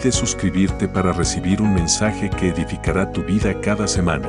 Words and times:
Olvides 0.00 0.14
suscribirte 0.14 0.88
para 0.88 1.12
recibir 1.12 1.60
un 1.60 1.74
mensaje 1.74 2.30
que 2.30 2.48
edificará 2.48 3.12
tu 3.12 3.22
vida 3.22 3.60
cada 3.60 3.86
semana. 3.86 4.28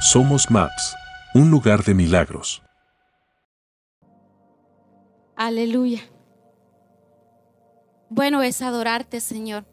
Somos 0.00 0.50
Maps, 0.50 0.96
un 1.34 1.50
lugar 1.50 1.82
de 1.84 1.94
milagros. 1.94 2.62
Aleluya. 5.36 6.00
Bueno 8.10 8.42
es 8.42 8.60
adorarte, 8.60 9.20
Señor. 9.20 9.69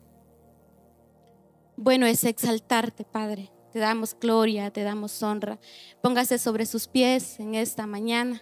Bueno 1.78 2.08
es 2.08 2.24
exaltarte, 2.24 3.04
Padre. 3.04 3.52
Te 3.72 3.78
damos 3.78 4.18
gloria, 4.20 4.72
te 4.72 4.82
damos 4.82 5.22
honra. 5.22 5.60
Póngase 6.02 6.40
sobre 6.40 6.66
sus 6.66 6.88
pies 6.88 7.40
en 7.40 7.54
esta 7.54 7.86
mañana. 7.86 8.42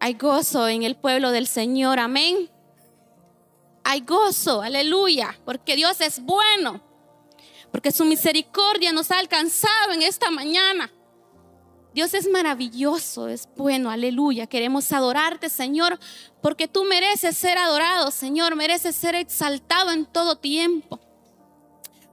Hay 0.00 0.14
gozo 0.14 0.66
en 0.66 0.82
el 0.82 0.96
pueblo 0.96 1.30
del 1.30 1.46
Señor, 1.46 2.00
amén. 2.00 2.50
Hay 3.84 4.00
gozo, 4.00 4.60
aleluya, 4.60 5.38
porque 5.44 5.76
Dios 5.76 6.00
es 6.00 6.20
bueno, 6.20 6.82
porque 7.70 7.92
su 7.92 8.04
misericordia 8.04 8.92
nos 8.92 9.12
ha 9.12 9.20
alcanzado 9.20 9.92
en 9.92 10.02
esta 10.02 10.32
mañana. 10.32 10.92
Dios 11.94 12.12
es 12.12 12.28
maravilloso, 12.28 13.28
es 13.28 13.48
bueno, 13.56 13.88
aleluya. 13.90 14.48
Queremos 14.48 14.90
adorarte, 14.90 15.48
Señor, 15.48 15.98
porque 16.42 16.66
tú 16.66 16.84
mereces 16.84 17.36
ser 17.36 17.56
adorado, 17.56 18.10
Señor, 18.10 18.56
mereces 18.56 18.96
ser 18.96 19.14
exaltado 19.14 19.92
en 19.92 20.06
todo 20.06 20.36
tiempo. 20.36 21.00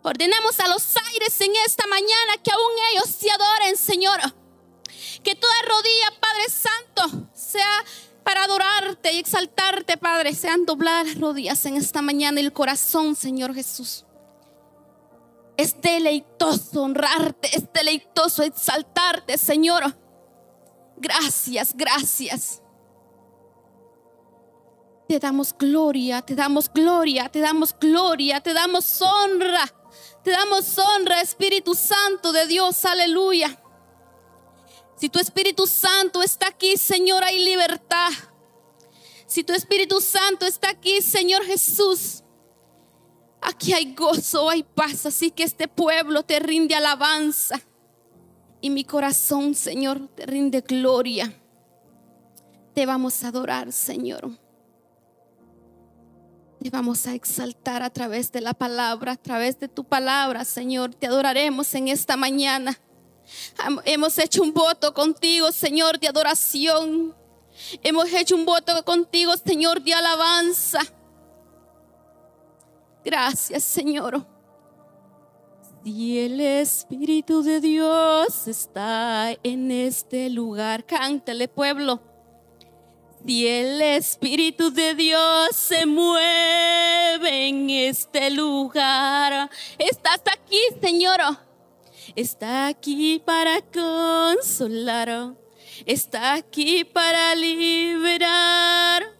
Ordenamos 0.06 0.60
a 0.60 0.68
los 0.68 0.96
aires 1.12 1.42
en 1.42 1.52
esta 1.66 1.88
mañana 1.88 2.38
que 2.44 2.52
aún 2.52 2.72
ellos 2.92 3.18
te 3.18 3.32
adoren, 3.32 3.76
Señor. 3.76 4.20
Que 5.24 5.34
toda 5.34 5.54
rodilla, 5.64 6.14
Padre 6.20 6.46
Santo, 6.48 7.28
sea 7.34 7.84
para 8.24 8.44
adorarte 8.44 9.14
y 9.14 9.18
exaltarte, 9.18 9.98
Padre. 9.98 10.36
Sean 10.36 10.68
dobladas 10.68 11.20
rodillas 11.20 11.66
en 11.66 11.76
esta 11.76 12.04
mañana 12.04 12.40
el 12.40 12.54
corazón, 12.54 13.16
Señor 13.16 13.56
Jesús. 13.56 14.06
Es 15.58 15.82
deleitoso 15.82 16.84
honrarte, 16.84 17.50
es 17.58 17.74
deleitoso 17.74 18.44
exaltarte, 18.44 19.40
Señor. 19.40 19.98
Gracias, 20.98 21.76
gracias. 21.76 22.62
Te 25.08 25.18
damos 25.18 25.52
gloria, 25.58 26.22
te 26.22 26.36
damos 26.36 26.72
gloria, 26.72 27.28
te 27.30 27.40
damos 27.40 27.76
gloria, 27.80 28.42
te 28.42 28.54
damos 28.54 29.02
honra. 29.02 29.66
Te 30.26 30.32
damos 30.32 30.76
honra, 30.80 31.22
Espíritu 31.22 31.76
Santo 31.76 32.34
de 32.34 32.48
Dios, 32.48 32.84
aleluya. 32.84 33.62
Si 34.98 35.08
tu 35.08 35.20
Espíritu 35.20 35.68
Santo 35.68 36.24
está 36.24 36.48
aquí, 36.48 36.78
Señor, 36.78 37.24
hay 37.24 37.46
libertad. 37.46 38.10
Si 39.28 39.44
tu 39.44 39.54
Espíritu 39.54 40.02
Santo 40.02 40.48
está 40.48 40.72
aquí, 40.72 41.04
Señor 41.04 41.46
Jesús, 41.46 42.24
aquí 43.40 43.74
hay 43.74 43.94
gozo, 43.94 44.50
hay 44.50 44.64
paz. 44.64 45.06
Así 45.06 45.30
que 45.30 45.44
este 45.44 45.68
pueblo 45.68 46.24
te 46.24 46.40
rinde 46.40 46.74
alabanza. 46.74 47.62
Y 48.62 48.72
mi 48.72 48.84
corazón, 48.84 49.54
Señor, 49.54 50.08
te 50.16 50.26
rinde 50.26 50.62
gloria. 50.62 51.40
Te 52.74 52.88
vamos 52.88 53.24
a 53.24 53.28
adorar, 53.28 53.72
Señor. 53.72 54.32
Te 56.66 56.72
vamos 56.72 57.06
a 57.06 57.14
exaltar 57.14 57.84
a 57.84 57.92
través 57.92 58.32
de 58.32 58.42
la 58.42 58.56
palabra, 58.56 59.12
a 59.12 59.18
través 59.18 59.60
de 59.60 59.68
tu 59.68 59.84
palabra, 59.84 60.44
Señor. 60.44 60.96
Te 60.96 61.06
adoraremos 61.06 61.72
en 61.76 61.90
esta 61.90 62.18
mañana. 62.18 62.76
Hemos 63.84 64.18
hecho 64.18 64.42
un 64.42 64.52
voto 64.52 64.92
contigo, 64.92 65.52
Señor, 65.52 66.00
de 66.00 66.08
adoración. 66.08 67.14
Hemos 67.84 68.12
hecho 68.12 68.36
un 68.36 68.46
voto 68.46 68.84
contigo, 68.84 69.38
Señor, 69.38 69.80
de 69.84 69.94
alabanza. 69.94 70.80
Gracias, 73.04 73.64
Señor. 73.64 74.26
Si 75.84 76.18
el 76.18 76.42
Espíritu 76.42 77.44
de 77.44 77.62
Dios 77.62 78.48
está 78.48 79.38
en 79.44 79.70
este 79.70 80.32
lugar, 80.32 80.84
cántale, 80.84 81.48
pueblo. 81.48 82.15
Si 83.26 83.48
el 83.48 83.82
Espíritu 83.82 84.70
de 84.70 84.94
Dios 84.94 85.56
se 85.56 85.88
mueve 85.88 87.48
en 87.48 87.72
este 87.72 88.30
lugar, 88.30 89.50
estás 89.80 90.22
aquí, 90.32 90.62
Señor. 90.80 91.20
Está 92.16 92.68
aquí 92.68 93.18
para 93.26 93.62
consolar. 93.62 95.34
Está 95.88 96.34
aquí 96.34 96.84
para 96.84 97.34
liberar. 97.34 99.12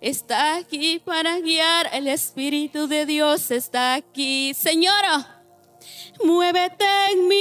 Está 0.00 0.56
aquí 0.56 0.98
para 0.98 1.38
guiar. 1.38 1.90
El 1.92 2.08
Espíritu 2.08 2.88
de 2.88 3.06
Dios 3.06 3.52
está 3.52 3.94
aquí. 3.94 4.52
Señor, 4.52 5.04
muévete 6.24 6.84
en 7.12 7.28
mí. 7.28 7.36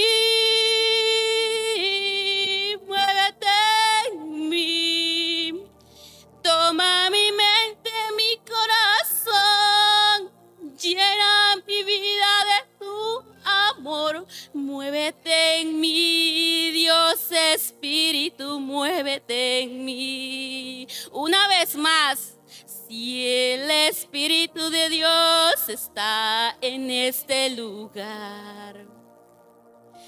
Toma 6.74 7.08
mi 7.12 7.32
mente, 7.32 7.92
mi 8.18 8.36
corazón, 8.52 10.32
llena 10.76 11.56
mi 11.68 11.84
vida 11.84 12.46
de 12.50 12.60
tu 12.80 13.24
amor. 13.46 14.26
Muévete 14.56 15.62
en 15.62 15.80
mí, 15.80 16.72
Dios 16.72 17.32
Espíritu, 17.54 18.60
muévete 18.60 19.60
en 19.60 19.86
mí. 19.86 20.88
Una 21.12 21.48
vez 21.48 21.76
más, 21.76 22.40
si 22.66 23.24
el 23.24 23.70
Espíritu 23.70 24.72
de 24.72 24.90
Dios 24.90 25.70
está 25.70 26.58
en 26.60 26.90
este 26.90 27.52
lugar. 27.52 28.88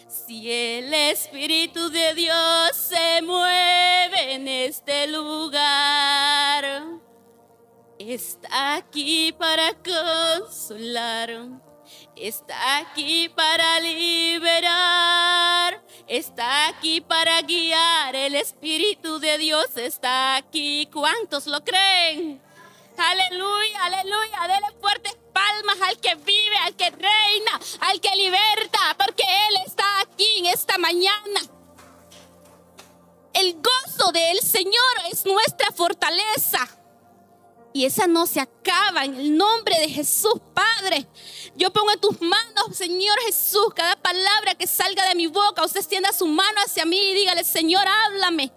Si 0.08 0.52
el 0.52 0.94
Espíritu 0.94 1.90
de 1.90 2.14
Dios 2.14 2.76
se 2.76 3.22
mueve 3.22 4.34
en 4.34 4.48
este 4.48 5.08
lugar, 5.08 6.66
está 8.00 8.76
aquí 8.76 9.34
para 9.34 9.74
consolar, 9.84 11.30
está 12.16 12.78
aquí 12.78 13.30
para 13.30 13.80
liberar, 13.80 15.84
está 16.08 16.70
aquí 16.70 17.02
para 17.02 17.42
guiar. 17.42 18.16
El 18.16 18.36
Espíritu 18.36 19.20
de 19.20 19.38
Dios 19.38 19.78
está 19.78 20.36
aquí. 20.36 20.88
¿Cuántos 20.92 21.48
lo 21.48 21.64
creen? 21.64 22.42
Aleluya, 22.98 23.84
aleluya. 23.84 24.48
Dele 24.48 24.68
fuertes 24.80 25.15
palmas 25.36 25.82
al 25.82 26.00
que 26.00 26.16
vive, 26.16 26.58
al 26.64 26.76
que 26.78 26.90
reina, 26.90 27.60
al 27.82 28.00
que 28.00 28.16
liberta, 28.16 28.96
porque 28.98 29.24
Él 29.24 29.58
está 29.68 30.00
aquí 30.00 30.40
en 30.40 30.46
esta 30.46 30.78
mañana. 30.78 31.42
El 33.34 33.56
gozo 33.56 34.14
del 34.14 34.40
Señor 34.40 34.94
es 35.12 35.26
nuestra 35.26 35.72
fortaleza. 35.72 36.66
Y 37.74 37.84
esa 37.84 38.08
no 38.08 38.26
se 38.26 38.40
acaba 38.40 39.04
en 39.04 39.16
el 39.16 39.36
nombre 39.36 39.78
de 39.80 39.90
Jesús, 39.90 40.40
Padre. 40.54 41.06
Yo 41.58 41.74
pongo 41.74 41.92
en 41.92 42.00
tus 42.00 42.22
manos, 42.22 42.74
Señor 42.74 43.20
Jesús, 43.26 43.74
cada 43.76 43.98
palabra 43.98 44.56
que 44.56 44.66
salga 44.66 45.06
de 45.10 45.16
mi 45.16 45.28
boca. 45.28 45.66
Usted 45.66 45.82
extienda 45.82 46.14
su 46.14 46.26
mano 46.26 46.62
hacia 46.66 46.86
mí 46.86 46.98
y 46.98 47.14
dígale, 47.14 47.44
Señor, 47.44 47.86
háblame. 47.86 48.54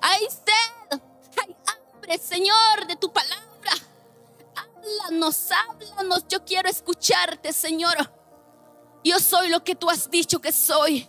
Hay 0.00 0.22
sed, 0.30 1.00
hay 1.36 1.56
hambre, 1.66 2.16
Señor, 2.16 2.86
de 2.86 2.96
tu 2.96 3.12
palabra. 3.12 3.55
Háblanos, 4.86 5.50
háblanos. 5.50 6.24
Yo 6.28 6.44
quiero 6.44 6.68
escucharte, 6.68 7.52
Señor. 7.52 8.12
Yo 9.02 9.18
soy 9.18 9.48
lo 9.48 9.62
que 9.64 9.74
tú 9.74 9.90
has 9.90 10.10
dicho 10.10 10.40
que 10.40 10.52
soy. 10.52 11.08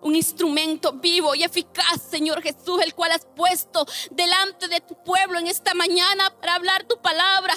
Un 0.00 0.16
instrumento 0.16 0.92
vivo 0.92 1.34
y 1.34 1.44
eficaz, 1.44 2.02
Señor 2.10 2.42
Jesús, 2.42 2.80
el 2.82 2.94
cual 2.94 3.12
has 3.12 3.24
puesto 3.36 3.86
delante 4.10 4.68
de 4.68 4.80
tu 4.80 5.00
pueblo 5.02 5.38
en 5.38 5.46
esta 5.46 5.74
mañana 5.74 6.30
para 6.40 6.56
hablar 6.56 6.84
tu 6.84 7.00
palabra. 7.00 7.54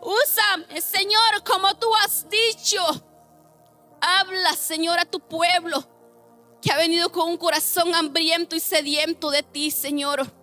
Úsame, 0.00 0.80
Señor, 0.80 1.44
como 1.46 1.74
tú 1.76 1.88
has 1.96 2.26
dicho. 2.28 2.82
Habla, 4.00 4.54
Señor, 4.54 4.98
a 4.98 5.04
tu 5.04 5.20
pueblo 5.20 5.86
que 6.62 6.72
ha 6.72 6.76
venido 6.76 7.12
con 7.12 7.28
un 7.28 7.36
corazón 7.36 7.94
hambriento 7.94 8.56
y 8.56 8.60
sediento 8.60 9.30
de 9.30 9.42
ti, 9.42 9.70
Señor. 9.70 10.37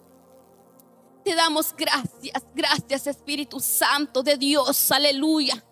Te 1.26 1.34
damos 1.34 1.76
gracias, 1.76 2.44
gracias 2.54 3.08
Espíritu 3.08 3.60
Santo 3.60 4.22
de 4.22 4.38
Dios, 4.38 4.92
aleluya. 4.92 5.66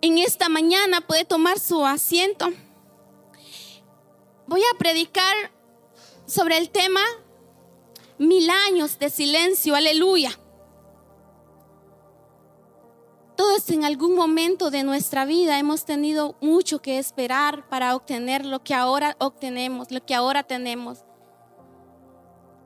En 0.00 0.18
esta 0.18 0.48
mañana 0.48 1.02
puede 1.02 1.24
tomar 1.24 1.60
su 1.60 1.86
asiento. 1.86 2.48
Voy 4.48 4.60
a 4.60 4.78
predicar 4.78 5.36
sobre 6.26 6.58
el 6.58 6.70
tema 6.70 7.00
mil 8.18 8.50
años 8.50 8.98
de 8.98 9.08
silencio, 9.08 9.76
aleluya. 9.76 10.36
Todos 13.36 13.70
en 13.70 13.84
algún 13.84 14.16
momento 14.16 14.72
de 14.72 14.82
nuestra 14.82 15.26
vida 15.26 15.60
hemos 15.60 15.84
tenido 15.84 16.36
mucho 16.40 16.82
que 16.82 16.98
esperar 16.98 17.68
para 17.68 17.94
obtener 17.94 18.46
lo 18.46 18.64
que 18.64 18.74
ahora 18.74 19.14
obtenemos, 19.20 19.92
lo 19.92 20.04
que 20.04 20.16
ahora 20.16 20.42
tenemos. 20.42 21.05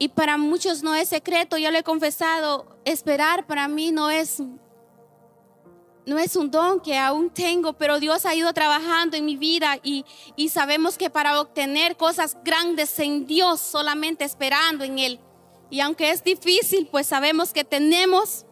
Y 0.02 0.08
para 0.08 0.38
muchos 0.38 0.82
no 0.82 0.94
es 0.94 1.11
secreto, 1.11 1.58
yo 1.58 1.70
le 1.70 1.81
he 1.81 1.82
confesado, 1.82 2.67
esperar 2.87 3.47
para 3.47 3.69
mí 3.69 3.93
no 3.93 4.08
es 4.08 4.43
no 6.06 6.19
es 6.19 6.37
un 6.37 6.50
don 6.50 6.81
que 6.81 6.97
aún 6.97 7.29
tengo, 7.29 7.75
pero 7.75 8.00
Dios 8.00 8.25
ha 8.25 8.35
ido 8.35 8.50
trabajando 8.55 9.19
en 9.19 9.26
mi 9.26 9.37
vida 9.37 9.79
y, 9.82 10.06
y, 10.37 10.49
sabemos 10.49 10.97
que 10.97 11.11
para 11.11 11.38
obtener 11.38 11.99
cosas 11.99 12.38
grandes 12.43 12.99
en 12.99 13.26
Dios, 13.26 13.61
solamente 13.61 14.25
esperando 14.25 14.85
en 14.85 14.99
Él. 14.99 15.20
Y 15.69 15.81
aunque 15.81 16.11
es 16.11 16.25
difícil, 16.25 16.88
pues 16.91 17.06
sabemos 17.06 17.52
que 17.52 17.62
tenemos 17.62 18.47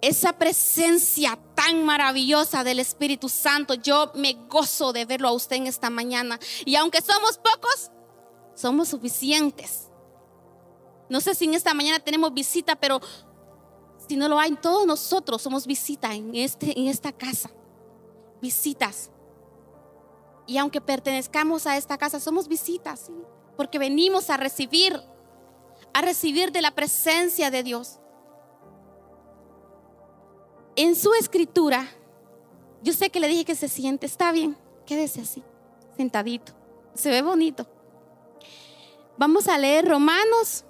esa 0.00 0.38
presencia 0.38 1.38
tan 1.54 1.84
maravillosa 1.84 2.64
del 2.64 2.80
Espíritu 2.80 3.28
Santo. 3.28 3.74
Yo 3.74 4.10
me 4.14 4.32
gozo 4.48 4.94
de 4.94 5.04
verlo 5.04 5.28
a 5.28 5.32
usted 5.32 5.56
en 5.56 5.66
esta 5.66 5.90
mañana. 5.90 6.40
Y 6.64 6.76
aunque 6.76 7.02
somos 7.02 7.36
pocos, 7.36 7.90
somos 8.58 8.88
suficientes. 8.88 9.88
No 11.08 11.20
sé 11.20 11.34
si 11.34 11.44
en 11.44 11.54
esta 11.54 11.74
mañana 11.74 12.00
tenemos 12.00 12.34
visita, 12.34 12.74
pero 12.74 13.00
si 14.08 14.16
no 14.16 14.28
lo 14.28 14.38
hay, 14.38 14.54
todos 14.56 14.84
nosotros 14.84 15.40
somos 15.40 15.64
visita 15.64 16.12
en, 16.12 16.34
este, 16.34 16.78
en 16.78 16.88
esta 16.88 17.12
casa. 17.12 17.50
Visitas. 18.42 19.10
Y 20.46 20.58
aunque 20.58 20.80
pertenezcamos 20.80 21.66
a 21.66 21.76
esta 21.76 21.96
casa, 21.98 22.18
somos 22.18 22.48
visitas, 22.48 23.10
porque 23.56 23.78
venimos 23.78 24.28
a 24.28 24.36
recibir, 24.36 25.00
a 25.94 26.00
recibir 26.00 26.50
de 26.50 26.62
la 26.62 26.72
presencia 26.72 27.50
de 27.50 27.62
Dios 27.62 28.00
en 30.74 30.96
su 30.96 31.12
escritura, 31.14 31.86
yo 32.82 32.92
sé 32.92 33.10
que 33.10 33.20
le 33.20 33.28
dije 33.28 33.44
que 33.44 33.54
se 33.54 33.68
siente, 33.68 34.06
está 34.06 34.32
bien, 34.32 34.56
quédese 34.86 35.20
así, 35.20 35.44
sentadito, 35.96 36.52
se 36.94 37.10
ve 37.10 37.22
bonito. 37.22 37.77
Vamos 39.18 39.48
a 39.48 39.58
leer 39.58 39.86
Romanos. 39.86 40.64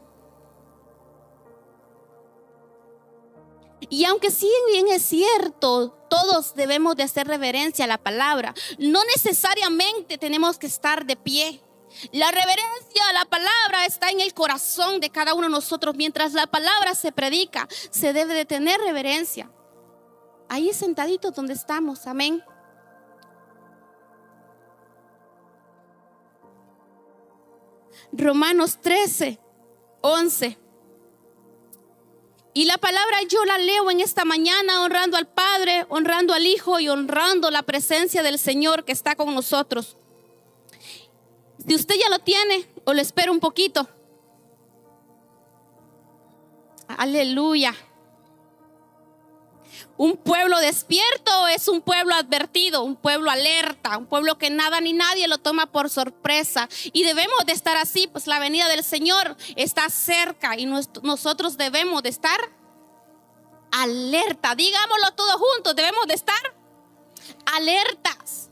Y 3.90 4.04
aunque 4.04 4.30
sí 4.30 4.50
bien 4.72 4.88
es 4.88 5.02
cierto, 5.02 5.90
todos 6.10 6.54
debemos 6.54 6.96
de 6.96 7.04
hacer 7.04 7.26
reverencia 7.26 7.84
a 7.84 7.88
la 7.88 7.98
palabra, 7.98 8.54
no 8.78 9.00
necesariamente 9.14 10.18
tenemos 10.18 10.58
que 10.58 10.66
estar 10.66 11.06
de 11.06 11.16
pie. 11.16 11.62
La 12.12 12.30
reverencia 12.30 13.08
a 13.08 13.12
la 13.12 13.24
palabra 13.24 13.86
está 13.86 14.10
en 14.10 14.20
el 14.20 14.34
corazón 14.34 15.00
de 15.00 15.10
cada 15.10 15.34
uno 15.34 15.44
de 15.44 15.52
nosotros. 15.52 15.94
Mientras 15.94 16.32
la 16.34 16.46
palabra 16.46 16.94
se 16.94 17.12
predica, 17.12 17.68
se 17.90 18.12
debe 18.12 18.34
de 18.34 18.44
tener 18.44 18.80
reverencia 18.80 19.50
ahí 20.48 20.72
sentaditos 20.72 21.34
donde 21.34 21.54
estamos. 21.54 22.06
Amén. 22.06 22.42
Romanos 28.12 28.78
13, 28.80 29.38
11. 30.00 30.58
Y 32.54 32.64
la 32.64 32.78
palabra 32.78 33.18
yo 33.28 33.44
la 33.44 33.58
leo 33.58 33.90
en 33.90 34.00
esta 34.00 34.24
mañana 34.24 34.82
honrando 34.82 35.16
al 35.16 35.28
Padre, 35.28 35.86
honrando 35.88 36.34
al 36.34 36.46
Hijo 36.46 36.80
y 36.80 36.88
honrando 36.88 37.50
la 37.50 37.62
presencia 37.62 38.22
del 38.22 38.38
Señor 38.38 38.84
que 38.84 38.92
está 38.92 39.14
con 39.14 39.34
nosotros. 39.34 39.96
Si 41.66 41.74
usted 41.74 41.96
ya 42.00 42.08
lo 42.08 42.18
tiene 42.18 42.66
o 42.84 42.92
le 42.94 43.02
espero 43.02 43.30
un 43.30 43.40
poquito. 43.40 43.88
Aleluya. 46.88 47.74
Un 49.98 50.16
pueblo 50.16 50.60
despierto 50.60 51.48
es 51.48 51.66
un 51.66 51.80
pueblo 51.80 52.14
advertido, 52.14 52.84
un 52.84 52.94
pueblo 52.94 53.32
alerta, 53.32 53.98
un 53.98 54.06
pueblo 54.06 54.38
que 54.38 54.48
nada 54.48 54.80
ni 54.80 54.92
nadie 54.92 55.26
lo 55.26 55.38
toma 55.38 55.66
por 55.66 55.90
sorpresa. 55.90 56.68
Y 56.92 57.02
debemos 57.02 57.44
de 57.46 57.52
estar 57.52 57.76
así, 57.76 58.06
pues 58.06 58.28
la 58.28 58.38
venida 58.38 58.68
del 58.68 58.84
Señor 58.84 59.36
está 59.56 59.90
cerca 59.90 60.56
y 60.56 60.66
nosotros 60.66 61.56
debemos 61.56 62.04
de 62.04 62.10
estar 62.10 62.38
alerta. 63.72 64.54
Digámoslo 64.54 65.14
todos 65.16 65.34
juntos, 65.34 65.74
debemos 65.74 66.06
de 66.06 66.14
estar 66.14 66.54
alertas. 67.56 68.50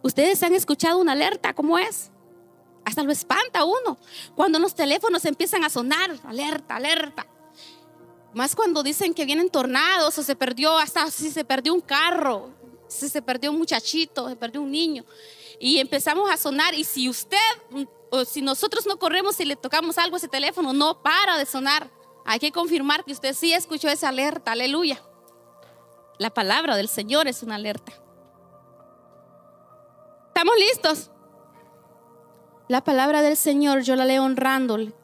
¿Ustedes 0.00 0.40
han 0.44 0.54
escuchado 0.54 0.98
una 0.98 1.12
alerta? 1.12 1.54
¿Cómo 1.54 1.76
es? 1.76 2.12
Hasta 2.84 3.02
lo 3.02 3.10
espanta 3.10 3.64
uno. 3.64 3.98
Cuando 4.36 4.60
los 4.60 4.76
teléfonos 4.76 5.24
empiezan 5.24 5.64
a 5.64 5.70
sonar, 5.70 6.16
alerta, 6.24 6.76
alerta. 6.76 7.26
Más 8.34 8.56
cuando 8.56 8.82
dicen 8.82 9.12
que 9.12 9.26
vienen 9.26 9.50
tornados 9.50 10.16
o 10.16 10.22
se 10.22 10.34
perdió, 10.34 10.78
hasta 10.78 11.10
si 11.10 11.30
se 11.30 11.44
perdió 11.44 11.74
un 11.74 11.80
carro, 11.80 12.50
si 12.88 13.08
se 13.08 13.20
perdió 13.20 13.50
un 13.50 13.58
muchachito, 13.58 14.28
se 14.28 14.36
perdió 14.36 14.62
un 14.62 14.70
niño. 14.70 15.04
Y 15.60 15.78
empezamos 15.78 16.30
a 16.30 16.36
sonar 16.36 16.74
y 16.74 16.84
si 16.84 17.08
usted 17.08 17.36
o 18.10 18.24
si 18.24 18.40
nosotros 18.40 18.86
no 18.86 18.98
corremos 18.98 19.38
y 19.40 19.44
le 19.44 19.56
tocamos 19.56 19.98
algo 19.98 20.16
a 20.16 20.18
ese 20.18 20.28
teléfono, 20.28 20.72
no 20.72 21.02
para 21.02 21.36
de 21.36 21.46
sonar. 21.46 21.90
Hay 22.24 22.38
que 22.38 22.52
confirmar 22.52 23.04
que 23.04 23.12
usted 23.12 23.34
sí 23.34 23.52
escuchó 23.52 23.88
esa 23.88 24.08
alerta, 24.08 24.52
aleluya. 24.52 25.02
La 26.18 26.30
palabra 26.30 26.76
del 26.76 26.88
Señor 26.88 27.28
es 27.28 27.42
una 27.42 27.56
alerta. 27.56 27.92
¿Estamos 30.28 30.54
listos? 30.58 31.10
La 32.68 32.82
palabra 32.82 33.22
del 33.22 33.36
Señor 33.36 33.82
yo 33.82 33.96
la 33.96 34.04
leo 34.04 34.24
honrándole 34.24 34.94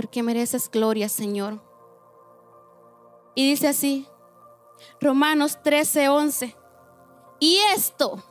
porque 0.00 0.22
mereces 0.22 0.70
gloria, 0.70 1.10
Señor. 1.10 1.60
Y 3.34 3.50
dice 3.50 3.68
así, 3.68 4.08
Romanos 4.98 5.58
13, 5.62 6.08
11. 6.08 6.56
Y 7.38 7.58
esto, 7.74 8.24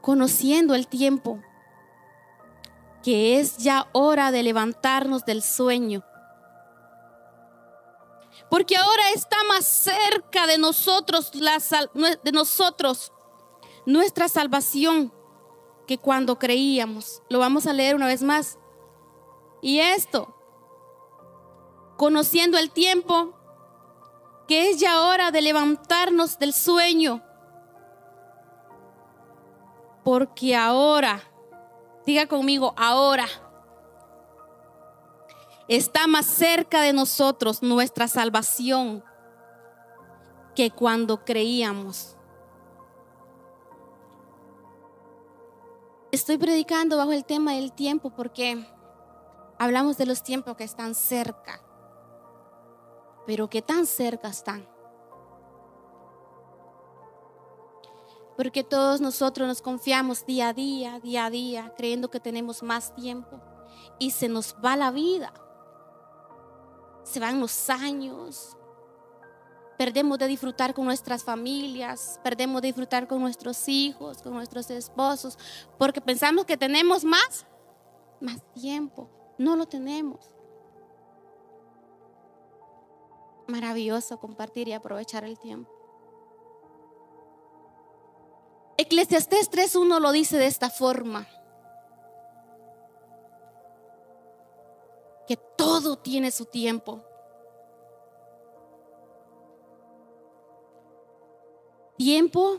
conociendo 0.00 0.74
el 0.74 0.88
tiempo, 0.88 1.38
que 3.02 3.40
es 3.40 3.58
ya 3.58 3.90
hora 3.92 4.30
de 4.30 4.42
levantarnos 4.42 5.26
del 5.26 5.42
sueño. 5.42 6.02
Porque 8.48 8.78
ahora 8.78 9.02
está 9.14 9.36
más 9.44 9.66
cerca 9.66 10.46
de 10.46 10.56
nosotros, 10.56 11.34
la, 11.34 11.58
de 12.24 12.32
nosotros 12.32 13.12
nuestra 13.84 14.28
salvación 14.28 15.12
que 15.86 15.98
cuando 15.98 16.38
creíamos. 16.38 17.22
Lo 17.28 17.38
vamos 17.38 17.66
a 17.66 17.74
leer 17.74 17.96
una 17.96 18.06
vez 18.06 18.22
más. 18.22 18.58
Y 19.62 19.78
esto, 19.78 20.34
conociendo 21.96 22.58
el 22.58 22.72
tiempo, 22.72 23.32
que 24.48 24.70
es 24.70 24.80
ya 24.80 25.02
hora 25.02 25.30
de 25.30 25.40
levantarnos 25.40 26.38
del 26.38 26.52
sueño. 26.52 27.22
Porque 30.02 30.56
ahora, 30.56 31.22
diga 32.04 32.26
conmigo, 32.26 32.74
ahora 32.76 33.26
está 35.68 36.08
más 36.08 36.26
cerca 36.26 36.82
de 36.82 36.92
nosotros 36.92 37.62
nuestra 37.62 38.08
salvación 38.08 39.04
que 40.56 40.72
cuando 40.72 41.24
creíamos. 41.24 42.16
Estoy 46.10 46.36
predicando 46.36 46.96
bajo 46.96 47.12
el 47.12 47.24
tema 47.24 47.52
del 47.52 47.72
tiempo 47.72 48.10
porque 48.10 48.66
Hablamos 49.62 49.96
de 49.96 50.06
los 50.06 50.24
tiempos 50.24 50.56
que 50.56 50.64
están 50.64 50.92
cerca, 50.92 51.62
pero 53.28 53.48
que 53.48 53.62
tan 53.62 53.86
cerca 53.86 54.26
están. 54.26 54.68
Porque 58.36 58.64
todos 58.64 59.00
nosotros 59.00 59.46
nos 59.46 59.62
confiamos 59.62 60.26
día 60.26 60.48
a 60.48 60.52
día, 60.52 60.98
día 60.98 61.26
a 61.26 61.30
día, 61.30 61.74
creyendo 61.76 62.10
que 62.10 62.18
tenemos 62.18 62.64
más 62.64 62.92
tiempo 62.96 63.40
y 64.00 64.10
se 64.10 64.28
nos 64.28 64.56
va 64.56 64.74
la 64.74 64.90
vida. 64.90 65.32
Se 67.04 67.20
van 67.20 67.38
los 67.38 67.70
años. 67.70 68.56
Perdemos 69.78 70.18
de 70.18 70.26
disfrutar 70.26 70.74
con 70.74 70.86
nuestras 70.86 71.22
familias, 71.22 72.18
perdemos 72.24 72.62
de 72.62 72.66
disfrutar 72.66 73.06
con 73.06 73.20
nuestros 73.20 73.68
hijos, 73.68 74.22
con 74.22 74.32
nuestros 74.32 74.68
esposos, 74.72 75.38
porque 75.78 76.00
pensamos 76.00 76.46
que 76.46 76.56
tenemos 76.56 77.04
más, 77.04 77.46
más 78.20 78.42
tiempo. 78.54 79.21
No 79.38 79.56
lo 79.56 79.66
tenemos. 79.66 80.30
Maravilloso 83.46 84.18
compartir 84.18 84.68
y 84.68 84.72
aprovechar 84.72 85.24
el 85.24 85.38
tiempo. 85.38 85.70
Eclesiastés 88.76 89.50
3.1 89.50 90.00
lo 90.00 90.12
dice 90.12 90.38
de 90.38 90.46
esta 90.46 90.70
forma. 90.70 91.28
Que 95.26 95.36
todo 95.36 95.98
tiene 95.98 96.30
su 96.30 96.46
tiempo. 96.46 97.02
Tiempo 101.96 102.58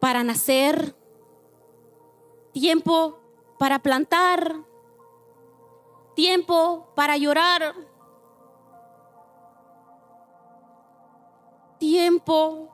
para 0.00 0.22
nacer, 0.22 0.94
tiempo 2.54 3.18
para 3.58 3.80
plantar, 3.80 4.54
tiempo 6.14 6.86
para 6.94 7.16
llorar, 7.16 7.74
tiempo 11.78 12.68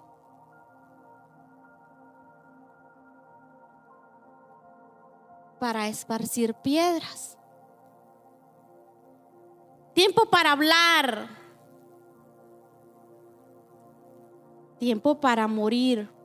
para 5.58 5.88
esparcir 5.88 6.52
piedras, 6.54 7.38
tiempo 9.94 10.26
para 10.26 10.52
hablar, 10.52 11.26
tiempo 14.78 15.18
para 15.18 15.48
morir. 15.48 16.19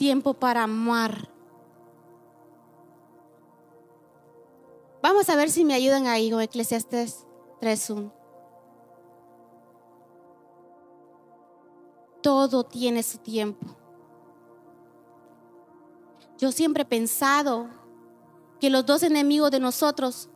Tiempo 0.00 0.32
para 0.32 0.62
amar. 0.62 1.28
Vamos 5.02 5.28
a 5.28 5.36
ver 5.36 5.50
si 5.50 5.62
me 5.62 5.74
ayudan 5.74 6.06
ahí 6.06 6.32
Eclesiastes 6.32 7.26
3.1. 7.60 8.10
Todo 12.22 12.64
tiene 12.64 13.02
su 13.02 13.18
tiempo. 13.18 13.66
Yo 16.38 16.50
siempre 16.50 16.84
he 16.84 16.86
pensado 16.86 17.68
que 18.58 18.70
los 18.70 18.86
dos 18.86 19.02
enemigos 19.02 19.50
de 19.50 19.60
nosotros 19.60 20.30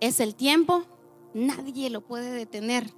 es 0.00 0.20
el 0.20 0.34
tiempo, 0.34 0.84
nadie 1.34 1.90
lo 1.90 2.00
puede 2.00 2.30
detener. 2.30 2.90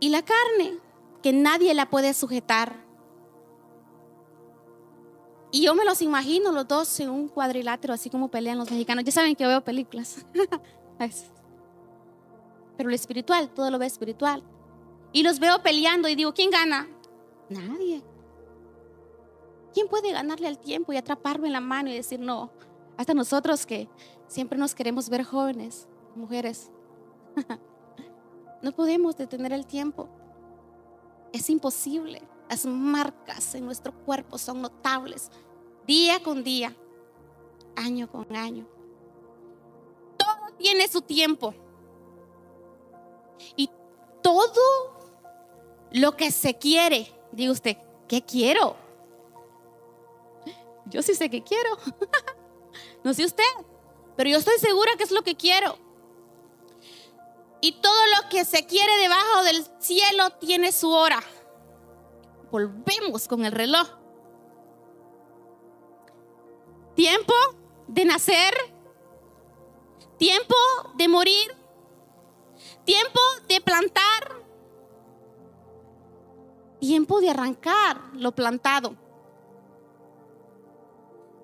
Y 0.00 0.10
la 0.10 0.22
carne, 0.22 0.78
que 1.22 1.32
nadie 1.32 1.74
la 1.74 1.90
puede 1.90 2.14
sujetar. 2.14 2.86
Y 5.50 5.62
yo 5.62 5.74
me 5.74 5.84
los 5.84 6.02
imagino 6.02 6.52
los 6.52 6.68
dos 6.68 7.00
en 7.00 7.08
un 7.10 7.28
cuadrilátero, 7.28 7.94
así 7.94 8.10
como 8.10 8.28
pelean 8.28 8.58
los 8.58 8.70
mexicanos. 8.70 9.04
Ya 9.04 9.12
saben 9.12 9.34
que 9.34 9.46
veo 9.46 9.62
películas. 9.62 10.24
Pero 12.76 12.88
lo 12.88 12.94
espiritual, 12.94 13.48
todo 13.50 13.70
lo 13.70 13.78
ve 13.78 13.86
espiritual. 13.86 14.42
Y 15.12 15.22
los 15.22 15.40
veo 15.40 15.62
peleando 15.62 16.08
y 16.08 16.14
digo, 16.14 16.34
¿quién 16.34 16.50
gana? 16.50 16.86
Nadie. 17.48 18.02
¿Quién 19.72 19.88
puede 19.88 20.12
ganarle 20.12 20.48
al 20.48 20.58
tiempo 20.58 20.92
y 20.92 20.96
atraparme 20.96 21.46
en 21.46 21.54
la 21.54 21.60
mano 21.60 21.88
y 21.88 21.94
decir 21.94 22.20
no? 22.20 22.50
Hasta 22.96 23.14
nosotros 23.14 23.64
que 23.64 23.88
siempre 24.26 24.58
nos 24.58 24.74
queremos 24.74 25.08
ver 25.08 25.24
jóvenes, 25.24 25.88
mujeres. 26.14 26.70
no 28.62 28.72
podemos 28.72 29.16
detener 29.16 29.52
el 29.52 29.66
tiempo. 29.66 30.08
Es 31.32 31.48
imposible. 31.50 32.22
Las 32.48 32.64
marcas 32.64 33.54
en 33.54 33.64
nuestro 33.64 33.92
cuerpo 33.92 34.38
son 34.38 34.62
notables, 34.62 35.30
día 35.86 36.22
con 36.22 36.42
día, 36.42 36.74
año 37.76 38.10
con 38.10 38.34
año. 38.34 38.66
Todo 40.16 40.56
tiene 40.56 40.88
su 40.88 41.02
tiempo. 41.02 41.54
Y 43.54 43.70
todo 44.22 44.60
lo 45.92 46.16
que 46.16 46.30
se 46.30 46.54
quiere, 46.56 47.12
diga 47.32 47.52
usted, 47.52 47.76
¿qué 48.08 48.22
quiero? 48.22 48.76
Yo 50.86 51.02
sí 51.02 51.14
sé 51.14 51.28
que 51.28 51.42
quiero. 51.42 51.76
no 53.04 53.12
sé 53.12 53.24
usted, 53.24 53.44
pero 54.16 54.30
yo 54.30 54.38
estoy 54.38 54.58
segura 54.58 54.92
que 54.96 55.04
es 55.04 55.10
lo 55.10 55.22
que 55.22 55.36
quiero. 55.36 55.76
Y 57.60 57.72
todo 57.80 58.06
lo 58.06 58.28
que 58.28 58.44
se 58.44 58.66
quiere 58.66 58.96
debajo 58.98 59.44
del 59.44 59.66
cielo 59.80 60.30
tiene 60.38 60.72
su 60.72 60.90
hora. 60.90 61.20
Volvemos 62.50 63.26
con 63.26 63.44
el 63.44 63.52
reloj. 63.52 63.88
Tiempo 66.94 67.34
de 67.88 68.04
nacer, 68.04 68.54
tiempo 70.18 70.56
de 70.96 71.08
morir, 71.08 71.56
tiempo 72.84 73.20
de 73.48 73.60
plantar, 73.60 74.42
tiempo 76.80 77.20
de 77.20 77.30
arrancar 77.30 78.00
lo 78.14 78.32
plantado, 78.32 78.94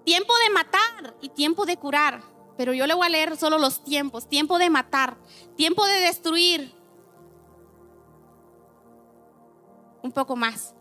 tiempo 0.04 0.32
de 0.44 0.50
matar 0.50 1.16
y 1.20 1.28
tiempo 1.28 1.66
de 1.66 1.76
curar. 1.76 2.33
Pero 2.56 2.72
yo 2.72 2.86
le 2.86 2.94
voy 2.94 3.06
a 3.06 3.10
leer 3.10 3.36
solo 3.36 3.58
los 3.58 3.82
tiempos. 3.82 4.28
Tiempo 4.28 4.58
de 4.58 4.70
matar, 4.70 5.16
tiempo 5.56 5.84
de 5.84 6.00
destruir. 6.00 6.74
Un 10.02 10.12
poco 10.12 10.36
más. 10.36 10.74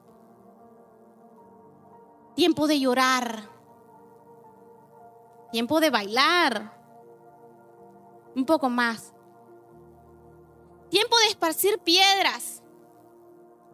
Tiempo 2.35 2.67
de 2.67 2.79
llorar, 2.79 3.49
tiempo 5.51 5.79
de 5.79 5.91
bailar, 5.91 6.73
un 8.35 8.43
poco 8.43 8.69
más, 8.69 9.13
tiempo 10.89 11.15
de 11.19 11.27
esparcir 11.27 11.77
piedras, 11.77 12.63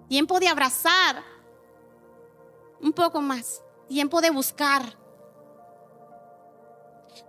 tiempo 0.09 0.41
de 0.41 0.49
abrazar, 0.49 1.23
un 2.81 2.91
poco 2.91 3.21
más, 3.21 3.63
tiempo 3.87 4.19
de 4.19 4.29
buscar, 4.29 4.97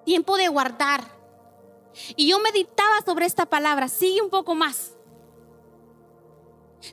tiempo 0.05 0.37
de 0.37 0.49
guardar. 0.49 1.05
Y 2.17 2.29
yo 2.29 2.39
meditaba 2.39 3.01
sobre 3.05 3.27
esta 3.27 3.47
palabra, 3.47 3.89
sigue 3.89 4.23
un 4.23 4.31
poco 4.31 4.55
más. 4.55 4.93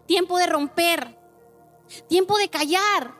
Tiempo 0.05 0.37
de 0.37 0.47
romper, 0.47 1.17
tiempo 2.07 2.37
de 2.37 2.49
callar, 2.49 3.17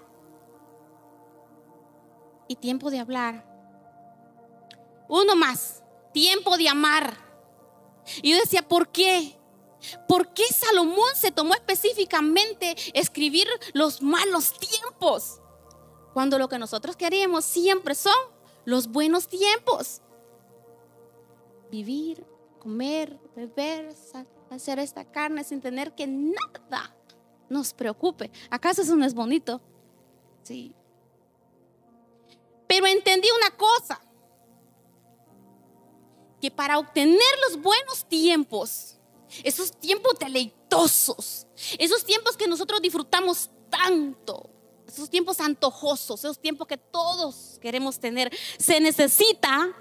y 2.48 2.55
tiempo 2.55 2.89
de 2.89 3.00
hablar. 3.00 3.46
Uno 5.07 5.36
más, 5.36 5.84
tiempo 6.13 6.57
de 6.57 6.69
amar. 6.69 7.17
Y 8.22 8.31
yo 8.31 8.39
decía, 8.39 8.62
¿por 8.67 8.89
qué? 8.89 9.38
¿Por 10.07 10.34
qué 10.34 10.43
Salomón 10.46 11.10
se 11.15 11.31
tomó 11.31 11.53
específicamente 11.53 12.75
escribir 12.93 13.48
los 13.74 14.01
malos 14.01 14.53
tiempos? 14.57 15.39
Cuando 16.13 16.39
lo 16.39 16.50
que 16.50 16.57
nosotros 16.57 16.96
queremos 16.96 17.46
siempre 17.46 17.96
son 17.96 18.15
los 18.67 18.88
buenos 18.88 19.27
tiempos. 19.27 20.01
Vivir, 21.71 22.27
comer, 22.59 23.17
beber, 23.33 23.95
hacer 24.50 24.79
esta 24.79 25.05
carne 25.05 25.45
sin 25.45 25.62
tener 25.62 25.95
que 25.95 26.05
nada 26.05 26.93
nos 27.47 27.74
preocupe. 27.74 28.29
¿Acaso 28.50 28.81
eso 28.81 28.97
no 28.97 29.05
es 29.05 29.13
bonito? 29.13 29.62
Sí, 30.43 30.75
pero 32.67 32.86
entendí 32.86 33.29
una 33.38 33.55
cosa, 33.55 34.01
que 36.41 36.51
para 36.51 36.77
obtener 36.77 37.17
los 37.47 37.62
buenos 37.62 38.05
tiempos, 38.07 38.97
esos 39.43 39.71
tiempos 39.79 40.19
deleitosos, 40.19 41.47
esos 41.79 42.03
tiempos 42.03 42.36
que 42.36 42.47
nosotros 42.47 42.81
disfrutamos 42.81 43.50
tanto, 43.69 44.50
esos 44.88 45.10
tiempos 45.10 45.39
antojosos, 45.39 46.20
esos 46.20 46.39
tiempos 46.39 46.67
que 46.67 46.77
todos 46.77 47.58
queremos 47.62 48.00
tener, 48.00 48.32
se 48.58 48.79
necesita 48.79 49.75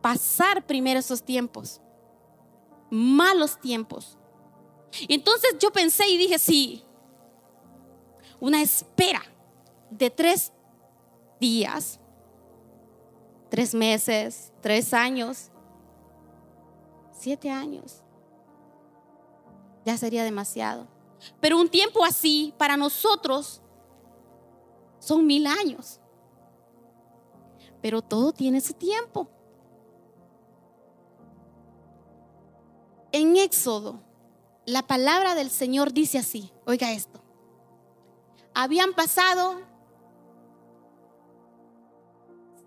pasar 0.00 0.66
primero 0.66 1.00
esos 1.00 1.22
tiempos, 1.22 1.80
malos 2.90 3.60
tiempos. 3.60 4.18
Y 5.08 5.14
entonces 5.14 5.56
yo 5.58 5.72
pensé 5.72 6.08
y 6.08 6.16
dije, 6.16 6.38
sí, 6.38 6.84
una 8.40 8.60
espera 8.62 9.22
de 9.90 10.10
tres 10.10 10.52
días, 11.40 12.00
tres 13.48 13.74
meses, 13.74 14.52
tres 14.60 14.92
años, 14.92 15.50
siete 17.12 17.50
años. 17.50 18.02
Ya 19.84 19.96
sería 19.96 20.24
demasiado. 20.24 20.88
Pero 21.40 21.58
un 21.58 21.68
tiempo 21.68 22.04
así 22.04 22.52
para 22.58 22.76
nosotros 22.76 23.62
son 25.06 25.24
mil 25.24 25.46
años. 25.46 26.00
Pero 27.80 28.02
todo 28.02 28.32
tiene 28.32 28.60
su 28.60 28.74
tiempo. 28.74 29.28
En 33.12 33.36
Éxodo, 33.36 34.00
la 34.66 34.82
palabra 34.86 35.34
del 35.36 35.48
Señor 35.48 35.92
dice 35.92 36.18
así, 36.18 36.52
oiga 36.66 36.92
esto, 36.92 37.22
habían 38.52 38.94
pasado, 38.94 39.60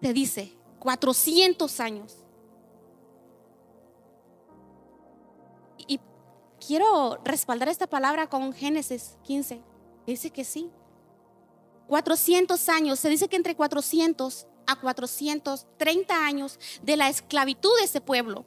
se 0.02 0.14
dice, 0.14 0.58
400 0.80 1.80
años. 1.82 2.24
Y 5.88 6.00
quiero 6.66 7.20
respaldar 7.26 7.68
esta 7.68 7.88
palabra 7.88 8.30
con 8.30 8.54
Génesis 8.54 9.18
15. 9.24 9.62
Dice 10.08 10.32
que 10.32 10.46
sí. 10.46 10.72
400 11.90 12.70
años. 12.70 13.00
Se 13.00 13.10
dice 13.10 13.28
que 13.28 13.36
entre 13.36 13.56
400 13.56 14.48
a 14.68 14.76
430 14.80 16.26
años 16.26 16.60
de 16.84 16.96
la 16.96 17.10
esclavitud 17.10 17.72
de 17.80 17.86
ese 17.86 18.00
pueblo. 18.00 18.46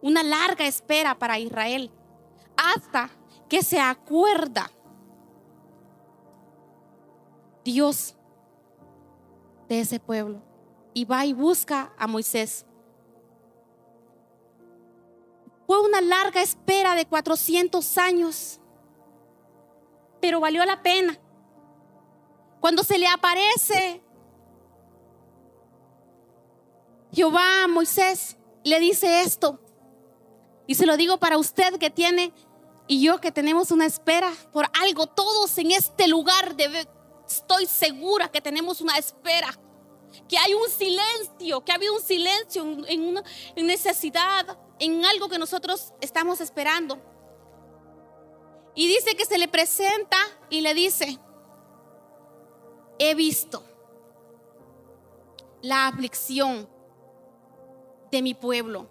Una 0.00 0.22
larga 0.22 0.66
espera 0.66 1.18
para 1.18 1.38
Israel. 1.38 1.90
Hasta 2.56 3.10
que 3.48 3.62
se 3.62 3.80
acuerda 3.80 4.70
Dios 7.64 8.14
de 9.68 9.80
ese 9.80 9.98
pueblo 9.98 10.42
y 10.94 11.04
va 11.04 11.26
y 11.26 11.32
busca 11.32 11.92
a 11.98 12.06
Moisés. 12.06 12.66
Fue 15.66 15.80
una 15.80 16.00
larga 16.00 16.40
espera 16.40 16.94
de 16.94 17.06
400 17.06 17.98
años, 17.98 18.60
pero 20.20 20.38
valió 20.38 20.64
la 20.64 20.82
pena. 20.82 21.18
Cuando 22.62 22.84
se 22.84 22.96
le 22.96 23.08
aparece 23.08 24.00
Jehová 27.12 27.64
a 27.64 27.66
Moisés, 27.66 28.36
le 28.62 28.78
dice 28.78 29.22
esto. 29.22 29.58
Y 30.68 30.76
se 30.76 30.86
lo 30.86 30.96
digo 30.96 31.18
para 31.18 31.38
usted 31.38 31.76
que 31.78 31.90
tiene 31.90 32.32
y 32.86 33.02
yo 33.02 33.20
que 33.20 33.32
tenemos 33.32 33.72
una 33.72 33.84
espera 33.84 34.32
por 34.52 34.70
algo. 34.80 35.08
Todos 35.08 35.58
en 35.58 35.72
este 35.72 36.06
lugar 36.06 36.54
estoy 37.26 37.66
segura 37.66 38.30
que 38.30 38.40
tenemos 38.40 38.80
una 38.80 38.96
espera. 38.96 39.48
Que 40.28 40.38
hay 40.38 40.54
un 40.54 40.70
silencio, 40.70 41.64
que 41.64 41.72
ha 41.72 41.74
habido 41.74 41.94
un 41.94 42.02
silencio 42.02 42.62
en, 42.86 43.02
una 43.08 43.24
necesidad, 43.56 44.56
en 44.78 45.04
algo 45.04 45.28
que 45.28 45.38
nosotros 45.40 45.92
estamos 46.00 46.40
esperando. 46.40 46.96
Y 48.76 48.86
dice 48.86 49.16
que 49.16 49.24
se 49.24 49.36
le 49.36 49.48
presenta 49.48 50.16
y 50.48 50.60
le 50.60 50.74
dice, 50.74 51.18
he 52.98 53.14
visto 53.14 53.62
la 55.62 55.88
aflicción 55.88 56.68
de 58.10 58.22
mi 58.22 58.34
pueblo. 58.34 58.88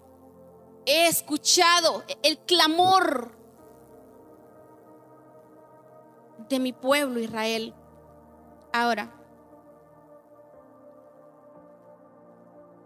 He 0.84 1.06
escuchado 1.06 2.02
el 2.22 2.38
clamor 2.38 3.36
de 6.48 6.58
mi 6.58 6.72
pueblo 6.72 7.20
Israel. 7.20 7.74
Ahora, 8.72 9.14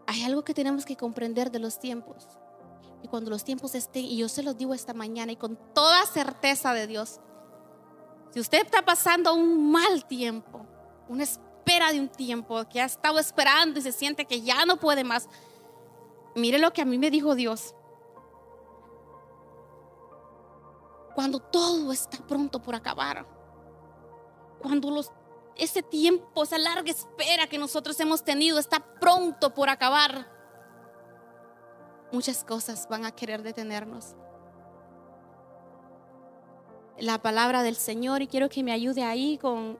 hay 0.06 0.22
algo 0.24 0.44
que 0.44 0.54
tenemos 0.54 0.84
que 0.84 0.96
comprender 0.96 1.50
de 1.50 1.58
los 1.58 1.78
tiempos. 1.78 2.26
Y 3.02 3.08
cuando 3.08 3.30
los 3.30 3.44
tiempos 3.44 3.74
estén, 3.74 4.04
y 4.04 4.16
yo 4.16 4.28
se 4.28 4.42
los 4.42 4.56
digo 4.56 4.74
esta 4.74 4.94
mañana 4.94 5.32
y 5.32 5.36
con 5.36 5.56
toda 5.74 6.04
certeza 6.06 6.72
de 6.72 6.86
Dios, 6.86 7.20
si 8.30 8.40
usted 8.40 8.64
está 8.64 8.84
pasando 8.84 9.34
un 9.34 9.70
mal 9.70 10.06
tiempo, 10.06 10.66
una 11.08 11.24
espera 11.24 11.92
de 11.92 12.00
un 12.00 12.08
tiempo 12.08 12.64
que 12.68 12.80
ha 12.80 12.84
estado 12.84 13.18
esperando 13.18 13.78
y 13.78 13.82
se 13.82 13.92
siente 13.92 14.24
que 14.24 14.42
ya 14.42 14.64
no 14.66 14.76
puede 14.76 15.04
más, 15.04 15.28
mire 16.34 16.58
lo 16.58 16.72
que 16.72 16.82
a 16.82 16.84
mí 16.84 16.98
me 16.98 17.10
dijo 17.10 17.34
Dios. 17.34 17.74
Cuando 21.14 21.40
todo 21.40 21.92
está 21.92 22.18
pronto 22.26 22.60
por 22.60 22.74
acabar, 22.74 23.26
cuando 24.60 24.90
los 24.90 25.10
ese 25.56 25.82
tiempo, 25.82 26.42
esa 26.42 26.58
larga 26.58 26.90
espera 26.90 27.46
que 27.46 27.58
nosotros 27.58 27.98
hemos 28.00 28.22
tenido 28.22 28.58
está 28.58 28.80
pronto 29.00 29.54
por 29.54 29.68
acabar. 29.68 30.30
Muchas 32.12 32.44
cosas 32.44 32.86
van 32.88 33.04
a 33.04 33.12
querer 33.12 33.42
detenernos. 33.42 34.14
La 36.98 37.20
palabra 37.20 37.62
del 37.62 37.76
Señor, 37.76 38.22
y 38.22 38.26
quiero 38.26 38.48
que 38.48 38.62
me 38.62 38.72
ayude 38.72 39.02
ahí 39.02 39.38
con 39.38 39.78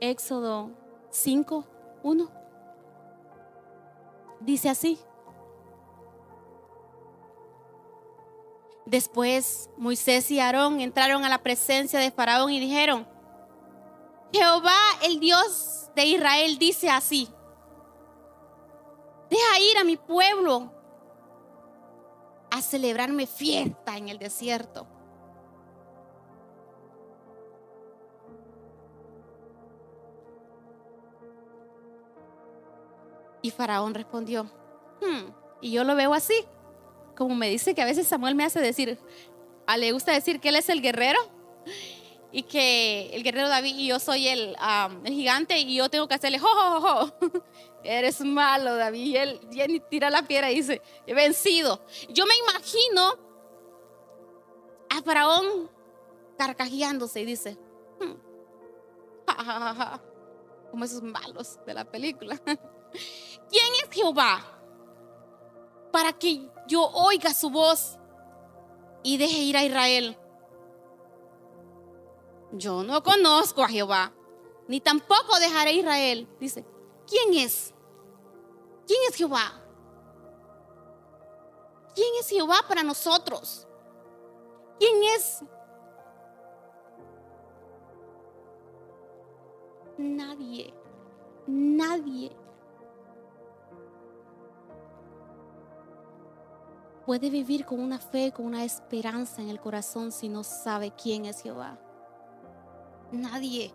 Éxodo 0.00 0.70
5, 1.10 1.64
1. 2.02 2.30
Dice 4.40 4.68
así. 4.68 4.98
Después 8.86 9.68
Moisés 9.76 10.30
y 10.30 10.40
Aarón 10.40 10.80
entraron 10.80 11.24
a 11.24 11.28
la 11.28 11.42
presencia 11.42 11.98
de 11.98 12.10
Faraón 12.10 12.50
y 12.50 12.60
dijeron, 12.60 13.06
Jehová, 14.32 14.78
el 15.02 15.20
Dios 15.20 15.90
de 15.94 16.04
Israel, 16.04 16.58
dice 16.58 16.88
así, 16.88 17.28
deja 19.28 19.60
ir 19.60 19.78
a 19.78 19.84
mi 19.84 19.96
pueblo 19.96 20.72
a 22.50 22.62
celebrarme 22.62 23.26
fiesta 23.26 23.96
en 23.96 24.08
el 24.08 24.18
desierto. 24.18 24.86
Y 33.48 33.50
Faraón 33.50 33.94
respondió, 33.94 34.44
hmm, 35.00 35.30
y 35.62 35.72
yo 35.72 35.82
lo 35.82 35.96
veo 35.96 36.12
así, 36.12 36.34
como 37.16 37.34
me 37.34 37.48
dice 37.48 37.74
que 37.74 37.80
a 37.80 37.86
veces 37.86 38.06
Samuel 38.06 38.34
me 38.34 38.44
hace 38.44 38.60
decir, 38.60 38.98
a 39.66 39.78
le 39.78 39.90
gusta 39.92 40.12
decir 40.12 40.38
que 40.38 40.50
él 40.50 40.56
es 40.56 40.68
el 40.68 40.82
guerrero 40.82 41.18
y 42.30 42.42
que 42.42 43.08
el 43.14 43.22
guerrero 43.22 43.48
David 43.48 43.74
y 43.74 43.86
yo 43.86 44.00
soy 44.00 44.28
el, 44.28 44.54
gigante 45.06 45.58
y 45.58 45.76
yo 45.76 45.88
tengo 45.88 46.06
que 46.06 46.16
hacerle, 46.16 46.38
jo, 46.38 47.10
eres 47.82 48.20
malo 48.20 48.76
David. 48.76 49.40
Y 49.50 49.60
él, 49.60 49.82
tira 49.88 50.10
la 50.10 50.20
piedra 50.20 50.50
y 50.50 50.56
dice, 50.56 50.82
he 51.06 51.14
vencido. 51.14 51.80
Yo 52.10 52.26
me 52.26 52.34
imagino 52.36 53.14
a 54.90 55.00
Faraón 55.02 55.70
carcajeándose 56.36 57.22
y 57.22 57.24
dice, 57.24 57.58
hmm, 57.98 58.12
como 60.70 60.84
esos 60.84 61.02
malos 61.02 61.58
de 61.64 61.72
la 61.72 61.86
película. 61.86 62.38
¿Quién 62.92 63.72
es 63.84 63.90
Jehová? 63.90 64.44
Para 65.92 66.12
que 66.12 66.48
yo 66.66 66.82
oiga 66.82 67.32
su 67.32 67.50
voz 67.50 67.98
y 69.02 69.16
deje 69.16 69.38
ir 69.38 69.56
a 69.56 69.64
Israel 69.64 70.18
yo 72.52 72.82
no 72.82 73.02
conozco 73.02 73.62
a 73.62 73.68
Jehová, 73.68 74.12
ni 74.66 74.80
tampoco 74.80 75.38
dejaré 75.40 75.70
a 75.70 75.74
Israel. 75.74 76.28
Dice, 76.40 76.64
¿quién 77.06 77.34
es? 77.34 77.74
¿Quién 78.86 79.00
es 79.08 79.14
Jehová? 79.16 79.62
¿Quién 81.94 82.08
es 82.20 82.28
Jehová 82.28 82.60
para 82.66 82.82
nosotros? 82.82 83.66
¿Quién 84.78 85.02
es? 85.16 85.42
Nadie, 89.98 90.72
nadie 91.46 92.36
puede 97.08 97.30
vivir 97.30 97.64
con 97.64 97.80
una 97.80 97.98
fe, 97.98 98.32
con 98.32 98.44
una 98.44 98.64
esperanza 98.64 99.40
en 99.40 99.48
el 99.48 99.58
corazón 99.58 100.12
si 100.12 100.28
no 100.28 100.44
sabe 100.44 100.92
quién 100.92 101.24
es 101.24 101.40
Jehová. 101.40 101.80
Nadie. 103.10 103.72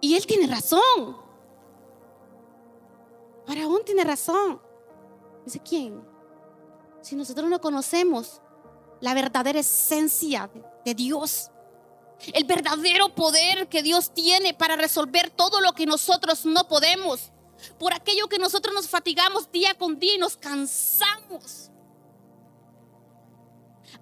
Y 0.00 0.14
él 0.14 0.24
tiene 0.24 0.46
razón. 0.46 1.16
Faraón 3.44 3.80
tiene 3.84 4.04
razón. 4.04 4.62
Dice, 5.44 5.58
¿quién? 5.58 6.00
Si 7.00 7.16
nosotros 7.16 7.50
no 7.50 7.60
conocemos 7.60 8.40
la 9.00 9.12
verdadera 9.12 9.58
esencia 9.58 10.48
de 10.84 10.94
Dios, 10.94 11.50
el 12.32 12.44
verdadero 12.44 13.16
poder 13.16 13.68
que 13.68 13.82
Dios 13.82 14.14
tiene 14.14 14.54
para 14.54 14.76
resolver 14.76 15.30
todo 15.30 15.60
lo 15.60 15.72
que 15.72 15.86
nosotros 15.86 16.46
no 16.46 16.68
podemos, 16.68 17.32
por 17.80 17.92
aquello 17.92 18.28
que 18.28 18.38
nosotros 18.38 18.72
nos 18.76 18.88
fatigamos 18.88 19.50
día 19.50 19.74
con 19.74 19.98
día 19.98 20.14
y 20.14 20.18
nos 20.18 20.36
cansamos. 20.36 21.70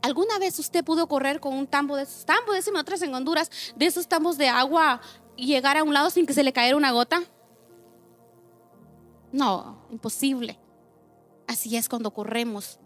¿Alguna 0.03 0.39
vez 0.39 0.59
usted 0.59 0.85
pudo 0.85 1.09
correr 1.09 1.41
con 1.41 1.55
un 1.55 1.67
tambo 1.67 1.97
de 1.97 2.05
esos 2.05 2.25
tambos, 2.25 2.55
decimos 2.55 2.81
otras 2.81 3.03
en 3.03 3.15
Honduras, 3.15 3.51
de 3.75 3.87
esos 3.87 4.07
tambos 4.07 4.39
de 4.39 4.49
agua 4.49 5.01
y 5.37 5.47
llegar 5.47 5.77
a 5.77 5.83
un 5.83 5.93
lado 5.93 6.11
sin 6.11 6.27
que 6.27 6.35
se 6.35 6.45
le 6.45 6.53
caiga 6.53 6.77
una 6.77 6.93
gota? 6.93 7.23
No, 9.33 9.87
imposible. 9.91 10.59
Así 11.47 11.77
es 11.77 11.89
cuando 11.89 12.13
corremos 12.13 12.79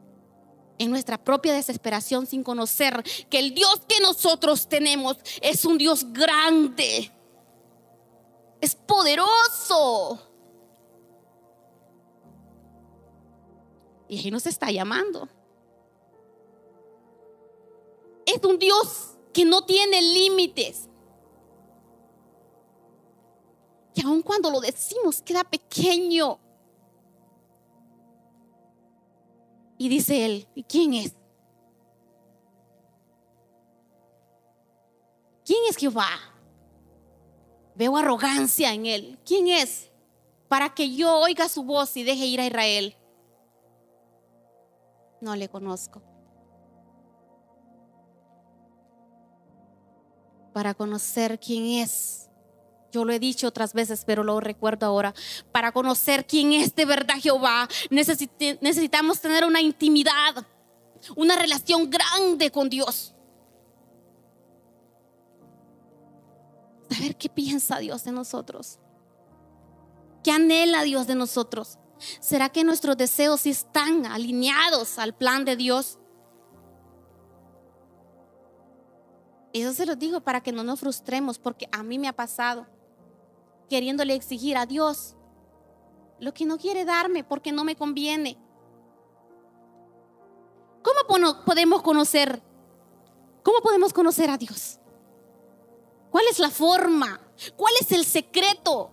en 0.79 0.91
nuestra 0.91 1.23
propia 1.23 1.53
desesperación 1.53 2.27
sin 2.27 2.43
conocer 2.43 3.03
que 3.29 3.39
el 3.39 3.55
Dios 3.55 3.83
que 3.87 4.01
nosotros 4.01 4.69
tenemos 4.69 5.17
es 5.41 5.65
un 5.65 5.77
Dios 5.77 6.13
grande, 6.13 7.13
es 8.61 8.75
poderoso. 8.75 10.29
Y 14.09 14.19
ahí 14.19 14.31
nos 14.31 14.47
está 14.47 14.71
llamando 14.71 15.29
es 18.27 18.45
un 18.45 18.59
Dios 18.59 19.17
que 19.33 19.45
no 19.45 19.65
tiene 19.65 20.01
límites. 20.01 20.89
que 23.95 24.03
aun 24.03 24.23
cuando 24.23 24.51
lo 24.51 24.61
decimos 24.61 25.23
queda 25.23 25.45
pequeño. 25.45 26.39
Y 29.79 29.89
dice 29.89 30.25
él, 30.25 30.49
¿y 30.55 30.63
quién 30.63 30.95
es? 30.95 31.15
¿Quién 35.45 35.59
es 35.69 35.77
Jehová? 35.77 36.09
Veo 37.75 37.97
arrogancia 37.97 38.73
en 38.73 38.87
él. 38.87 39.19
¿Quién 39.25 39.49
es? 39.49 39.91
Para 40.49 40.73
que 40.73 40.95
yo 40.95 41.19
oiga 41.19 41.49
su 41.49 41.65
voz 41.65 41.97
y 41.97 42.05
deje 42.05 42.27
ir 42.27 42.41
a 42.41 42.47
Israel. 42.47 42.97
No 45.21 45.35
le 45.35 45.49
conozco. 45.49 46.03
Para 50.53 50.75
conocer 50.75 51.39
quién 51.41 51.65
es. 51.83 52.29
Yo 52.91 53.05
lo 53.07 53.13
he 53.13 53.19
dicho 53.19 53.49
otras 53.49 53.73
veces, 53.73 54.05
pero 54.05 54.23
lo 54.23 54.39
recuerdo 54.39 54.85
ahora. 54.85 55.15
Para 55.51 55.73
conocer 55.73 56.27
quién 56.27 56.53
es 56.53 56.75
de 56.75 56.85
verdad 56.85 57.15
Jehová, 57.19 57.69
necesitamos 57.91 59.21
tener 59.21 59.47
una 59.47 59.63
intimidad, 59.63 60.47
una 61.17 61.37
relación 61.37 61.89
grande 61.89 62.51
con 62.51 62.69
Dios. 62.69 63.15
Saber 66.91 67.17
qué 67.17 67.31
piensa 67.31 67.79
Dios 67.79 68.05
de 68.05 68.13
nosotros. 68.13 68.79
¿Qué 70.23 70.31
anhela 70.31 70.83
Dios 70.83 71.07
de 71.07 71.15
nosotros? 71.15 71.79
¿Será 72.21 72.51
que 72.51 72.63
nuestros 72.63 72.97
deseos 72.99 73.47
están 73.47 74.05
alineados 74.05 74.99
al 74.99 75.15
plan 75.15 75.47
de 75.47 75.57
Dios? 75.57 75.99
Eso 79.53 79.73
se 79.73 79.87
lo 79.87 79.97
digo 79.97 80.21
para 80.21 80.41
que 80.41 80.53
no 80.53 80.65
nos 80.65 80.81
frustremos, 80.81 81.39
porque 81.39 81.69
a 81.73 81.83
mí 81.83 81.99
me 81.99 82.09
ha 82.09 82.13
pasado 82.13 82.67
queriéndole 83.69 84.15
exigir 84.15 84.57
a 84.57 84.67
Dios 84.67 85.17
lo 86.19 86.33
que 86.33 86.45
no 86.45 86.59
quiere 86.59 86.85
darme 86.85 87.25
porque 87.25 87.53
no 87.53 87.65
me 87.65 87.77
conviene. 87.77 88.39
¿Cómo 90.83 91.35
podemos 91.45 91.83
conocer? 91.83 92.43
¿Cómo 93.43 93.61
podemos 93.61 93.93
conocer 93.93 94.31
a 94.31 94.39
Dios? 94.39 94.79
¿Cuál 96.11 96.27
es 96.31 96.39
la 96.39 96.51
forma? 96.51 97.21
¿Cuál 97.57 97.75
es 97.81 97.91
el 97.93 98.05
secreto? 98.05 98.91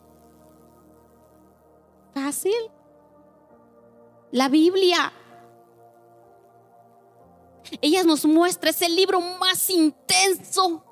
Fácil. 2.13 2.72
La 4.32 4.50
Biblia. 4.50 5.12
Ella 7.82 8.04
nos 8.04 8.26
muestra 8.26 8.70
ese 8.70 8.90
libro 8.90 9.22
más 9.22 9.70
intenso, 9.70 10.84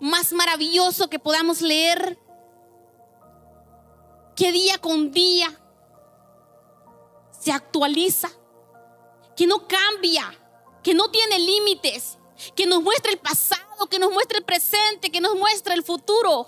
más 0.00 0.32
maravilloso 0.32 1.08
que 1.08 1.18
podamos 1.18 1.60
leer 1.60 2.18
que 4.34 4.52
día 4.52 4.78
con 4.78 5.10
día 5.10 5.48
se 7.38 7.52
actualiza, 7.52 8.30
que 9.36 9.46
no 9.46 9.66
cambia, 9.66 10.24
que 10.82 10.94
no 10.94 11.10
tiene 11.10 11.38
límites, 11.38 12.18
que 12.54 12.66
nos 12.66 12.82
muestra 12.82 13.12
el 13.12 13.18
pasado, 13.18 13.86
que 13.90 13.98
nos 13.98 14.12
muestra 14.12 14.38
el 14.38 14.44
presente, 14.44 15.10
que 15.10 15.20
nos 15.20 15.34
muestra 15.36 15.74
el 15.74 15.82
futuro. 15.82 16.46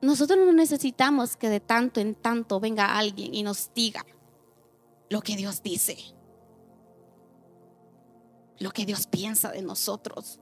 Nosotros 0.00 0.38
no 0.38 0.52
necesitamos 0.52 1.36
que 1.36 1.48
de 1.48 1.60
tanto 1.60 2.00
en 2.00 2.14
tanto 2.14 2.60
venga 2.60 2.96
alguien 2.96 3.34
y 3.34 3.42
nos 3.42 3.72
diga 3.74 4.04
lo 5.08 5.22
que 5.22 5.36
Dios 5.36 5.62
dice, 5.62 5.96
lo 8.58 8.70
que 8.70 8.84
Dios 8.84 9.06
piensa 9.06 9.50
de 9.50 9.62
nosotros. 9.62 10.40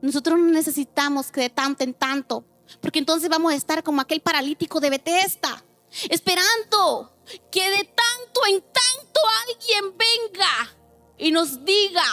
Nosotros 0.00 0.38
no 0.38 0.46
necesitamos 0.46 1.30
que 1.30 1.42
de 1.42 1.50
tanto 1.50 1.84
en 1.84 1.94
tanto, 1.94 2.44
porque 2.80 2.98
entonces 2.98 3.28
vamos 3.28 3.52
a 3.52 3.56
estar 3.56 3.82
como 3.82 4.00
aquel 4.00 4.20
paralítico 4.20 4.80
de 4.80 4.90
Bethesda, 4.90 5.64
esperando 6.08 7.14
que 7.50 7.70
de 7.70 7.84
tanto 7.84 8.40
en 8.48 8.60
tanto 8.60 9.20
alguien 9.46 9.96
venga 9.96 10.76
y 11.18 11.30
nos 11.30 11.64
diga, 11.64 12.04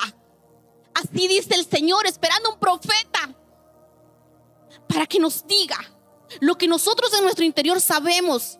así 0.93 1.27
dice 1.27 1.55
el 1.55 1.65
Señor, 1.65 2.05
esperando 2.05 2.51
un 2.51 2.59
profeta, 2.59 3.35
para 4.87 5.07
que 5.07 5.19
nos 5.19 5.45
diga 5.47 5.77
lo 6.41 6.57
que 6.57 6.67
nosotros 6.67 7.11
en 7.13 7.23
nuestro 7.23 7.45
interior 7.45 7.81
sabemos 7.81 8.59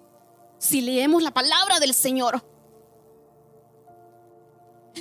si 0.58 0.82
leemos 0.82 1.22
la 1.22 1.32
palabra 1.32 1.80
del 1.80 1.94
Señor. 1.94 2.44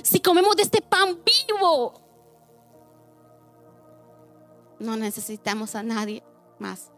Si 0.03 0.19
comemos 0.19 0.55
de 0.55 0.63
este 0.63 0.81
pan 0.81 1.19
vivo, 1.23 2.01
no 4.79 4.95
necesitamos 4.95 5.75
a 5.75 5.83
nadie 5.83 6.23
más. 6.57 6.91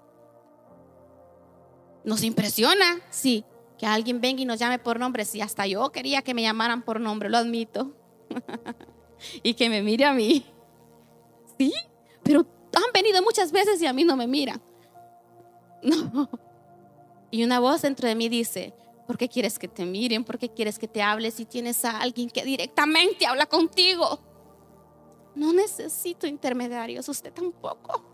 Nos 2.03 2.23
impresiona, 2.23 3.01
sí, 3.09 3.45
que 3.77 3.85
alguien 3.85 4.21
venga 4.21 4.41
y 4.41 4.45
nos 4.45 4.59
llame 4.59 4.79
por 4.79 4.99
nombre. 4.99 5.25
Sí, 5.25 5.41
hasta 5.41 5.67
yo 5.67 5.91
quería 5.91 6.21
que 6.21 6.33
me 6.33 6.41
llamaran 6.41 6.83
por 6.83 6.99
nombre, 6.99 7.29
lo 7.29 7.37
admito. 7.37 7.93
y 9.43 9.53
que 9.53 9.69
me 9.69 9.81
mire 9.81 10.05
a 10.05 10.13
mí. 10.13 10.45
Sí, 11.57 11.73
pero 12.23 12.45
han 12.75 12.93
venido 12.93 13.21
muchas 13.21 13.51
veces 13.51 13.81
y 13.81 13.87
a 13.87 13.93
mí 13.93 14.03
no 14.03 14.15
me 14.15 14.27
miran. 14.27 14.61
No. 15.83 16.29
Y 17.31 17.43
una 17.43 17.59
voz 17.59 17.81
dentro 17.81 18.07
de 18.07 18.13
mí 18.13 18.29
dice, 18.29 18.75
¿por 19.11 19.17
qué 19.17 19.27
quieres 19.27 19.59
que 19.59 19.67
te 19.67 19.85
miren? 19.85 20.23
¿Por 20.23 20.37
qué 20.37 20.47
quieres 20.47 20.79
que 20.79 20.87
te 20.87 21.01
hable 21.01 21.31
si 21.31 21.43
tienes 21.43 21.83
a 21.83 21.99
alguien 21.99 22.29
que 22.29 22.45
directamente 22.45 23.25
habla 23.25 23.45
contigo? 23.45 24.21
No 25.35 25.51
necesito 25.51 26.27
intermediarios, 26.27 27.09
usted 27.09 27.33
tampoco. 27.33 28.05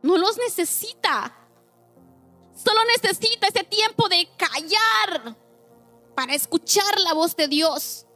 No 0.00 0.16
los 0.16 0.38
necesita. 0.38 1.36
Solo 2.54 2.80
necesita 2.96 3.48
ese 3.48 3.64
tiempo 3.64 4.08
de 4.08 4.26
callar 4.38 5.36
para 6.14 6.32
escuchar 6.32 6.98
la 7.00 7.12
voz 7.12 7.36
de 7.36 7.48
Dios. 7.48 8.06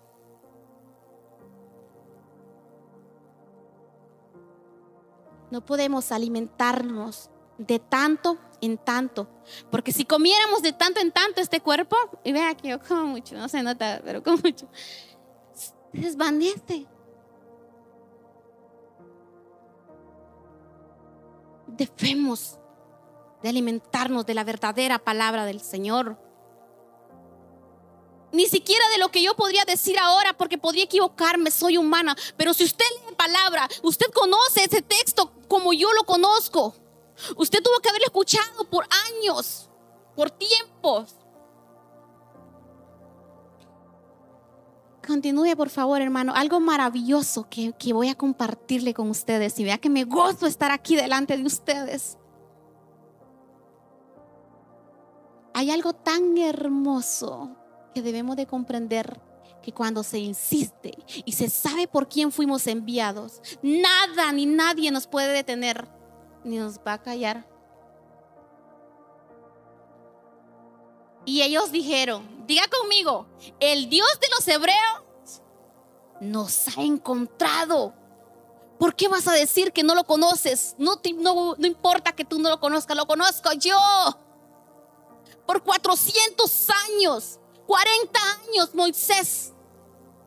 No 5.50 5.62
podemos 5.62 6.10
alimentarnos 6.10 7.28
de 7.58 7.78
tanto 7.80 8.38
en 8.60 8.78
tanto. 8.78 9.28
Porque 9.70 9.92
si 9.92 10.04
comiéramos 10.04 10.62
de 10.62 10.72
tanto 10.72 11.00
en 11.00 11.12
tanto 11.12 11.40
este 11.40 11.60
cuerpo, 11.60 11.96
y 12.24 12.32
vea 12.32 12.54
que 12.54 12.68
yo 12.68 12.80
como 12.80 13.04
mucho, 13.04 13.36
no 13.36 13.48
se 13.48 13.62
nota, 13.62 14.00
pero 14.04 14.22
como 14.22 14.38
mucho, 14.38 14.68
desvanece. 15.92 16.86
debemos 21.76 22.58
de 23.42 23.48
alimentarnos 23.48 24.26
de 24.26 24.34
la 24.34 24.44
verdadera 24.44 24.98
palabra 24.98 25.44
del 25.44 25.60
Señor. 25.60 26.18
Ni 28.32 28.46
siquiera 28.46 28.88
de 28.90 28.98
lo 28.98 29.10
que 29.10 29.22
yo 29.22 29.36
podría 29.36 29.64
decir 29.64 29.98
ahora, 29.98 30.36
porque 30.36 30.58
podría 30.58 30.84
equivocarme, 30.84 31.50
soy 31.50 31.76
humana. 31.76 32.16
Pero 32.36 32.52
si 32.54 32.64
usted 32.64 32.84
lee 33.06 33.14
palabra, 33.14 33.68
usted 33.82 34.06
conoce 34.12 34.64
ese 34.64 34.82
texto 34.82 35.32
como 35.48 35.72
yo 35.72 35.92
lo 35.92 36.04
conozco. 36.04 36.74
Usted 37.36 37.62
tuvo 37.62 37.78
que 37.80 37.88
haberlo 37.88 38.06
escuchado 38.06 38.68
por 38.70 38.86
años, 39.08 39.70
por 40.14 40.30
tiempos. 40.30 41.14
Continúe, 45.06 45.56
por 45.56 45.70
favor, 45.70 46.00
hermano. 46.00 46.32
Algo 46.34 46.58
maravilloso 46.58 47.48
que, 47.48 47.72
que, 47.78 47.92
voy 47.92 48.08
a 48.08 48.16
compartirle 48.16 48.92
con 48.92 49.08
ustedes 49.08 49.58
y 49.60 49.64
vea 49.64 49.78
que 49.78 49.88
me 49.88 50.04
gozo 50.04 50.46
estar 50.46 50.72
aquí 50.72 50.96
delante 50.96 51.36
de 51.36 51.44
ustedes. 51.44 52.18
Hay 55.54 55.70
algo 55.70 55.94
tan 55.94 56.36
hermoso 56.36 57.56
que 57.94 58.02
debemos 58.02 58.36
de 58.36 58.46
comprender 58.46 59.20
que 59.62 59.72
cuando 59.72 60.02
se 60.02 60.18
insiste 60.18 60.98
y 61.24 61.32
se 61.32 61.48
sabe 61.48 61.88
por 61.88 62.08
quién 62.08 62.30
fuimos 62.30 62.66
enviados, 62.66 63.40
nada 63.62 64.32
ni 64.32 64.44
nadie 64.44 64.90
nos 64.90 65.06
puede 65.06 65.32
detener 65.32 65.95
ni 66.46 66.58
nos 66.58 66.78
va 66.78 66.94
a 66.94 67.02
callar. 67.02 67.46
Y 71.24 71.42
ellos 71.42 71.72
dijeron, 71.72 72.46
diga 72.46 72.64
conmigo, 72.68 73.26
el 73.58 73.90
Dios 73.90 74.08
de 74.20 74.28
los 74.28 74.46
hebreos 74.46 75.42
nos 76.20 76.68
ha 76.68 76.82
encontrado. 76.82 77.92
¿Por 78.78 78.94
qué 78.94 79.08
vas 79.08 79.26
a 79.26 79.32
decir 79.32 79.72
que 79.72 79.82
no 79.82 79.94
lo 79.94 80.04
conoces? 80.04 80.76
No, 80.78 81.00
no, 81.18 81.56
importa 81.66 82.12
que 82.12 82.24
tú 82.24 82.38
no 82.38 82.48
lo 82.48 82.60
conozcas, 82.60 82.96
lo 82.96 83.06
conozco 83.06 83.52
yo. 83.54 83.78
Por 85.46 85.62
400 85.62 86.68
años, 86.88 87.40
40 87.66 88.20
años 88.48 88.74
Moisés 88.74 89.52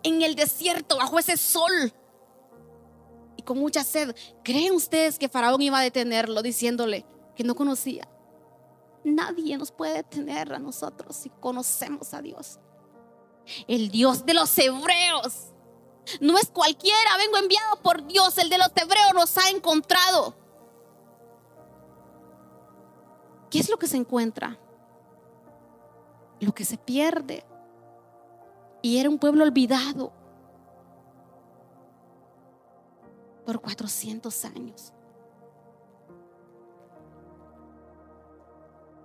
en 0.03 0.21
el 0.21 0.35
desierto 0.35 0.97
bajo 0.97 1.19
ese 1.19 1.37
sol 1.37 1.93
con 3.49 3.57
mucha 3.57 3.83
sed. 3.83 4.15
¿Creen 4.43 4.73
ustedes 4.73 5.17
que 5.17 5.27
Faraón 5.27 5.59
iba 5.63 5.79
a 5.79 5.81
detenerlo 5.81 6.43
diciéndole 6.43 7.03
que 7.35 7.43
no 7.43 7.55
conocía? 7.55 8.07
Nadie 9.03 9.57
nos 9.57 9.71
puede 9.71 9.95
detener 9.95 10.53
a 10.53 10.59
nosotros 10.59 11.15
si 11.15 11.31
conocemos 11.31 12.13
a 12.13 12.21
Dios. 12.21 12.59
El 13.67 13.89
Dios 13.89 14.23
de 14.23 14.35
los 14.35 14.55
hebreos 14.59 15.47
No 16.21 16.37
es 16.37 16.51
cualquiera, 16.51 17.17
vengo 17.17 17.37
enviado 17.37 17.81
por 17.81 18.05
Dios, 18.05 18.37
el 18.37 18.49
de 18.49 18.59
los 18.59 18.69
hebreos 18.75 19.13
nos 19.15 19.35
ha 19.39 19.49
encontrado. 19.49 20.35
¿Qué 23.49 23.57
es 23.57 23.67
lo 23.67 23.79
que 23.79 23.87
se 23.87 23.97
encuentra? 23.97 24.59
Lo 26.39 26.53
que 26.53 26.65
se 26.65 26.77
pierde. 26.77 27.43
Y 28.83 28.99
era 28.99 29.09
un 29.09 29.17
pueblo 29.17 29.43
olvidado 29.43 30.13
por 33.49 33.61
400 33.61 34.45
años. 34.45 34.93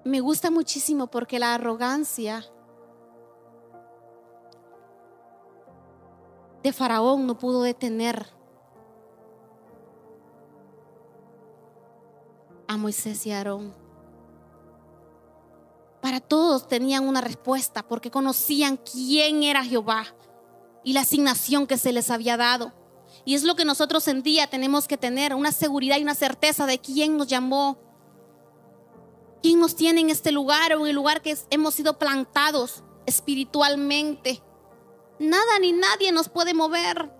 Me 0.04 0.20
gusta 0.20 0.50
muchísimo 0.50 1.06
porque 1.06 1.38
la 1.38 1.54
arrogancia 1.54 2.44
de 6.62 6.72
Faraón 6.74 7.26
no 7.26 7.38
pudo 7.38 7.62
detener 7.62 8.26
a 12.68 12.76
Moisés 12.76 13.24
y 13.24 13.32
a 13.32 13.38
Aarón. 13.38 13.72
Para 16.02 16.20
todos 16.20 16.68
tenían 16.68 17.08
una 17.08 17.22
respuesta 17.22 17.82
porque 17.82 18.10
conocían 18.10 18.76
quién 18.76 19.42
era 19.42 19.64
Jehová 19.64 20.04
y 20.82 20.92
la 20.92 21.00
asignación 21.00 21.66
que 21.66 21.78
se 21.78 21.94
les 21.94 22.10
había 22.10 22.36
dado. 22.36 22.83
Y 23.24 23.34
es 23.34 23.42
lo 23.42 23.56
que 23.56 23.64
nosotros 23.64 24.06
en 24.08 24.22
día 24.22 24.46
tenemos 24.46 24.86
que 24.86 24.98
tener, 24.98 25.34
una 25.34 25.52
seguridad 25.52 25.98
y 25.98 26.02
una 26.02 26.14
certeza 26.14 26.66
de 26.66 26.78
quién 26.78 27.16
nos 27.16 27.26
llamó, 27.26 27.78
quién 29.42 29.60
nos 29.60 29.76
tiene 29.76 30.00
en 30.00 30.10
este 30.10 30.30
lugar 30.30 30.74
o 30.74 30.80
en 30.80 30.88
el 30.88 30.94
lugar 30.94 31.22
que 31.22 31.36
hemos 31.50 31.74
sido 31.74 31.98
plantados 31.98 32.82
espiritualmente. 33.06 34.42
Nada 35.18 35.58
ni 35.60 35.72
nadie 35.72 36.12
nos 36.12 36.28
puede 36.28 36.54
mover. 36.54 37.10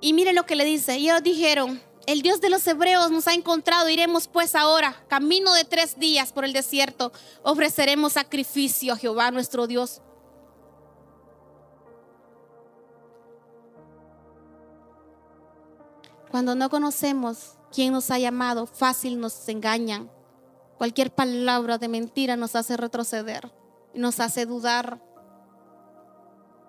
Y 0.00 0.12
mire 0.12 0.34
lo 0.34 0.44
que 0.44 0.54
le 0.54 0.66
dice. 0.66 0.94
Ellos 0.96 1.22
dijeron, 1.22 1.80
el 2.06 2.20
Dios 2.20 2.42
de 2.42 2.50
los 2.50 2.66
hebreos 2.66 3.10
nos 3.10 3.26
ha 3.26 3.32
encontrado, 3.32 3.88
iremos 3.88 4.28
pues 4.28 4.54
ahora, 4.54 5.02
camino 5.08 5.54
de 5.54 5.64
tres 5.64 5.98
días 5.98 6.32
por 6.32 6.44
el 6.44 6.52
desierto, 6.52 7.12
ofreceremos 7.42 8.12
sacrificio 8.12 8.92
a 8.92 8.96
Jehová 8.98 9.30
nuestro 9.30 9.66
Dios. 9.66 10.02
Cuando 16.34 16.56
no 16.56 16.68
conocemos 16.68 17.54
quién 17.70 17.92
nos 17.92 18.10
ha 18.10 18.18
llamado, 18.18 18.66
fácil 18.66 19.20
nos 19.20 19.48
engañan. 19.48 20.10
Cualquier 20.78 21.14
palabra 21.14 21.78
de 21.78 21.86
mentira 21.86 22.34
nos 22.34 22.56
hace 22.56 22.76
retroceder 22.76 23.52
y 23.92 24.00
nos 24.00 24.18
hace 24.18 24.44
dudar. 24.44 25.00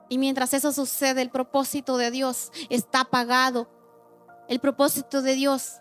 Y 0.07 0.19
mientras 0.19 0.53
eso 0.53 0.71
sucede, 0.71 1.23
el 1.23 1.31
propósito 1.31 1.97
de 1.97 2.11
Dios 2.11 2.51
está 2.69 2.99
apagado. 2.99 3.67
El 4.47 4.59
propósito 4.59 5.23
de 5.23 5.33
Dios 5.33 5.77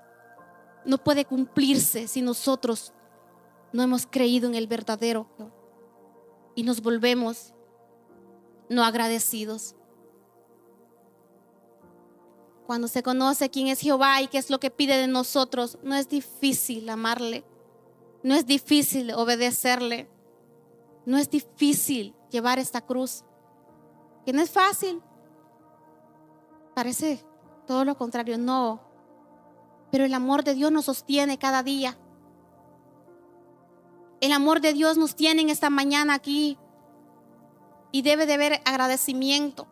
no 0.86 0.96
puede 0.96 1.26
cumplirse 1.26 2.08
si 2.08 2.22
nosotros 2.22 2.94
no 3.74 3.82
hemos 3.82 4.06
creído 4.06 4.48
en 4.48 4.54
el 4.54 4.66
verdadero 4.66 5.28
y 6.54 6.62
nos 6.62 6.80
volvemos 6.80 7.52
no 8.70 8.82
agradecidos. 8.82 9.74
Cuando 12.66 12.88
se 12.88 13.02
conoce 13.02 13.50
quién 13.50 13.68
es 13.68 13.80
Jehová 13.80 14.22
y 14.22 14.28
qué 14.28 14.38
es 14.38 14.48
lo 14.48 14.58
que 14.58 14.70
pide 14.70 14.96
de 14.96 15.06
nosotros, 15.06 15.78
no 15.82 15.94
es 15.94 16.08
difícil 16.08 16.88
amarle. 16.88 17.44
No 18.22 18.34
es 18.34 18.46
difícil 18.46 19.12
obedecerle. 19.12 20.08
No 21.04 21.18
es 21.18 21.28
difícil 21.28 22.14
llevar 22.30 22.58
esta 22.58 22.80
cruz. 22.80 23.22
Que 24.24 24.32
no 24.32 24.40
es 24.40 24.50
fácil. 24.50 25.02
Parece 26.74 27.22
todo 27.66 27.84
lo 27.84 27.98
contrario, 27.98 28.38
no. 28.38 28.80
Pero 29.90 30.06
el 30.06 30.14
amor 30.14 30.42
de 30.42 30.54
Dios 30.54 30.72
nos 30.72 30.86
sostiene 30.86 31.38
cada 31.38 31.62
día. 31.62 31.98
El 34.22 34.32
amor 34.32 34.62
de 34.62 34.72
Dios 34.72 34.96
nos 34.96 35.14
tiene 35.14 35.42
en 35.42 35.50
esta 35.50 35.68
mañana 35.68 36.14
aquí. 36.14 36.56
Y 37.92 38.00
debe 38.00 38.24
de 38.24 38.34
haber 38.34 38.62
agradecimiento. 38.64 39.68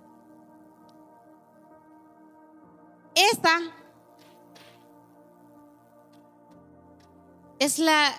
Esta 3.14 3.58
es 7.58 7.78
la 7.78 8.12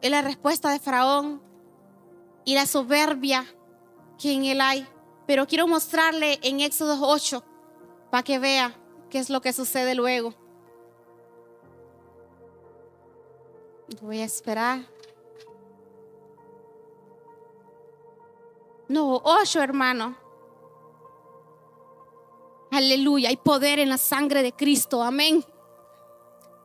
es 0.00 0.10
la 0.10 0.22
respuesta 0.22 0.70
de 0.70 0.78
Faraón 0.78 1.42
y 2.44 2.54
la 2.54 2.66
soberbia 2.66 3.44
que 4.18 4.32
en 4.32 4.44
él 4.44 4.60
hay. 4.60 4.86
Pero 5.26 5.46
quiero 5.46 5.66
mostrarle 5.66 6.38
en 6.42 6.60
Éxodo 6.60 6.98
8 7.00 7.44
para 8.10 8.22
que 8.22 8.38
vea 8.38 8.74
qué 9.10 9.18
es 9.18 9.28
lo 9.28 9.40
que 9.40 9.52
sucede 9.52 9.94
luego. 9.94 10.34
Voy 14.02 14.20
a 14.20 14.24
esperar. 14.24 14.80
No, 18.88 19.20
8 19.22 19.62
hermano. 19.62 20.27
Aleluya, 22.70 23.30
hay 23.30 23.36
poder 23.36 23.78
en 23.78 23.88
la 23.88 23.98
sangre 23.98 24.42
de 24.42 24.52
Cristo, 24.52 25.02
amén. 25.02 25.44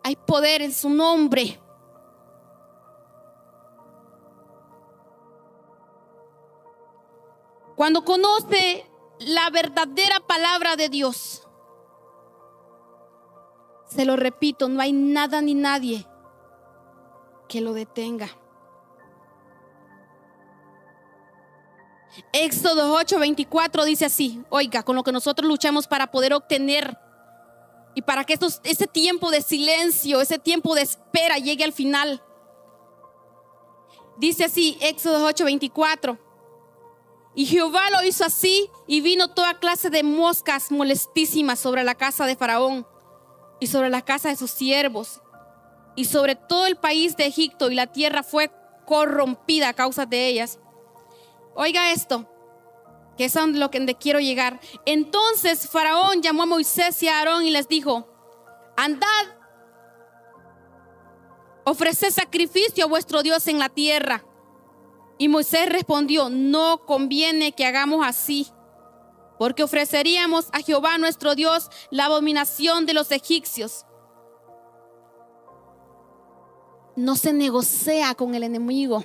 Hay 0.04 0.16
poder 0.16 0.62
en 0.62 0.74
su 0.74 0.90
nombre. 0.90 1.60
Cuando 7.76 8.04
conoce 8.04 8.86
la 9.20 9.50
verdadera 9.50 10.20
palabra 10.20 10.76
de 10.76 10.90
Dios, 10.90 11.48
se 13.86 14.06
lo 14.06 14.16
repito, 14.16 14.68
no 14.68 14.82
hay 14.82 14.92
nada 14.92 15.42
ni 15.42 15.54
nadie 15.54 16.06
que 17.48 17.62
lo 17.62 17.74
detenga. 17.74 18.30
Éxodo 22.32 22.94
8:24 22.94 23.86
dice 23.86 24.06
así, 24.06 24.42
oiga, 24.50 24.84
con 24.84 24.96
lo 24.96 25.04
que 25.04 25.12
nosotros 25.12 25.48
luchamos 25.48 25.88
para 25.88 26.12
poder 26.12 26.34
obtener 26.34 26.98
y 27.96 28.02
para 28.02 28.24
que 28.24 28.38
ese 28.64 28.88
tiempo 28.88 29.32
de 29.32 29.42
silencio, 29.42 30.22
ese 30.22 30.40
tiempo 30.40 30.76
de 30.76 30.82
espera 30.82 31.38
llegue 31.38 31.64
al 31.64 31.74
final. 31.74 32.22
Dice 34.18 34.46
así, 34.46 34.78
Éxodo 34.82 35.28
8:24. 35.28 36.20
Y 37.36 37.46
Jehová 37.48 37.90
lo 37.90 38.04
hizo 38.04 38.24
así 38.26 38.70
y 38.86 39.02
vino 39.02 39.30
toda 39.30 39.60
clase 39.60 39.90
de 39.90 40.04
moscas 40.04 40.72
molestísimas 40.72 41.60
sobre 41.60 41.84
la 41.84 41.96
casa 41.96 42.28
de 42.28 42.36
Faraón 42.36 42.86
y 43.60 43.68
sobre 43.68 43.90
la 43.90 44.04
casa 44.04 44.30
de 44.30 44.36
sus 44.36 44.52
siervos 44.52 45.22
y 45.96 46.06
sobre 46.06 46.36
todo 46.36 46.68
el 46.68 46.76
país 46.76 47.18
de 47.18 47.26
Egipto 47.26 47.72
y 47.72 47.76
la 47.76 47.88
tierra 47.88 48.22
fue 48.24 48.52
corrompida 48.86 49.70
a 49.70 49.74
causa 49.74 50.06
de 50.06 50.28
ellas. 50.28 50.60
Oiga 51.56 51.92
esto, 51.92 52.28
que 53.18 53.26
es 53.26 53.36
a 53.36 53.46
lo 53.46 53.70
que 53.70 53.86
quiero 53.96 54.20
llegar. 54.20 54.60
Entonces 54.86 55.70
Faraón 55.70 56.22
llamó 56.22 56.44
a 56.44 56.48
Moisés 56.48 57.02
y 57.04 57.08
a 57.08 57.20
Aarón 57.20 57.44
y 57.44 57.52
les 57.52 57.68
dijo, 57.68 58.08
andad, 58.76 59.26
ofreced 61.64 62.12
sacrificio 62.12 62.86
a 62.86 62.88
vuestro 62.88 63.22
Dios 63.22 63.48
en 63.48 63.60
la 63.60 63.70
tierra. 63.70 64.26
Y 65.18 65.28
Moisés 65.28 65.70
respondió, 65.70 66.30
no 66.30 66.86
conviene 66.86 67.54
que 67.54 67.66
hagamos 67.66 68.06
así, 68.06 68.48
porque 69.38 69.64
ofreceríamos 69.64 70.50
a 70.52 70.60
Jehová 70.60 70.98
nuestro 70.98 71.36
Dios 71.36 71.70
la 71.92 72.06
abominación 72.06 72.86
de 72.86 72.94
los 72.94 73.12
egipcios. 73.12 73.86
No 76.96 77.16
se 77.16 77.34
negocia 77.34 78.14
con 78.16 78.36
el 78.36 78.44
enemigo. 78.44 79.04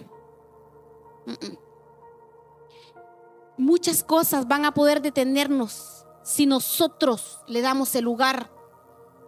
Muchas 3.58 4.02
cosas 4.02 4.48
van 4.48 4.64
a 4.64 4.72
poder 4.72 5.02
detenernos 5.02 6.06
si 6.22 6.46
nosotros 6.46 7.40
le 7.46 7.60
damos 7.60 7.94
el 7.94 8.04
lugar. 8.04 8.50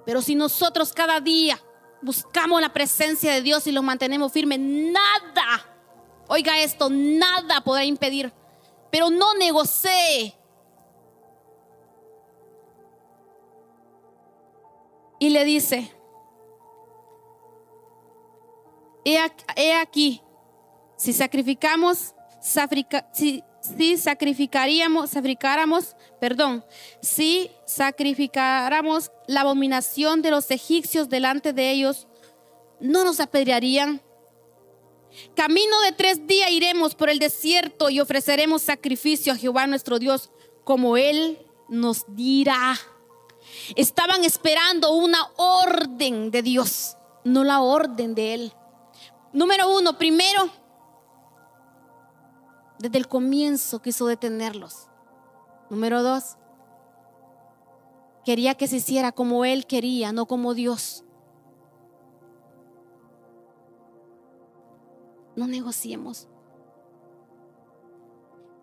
Pero 0.06 0.22
si 0.22 0.34
nosotros 0.34 0.94
cada 0.94 1.20
día 1.20 1.60
buscamos 2.00 2.60
la 2.62 2.72
presencia 2.72 3.32
de 3.34 3.42
Dios 3.42 3.66
y 3.66 3.72
lo 3.72 3.82
mantenemos 3.82 4.32
firme, 4.32 4.56
nada 4.56 5.70
Oiga 6.32 6.56
esto, 6.60 6.88
nada 6.88 7.60
podrá 7.60 7.84
impedir, 7.84 8.32
pero 8.88 9.10
no 9.10 9.34
negocie. 9.34 10.32
Y 15.18 15.30
le 15.30 15.44
dice, 15.44 15.92
he 19.04 19.74
aquí, 19.74 20.22
si 20.94 21.12
sacrificamos, 21.12 22.14
si 23.60 23.96
sacrificaríamos, 23.96 25.10
sacrificáramos, 25.10 25.96
perdón, 26.20 26.64
si 27.02 27.50
sacrificáramos 27.66 29.10
la 29.26 29.42
abominación 29.42 30.22
de 30.22 30.30
los 30.30 30.50
egipcios 30.50 31.08
delante 31.08 31.52
de 31.52 31.70
ellos, 31.70 32.06
no 32.80 33.04
nos 33.04 33.20
apedrearían 33.20 34.02
Camino 35.34 35.80
de 35.82 35.92
tres 35.92 36.26
días 36.26 36.50
iremos 36.50 36.94
por 36.94 37.10
el 37.10 37.18
desierto 37.18 37.90
y 37.90 38.00
ofreceremos 38.00 38.62
sacrificio 38.62 39.32
a 39.32 39.36
Jehová 39.36 39.66
nuestro 39.66 39.98
Dios 39.98 40.30
como 40.64 40.96
Él 40.96 41.38
nos 41.68 42.04
dirá. 42.08 42.78
Estaban 43.74 44.24
esperando 44.24 44.92
una 44.92 45.18
orden 45.36 46.30
de 46.30 46.42
Dios, 46.42 46.96
no 47.24 47.44
la 47.44 47.60
orden 47.60 48.14
de 48.14 48.34
Él. 48.34 48.52
Número 49.32 49.76
uno, 49.76 49.98
primero, 49.98 50.50
desde 52.80 52.96
el 52.96 53.08
comienzo 53.08 53.82
quiso 53.82 54.06
detenerlos. 54.06 54.88
Número 55.68 56.02
dos, 56.02 56.36
quería 58.24 58.54
que 58.54 58.66
se 58.66 58.76
hiciera 58.76 59.12
como 59.12 59.44
Él 59.44 59.66
quería, 59.66 60.12
no 60.12 60.26
como 60.26 60.54
Dios. 60.54 61.04
No 65.36 65.46
negociemos. 65.46 66.26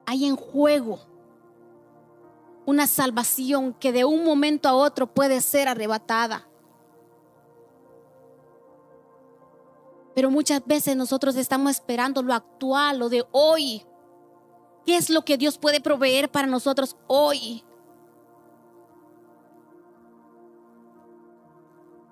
Hay 0.07 0.25
en 0.25 0.35
juego 0.35 0.99
una 2.65 2.87
salvación 2.87 3.73
que 3.73 3.91
de 3.91 4.03
un 4.03 4.25
momento 4.25 4.67
a 4.67 4.73
otro 4.73 5.07
puede 5.07 5.41
ser 5.41 5.67
arrebatada. 5.67 6.47
Pero 10.15 10.31
muchas 10.31 10.65
veces 10.65 10.95
nosotros 10.95 11.35
estamos 11.35 11.71
esperando 11.71 12.23
lo 12.23 12.33
actual, 12.33 12.97
lo 12.97 13.09
de 13.09 13.23
hoy. 13.31 13.85
¿Qué 14.87 14.95
es 14.95 15.09
lo 15.09 15.25
que 15.25 15.37
Dios 15.37 15.57
puede 15.57 15.81
proveer 15.81 16.31
para 16.31 16.47
nosotros 16.47 16.95
hoy? 17.07 17.61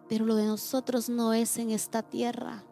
Pero 0.10 0.26
lo 0.26 0.36
de 0.36 0.44
nosotros 0.44 1.08
no 1.08 1.32
es 1.32 1.58
en 1.58 1.72
esta 1.72 2.04
tierra. 2.04 2.66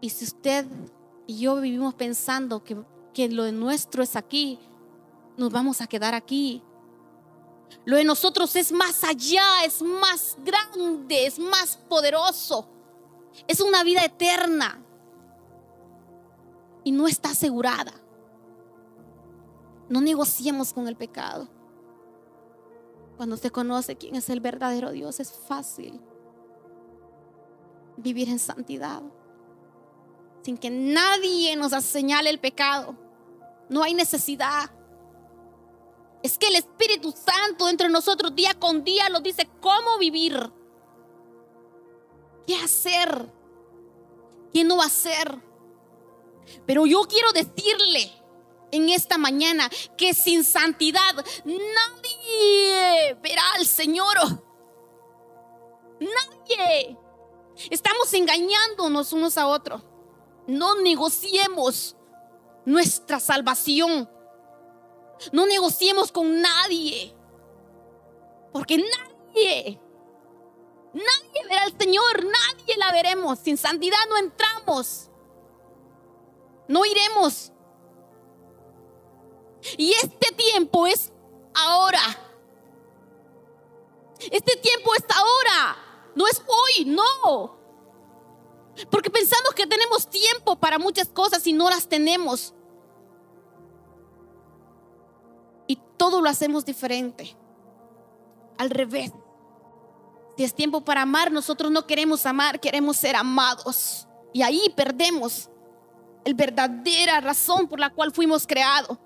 Y 0.00 0.08
si 0.08 0.24
usted 0.24 0.64
y 1.26 1.40
yo 1.40 1.60
vivimos 1.60 1.92
pensando 1.92 2.64
que, 2.64 2.82
que 3.12 3.28
lo 3.28 3.42
de 3.42 3.52
nuestro 3.52 4.02
es 4.02 4.16
aquí, 4.16 4.58
nos 5.36 5.52
vamos 5.52 5.82
a 5.82 5.86
quedar 5.86 6.14
aquí. 6.14 6.62
Lo 7.84 7.98
de 7.98 8.04
nosotros 8.04 8.56
es 8.56 8.72
más 8.72 9.04
allá, 9.04 9.62
es 9.62 9.82
más 9.82 10.38
grande, 10.42 11.26
es 11.26 11.38
más 11.38 11.76
poderoso. 11.86 12.66
Es 13.46 13.60
una 13.60 13.84
vida 13.84 14.02
eterna. 14.06 14.86
Y 16.88 16.90
no 16.90 17.06
está 17.06 17.32
asegurada. 17.32 17.92
No 19.90 20.00
negociemos 20.00 20.72
con 20.72 20.88
el 20.88 20.96
pecado. 20.96 21.46
Cuando 23.18 23.36
se 23.36 23.50
conoce 23.50 23.96
quién 23.96 24.16
es 24.16 24.30
el 24.30 24.40
verdadero 24.40 24.90
Dios, 24.90 25.20
es 25.20 25.30
fácil 25.30 26.00
vivir 27.98 28.30
en 28.30 28.38
santidad. 28.38 29.02
Sin 30.40 30.56
que 30.56 30.70
nadie 30.70 31.56
nos 31.56 31.72
señale 31.84 32.30
el 32.30 32.40
pecado. 32.40 32.96
No 33.68 33.82
hay 33.82 33.92
necesidad. 33.92 34.70
Es 36.22 36.38
que 36.38 36.48
el 36.48 36.56
Espíritu 36.56 37.12
Santo 37.12 37.68
entre 37.68 37.90
nosotros 37.90 38.34
día 38.34 38.54
con 38.58 38.82
día 38.82 39.10
nos 39.10 39.22
dice 39.22 39.46
cómo 39.60 39.98
vivir. 39.98 40.50
¿Qué 42.46 42.56
hacer? 42.56 43.30
¿Qué 44.54 44.64
no 44.64 44.80
hacer? 44.80 45.47
Pero 46.66 46.86
yo 46.86 47.02
quiero 47.02 47.32
decirle 47.32 48.12
en 48.70 48.88
esta 48.90 49.18
mañana 49.18 49.70
que 49.96 50.14
sin 50.14 50.44
santidad 50.44 51.14
nadie 51.44 53.14
verá 53.22 53.42
al 53.56 53.66
Señor. 53.66 54.16
Nadie. 56.00 56.98
Estamos 57.70 58.12
engañándonos 58.14 59.12
unos 59.12 59.36
a 59.36 59.46
otros. 59.46 59.82
No 60.46 60.76
negociemos 60.76 61.96
nuestra 62.64 63.18
salvación. 63.20 64.08
No 65.32 65.46
negociemos 65.46 66.12
con 66.12 66.40
nadie. 66.40 67.14
Porque 68.52 68.78
nadie, 68.78 69.80
nadie 70.92 71.48
verá 71.48 71.64
al 71.64 71.78
Señor, 71.78 72.24
nadie 72.24 72.76
la 72.76 72.92
veremos. 72.92 73.38
Sin 73.40 73.56
santidad 73.56 73.98
no 74.08 74.16
entramos. 74.18 75.10
No 76.68 76.84
iremos. 76.84 77.52
Y 79.76 79.92
este 79.92 80.32
tiempo 80.32 80.86
es 80.86 81.12
ahora. 81.54 82.00
Este 84.30 84.56
tiempo 84.56 84.94
es 84.94 85.04
ahora. 85.16 85.76
No 86.14 86.26
es 86.26 86.42
hoy, 86.46 86.84
no. 86.84 87.58
Porque 88.90 89.10
pensamos 89.10 89.54
que 89.54 89.66
tenemos 89.66 90.08
tiempo 90.08 90.56
para 90.56 90.78
muchas 90.78 91.08
cosas 91.08 91.46
y 91.46 91.52
no 91.52 91.68
las 91.70 91.88
tenemos. 91.88 92.54
Y 95.66 95.76
todo 95.96 96.20
lo 96.20 96.28
hacemos 96.28 96.64
diferente. 96.64 97.36
Al 98.58 98.70
revés. 98.70 99.12
Si 100.36 100.44
es 100.44 100.54
tiempo 100.54 100.82
para 100.82 101.02
amar, 101.02 101.32
nosotros 101.32 101.70
no 101.72 101.86
queremos 101.86 102.24
amar, 102.26 102.60
queremos 102.60 102.96
ser 102.96 103.16
amados. 103.16 104.06
Y 104.32 104.42
ahí 104.42 104.72
perdemos 104.76 105.50
el 106.28 106.34
verdadera 106.34 107.22
razón 107.22 107.66
por 107.68 107.80
la 107.80 107.88
cual 107.88 108.12
fuimos 108.12 108.46
creados. 108.46 108.98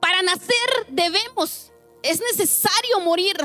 Para 0.00 0.22
nacer 0.22 0.86
debemos, 0.88 1.70
es 2.02 2.22
necesario 2.22 3.00
morir. 3.04 3.36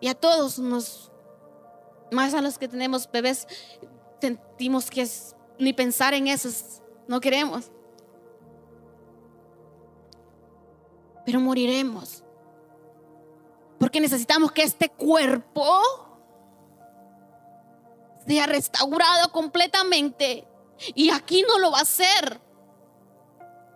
Y 0.00 0.08
a 0.08 0.14
todos 0.14 0.58
nos, 0.58 1.10
más 2.10 2.34
a 2.34 2.42
los 2.42 2.58
que 2.58 2.68
tenemos 2.68 3.10
bebés, 3.10 3.48
sentimos 4.20 4.90
que 4.90 5.08
ni 5.58 5.72
pensar 5.72 6.12
en 6.12 6.26
eso, 6.26 6.50
no 7.08 7.22
queremos. 7.22 7.72
Pero 11.24 11.40
moriremos. 11.40 12.22
Porque 13.78 13.98
necesitamos 13.98 14.52
que 14.52 14.62
este 14.62 14.90
cuerpo 14.90 15.80
sea 18.26 18.44
restaurado 18.44 19.32
completamente. 19.32 20.49
Y 20.94 21.10
aquí 21.10 21.42
no 21.46 21.58
lo 21.58 21.70
va 21.70 21.78
a 21.78 21.82
hacer. 21.82 22.40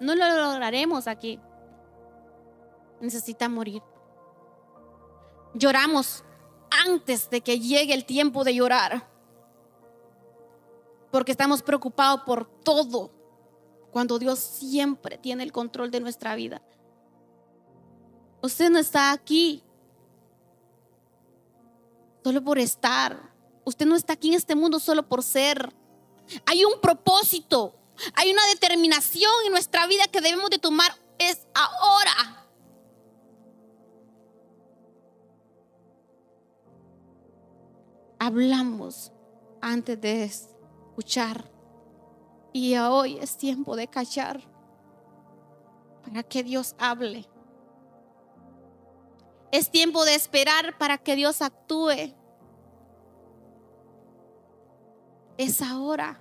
No 0.01 0.15
lo 0.15 0.27
lograremos 0.29 1.07
aquí. 1.07 1.41
Necesita 3.01 3.49
morir. 3.49 3.83
Lloramos 5.55 6.25
antes 6.87 7.31
de 7.31 7.41
que 7.41 7.61
llegue 7.61 7.95
el 7.95 8.05
tiempo 8.05 8.45
de 8.45 8.55
llorar. 8.55 9.09
Porque 11.11 11.33
estamos 11.33 11.63
preocupados 11.63 12.23
por 12.23 12.47
todo. 12.47 13.11
Cuando 13.93 14.19
Dios 14.19 14.39
siempre 14.39 15.19
tiene 15.19 15.45
el 15.45 15.53
control 15.53 15.91
de 15.91 16.01
nuestra 16.01 16.35
vida. 16.35 16.63
Usted 18.43 18.69
no 18.71 18.79
está 18.79 19.13
aquí 19.13 19.63
solo 22.25 22.43
por 22.43 22.59
estar. 22.59 23.33
Usted 23.65 23.87
no 23.87 23.95
está 23.95 24.15
aquí 24.15 24.29
en 24.29 24.35
este 24.35 24.55
mundo 24.55 24.81
solo 24.81 25.07
por 25.07 25.23
ser. 25.23 25.73
Hay 26.47 26.65
un 26.65 26.81
propósito. 26.81 27.75
Hay 28.15 28.31
una 28.31 28.47
determinación 28.49 29.33
en 29.47 29.53
nuestra 29.53 29.87
vida 29.87 30.05
que 30.11 30.21
debemos 30.21 30.51
de 30.51 30.59
tomar. 30.59 30.93
Es 31.19 31.47
ahora. 31.55 32.47
Hablamos 38.19 39.13
antes 39.61 40.01
de 40.01 40.25
escuchar. 40.25 41.51
Y 42.53 42.77
hoy 42.77 43.19
es 43.19 43.37
tiempo 43.37 43.77
de 43.77 43.89
callar 43.89 44.41
para 46.05 46.23
que 46.23 46.43
Dios 46.43 46.75
hable. 46.79 47.29
Es 49.51 49.71
tiempo 49.71 50.05
de 50.05 50.15
esperar 50.15 50.77
para 50.79 50.99
que 50.99 51.17
Dios 51.17 51.43
actúe. 51.43 52.15
Es 55.37 55.63
ahora. 55.63 56.21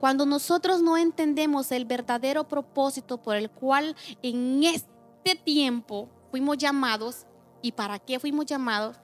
Cuando 0.00 0.26
nosotros 0.26 0.82
no 0.82 0.96
entendemos 0.96 1.72
el 1.72 1.86
verdadero 1.86 2.46
propósito 2.46 3.22
por 3.22 3.36
el 3.36 3.50
cual 3.50 3.96
en 4.22 4.62
este 4.64 5.34
tiempo 5.34 6.10
fuimos 6.30 6.58
llamados 6.58 7.26
y 7.62 7.72
para 7.72 7.98
qué 7.98 8.18
fuimos 8.18 8.44
llamados, 8.44 8.98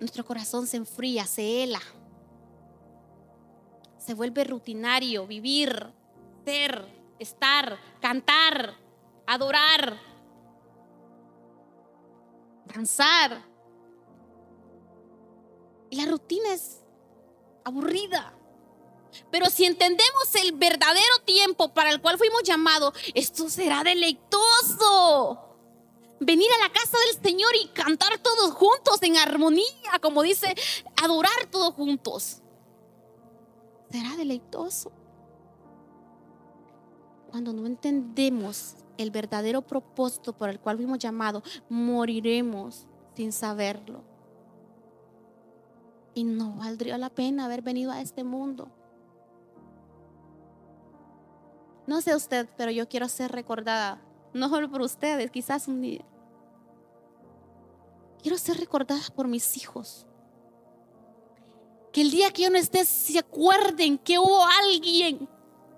nuestro 0.00 0.24
corazón 0.24 0.66
se 0.66 0.76
enfría, 0.76 1.24
se 1.24 1.62
hela, 1.62 1.80
se 3.98 4.14
vuelve 4.14 4.44
rutinario, 4.44 5.26
vivir, 5.26 5.92
ser, 6.44 6.86
estar, 7.18 7.78
cantar, 8.00 8.74
adorar, 9.26 9.98
danzar. 12.66 13.55
La 15.90 16.06
rutina 16.06 16.52
es 16.52 16.80
aburrida. 17.64 18.32
Pero 19.30 19.46
si 19.46 19.64
entendemos 19.64 20.34
el 20.42 20.52
verdadero 20.52 21.18
tiempo 21.24 21.72
para 21.72 21.90
el 21.90 22.00
cual 22.00 22.18
fuimos 22.18 22.42
llamados, 22.42 22.94
esto 23.14 23.48
será 23.48 23.82
deleitoso. 23.82 25.42
venir 26.18 26.48
a 26.58 26.66
la 26.66 26.72
casa 26.72 26.96
del 27.06 27.22
Señor 27.22 27.50
y 27.62 27.68
cantar 27.68 28.18
todos 28.18 28.52
juntos 28.52 29.02
en 29.02 29.18
armonía, 29.18 29.98
como 30.00 30.22
dice, 30.22 30.54
adorar 31.02 31.46
todos 31.50 31.74
juntos. 31.74 32.40
Será 33.90 34.16
deleitoso. 34.16 34.90
Cuando 37.30 37.52
no 37.52 37.66
entendemos 37.66 38.76
el 38.96 39.10
verdadero 39.10 39.60
propósito 39.62 40.32
por 40.32 40.48
el 40.48 40.58
cual 40.58 40.76
fuimos 40.76 40.98
llamados, 40.98 41.42
moriremos 41.68 42.86
sin 43.14 43.32
saberlo. 43.32 44.15
Y 46.16 46.24
no 46.24 46.56
valdría 46.56 46.96
la 46.96 47.10
pena 47.10 47.44
haber 47.44 47.60
venido 47.60 47.92
a 47.92 48.00
este 48.00 48.24
mundo. 48.24 48.70
No 51.86 52.00
sé 52.00 52.16
usted, 52.16 52.48
pero 52.56 52.70
yo 52.70 52.88
quiero 52.88 53.06
ser 53.08 53.30
recordada 53.30 54.02
no 54.32 54.48
solo 54.48 54.70
por 54.70 54.80
ustedes, 54.80 55.30
quizás 55.30 55.68
un 55.68 55.82
día. 55.82 56.04
Quiero 58.22 58.38
ser 58.38 58.56
recordada 58.58 59.02
por 59.14 59.28
mis 59.28 59.58
hijos. 59.58 60.06
Que 61.92 62.00
el 62.00 62.10
día 62.10 62.30
que 62.32 62.42
yo 62.42 62.50
no 62.50 62.56
esté, 62.56 62.86
se 62.86 63.18
acuerden 63.18 63.98
que 63.98 64.18
hubo 64.18 64.44
alguien 64.64 65.28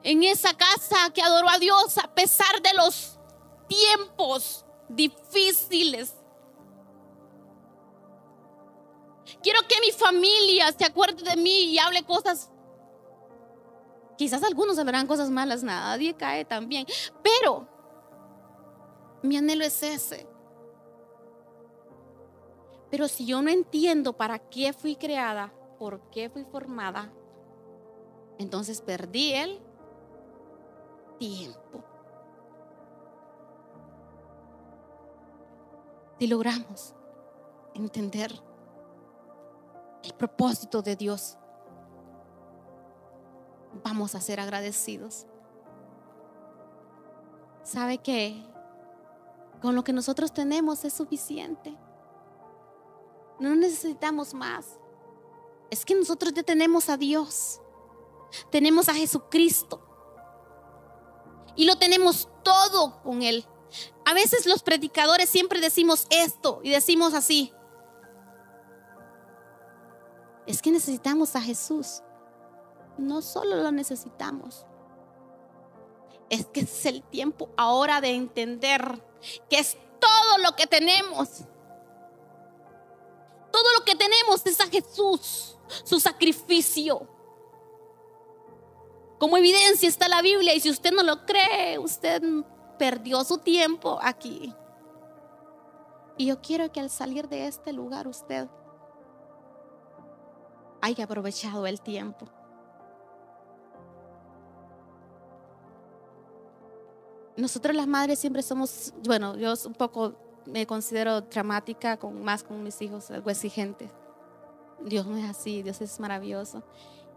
en 0.05 0.23
esa 0.23 0.55
casa 0.55 0.97
que 1.13 1.21
adoró 1.21 1.49
a 1.49 1.59
Dios 1.59 1.99
a 1.99 2.15
pesar 2.15 2.63
de 2.63 2.75
los 2.75 3.19
tiempos 3.67 4.65
difíciles. 4.89 6.15
Quiero 9.43 9.61
que 9.69 9.81
mi 9.81 9.93
familia 9.93 10.73
se 10.77 10.85
acuerde 10.85 11.23
de 11.23 11.37
mí 11.37 11.73
y 11.73 11.79
hable 11.79 12.03
cosas. 12.05 12.51
Quizás 14.17 14.43
algunos 14.43 14.79
hablarán 14.79 15.07
cosas 15.07 15.31
malas, 15.31 15.63
nadie 15.63 16.15
cae 16.15 16.45
también. 16.45 16.87
Pero 17.23 17.69
mi 19.23 19.37
anhelo 19.37 19.65
es 19.65 19.83
ese. 19.83 20.27
Pero 22.91 23.07
si 23.07 23.27
yo 23.27 23.43
no 23.43 23.51
entiendo 23.51 24.15
para 24.15 24.39
qué 24.39 24.73
fui 24.73 24.97
creada, 24.97 25.53
por 25.79 26.01
qué 26.11 26.31
fui 26.31 26.45
formada, 26.45 27.13
entonces 28.39 28.81
perdí 28.81 29.35
el 29.35 29.61
tiempo. 31.19 31.85
Si 36.19 36.27
logramos 36.27 36.95
entender 37.75 38.48
el 40.09 40.15
propósito 40.15 40.83
de 40.83 40.97
Dios, 40.97 41.37
vamos 43.85 44.15
a 44.15 44.21
ser 44.21 44.41
agradecidos. 44.41 45.27
¿Sabe 47.63 47.99
que 47.99 48.49
con 49.61 49.75
lo 49.75 49.85
que 49.85 49.93
nosotros 49.93 50.33
tenemos 50.33 50.85
es 50.85 50.93
suficiente. 50.93 51.77
No 53.41 53.55
necesitamos 53.57 54.35
más. 54.35 54.79
Es 55.71 55.85
que 55.85 55.95
nosotros 55.95 56.33
ya 56.33 56.43
tenemos 56.43 56.89
a 56.89 56.97
Dios. 56.97 57.61
Tenemos 58.51 58.89
a 58.89 58.95
Jesucristo. 58.95 59.83
Y 61.57 61.67
lo 61.67 61.77
tenemos 61.77 62.29
todo 62.43 63.03
con 63.03 63.23
Él. 63.23 63.45
A 64.05 64.15
veces 64.15 64.47
los 64.47 64.63
predicadores 64.63 65.29
siempre 65.29 65.61
decimos 65.61 66.07
esto 66.11 66.61
y 66.63 66.71
decimos 66.71 67.15
así. 67.15 67.53
Es 70.49 70.63
que 70.63 70.71
necesitamos 70.73 71.37
a 71.37 71.43
Jesús. 71.43 72.03
No 72.97 73.21
solo 73.21 73.57
lo 73.57 73.71
necesitamos. 73.71 74.65
Es 76.31 76.47
que 76.47 76.61
es 76.61 76.87
el 76.87 77.03
tiempo 77.03 77.51
ahora 77.55 78.01
de 78.01 78.15
entender 78.15 79.05
que 79.51 79.59
es 79.59 79.77
todo 80.01 80.39
lo 80.43 80.57
que 80.57 80.67
tenemos. 80.67 81.43
Todo 83.53 83.65
lo 83.79 83.85
que 83.85 83.95
tenemos 83.95 84.47
es 84.47 84.59
a 84.63 84.69
Jesús, 84.69 85.59
su 85.85 86.01
sacrificio. 86.01 87.07
Como 89.19 89.37
evidencia 89.37 89.87
está 89.87 90.09
la 90.09 90.23
Biblia 90.23 90.55
y 90.55 90.61
si 90.61 90.71
usted 90.71 90.93
no 90.93 91.03
lo 91.03 91.27
cree, 91.27 91.79
usted 91.79 92.23
perdió 92.79 93.23
su 93.23 93.37
tiempo 93.37 93.99
aquí. 94.01 94.55
Y 96.17 96.27
yo 96.27 96.41
quiero 96.41 96.73
que 96.73 96.81
al 96.81 96.89
salir 96.89 97.29
de 97.29 97.49
este 97.49 97.75
lugar 97.75 98.09
usted 98.09 98.49
haya 100.81 101.05
aprovechado 101.05 101.67
el 101.67 101.81
tiempo. 101.81 102.29
nosotros 107.39 107.75
las 107.77 107.87
madres 107.87 108.19
siempre 108.19 108.43
somos, 108.43 108.93
bueno, 109.05 109.37
yo 109.37 109.55
un 109.65 109.75
poco 109.75 110.15
me 110.45 110.67
considero 110.67 111.21
dramática 111.21 111.97
con 111.97 112.23
más 112.23 112.43
con 112.43 112.63
mis 112.63 112.83
hijos, 112.83 113.11
algo 113.11 113.31
exigente. 113.31 113.89
Dios 114.85 115.07
no 115.07 115.17
es 115.17 115.31
así, 115.31 115.63
Dios 115.63 115.81
es 115.81 116.01
maravilloso. 116.01 116.63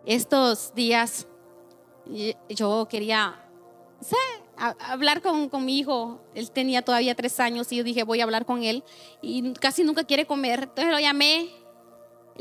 Estos 0.06 0.74
días 0.76 1.28
yo 2.50 2.88
quería 2.90 3.48
sé, 4.00 4.16
hablar 4.58 5.22
con, 5.22 5.50
con, 5.50 5.66
mi 5.66 5.80
hijo. 5.80 6.20
Él 6.36 6.52
tenía 6.52 6.84
todavía 6.84 7.16
tres 7.16 7.40
años 7.40 7.72
y 7.72 7.78
yo 7.78 7.84
dije, 7.84 8.04
voy 8.04 8.22
a 8.22 8.24
hablar 8.24 8.46
con 8.46 8.64
él. 8.64 8.84
Y 9.22 9.54
casi 9.54 9.84
nunca 9.84 10.04
quiere 10.04 10.26
comer. 10.26 10.64
Entonces 10.64 10.92
lo 10.92 11.00
llamé, 11.00 11.50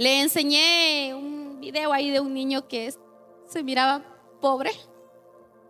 le 0.00 0.22
enseñé 0.22 1.12
un 1.14 1.60
video 1.60 1.92
ahí 1.92 2.08
de 2.08 2.20
un 2.20 2.32
niño 2.32 2.66
que 2.66 2.90
se 3.44 3.62
miraba 3.62 4.02
pobre 4.40 4.70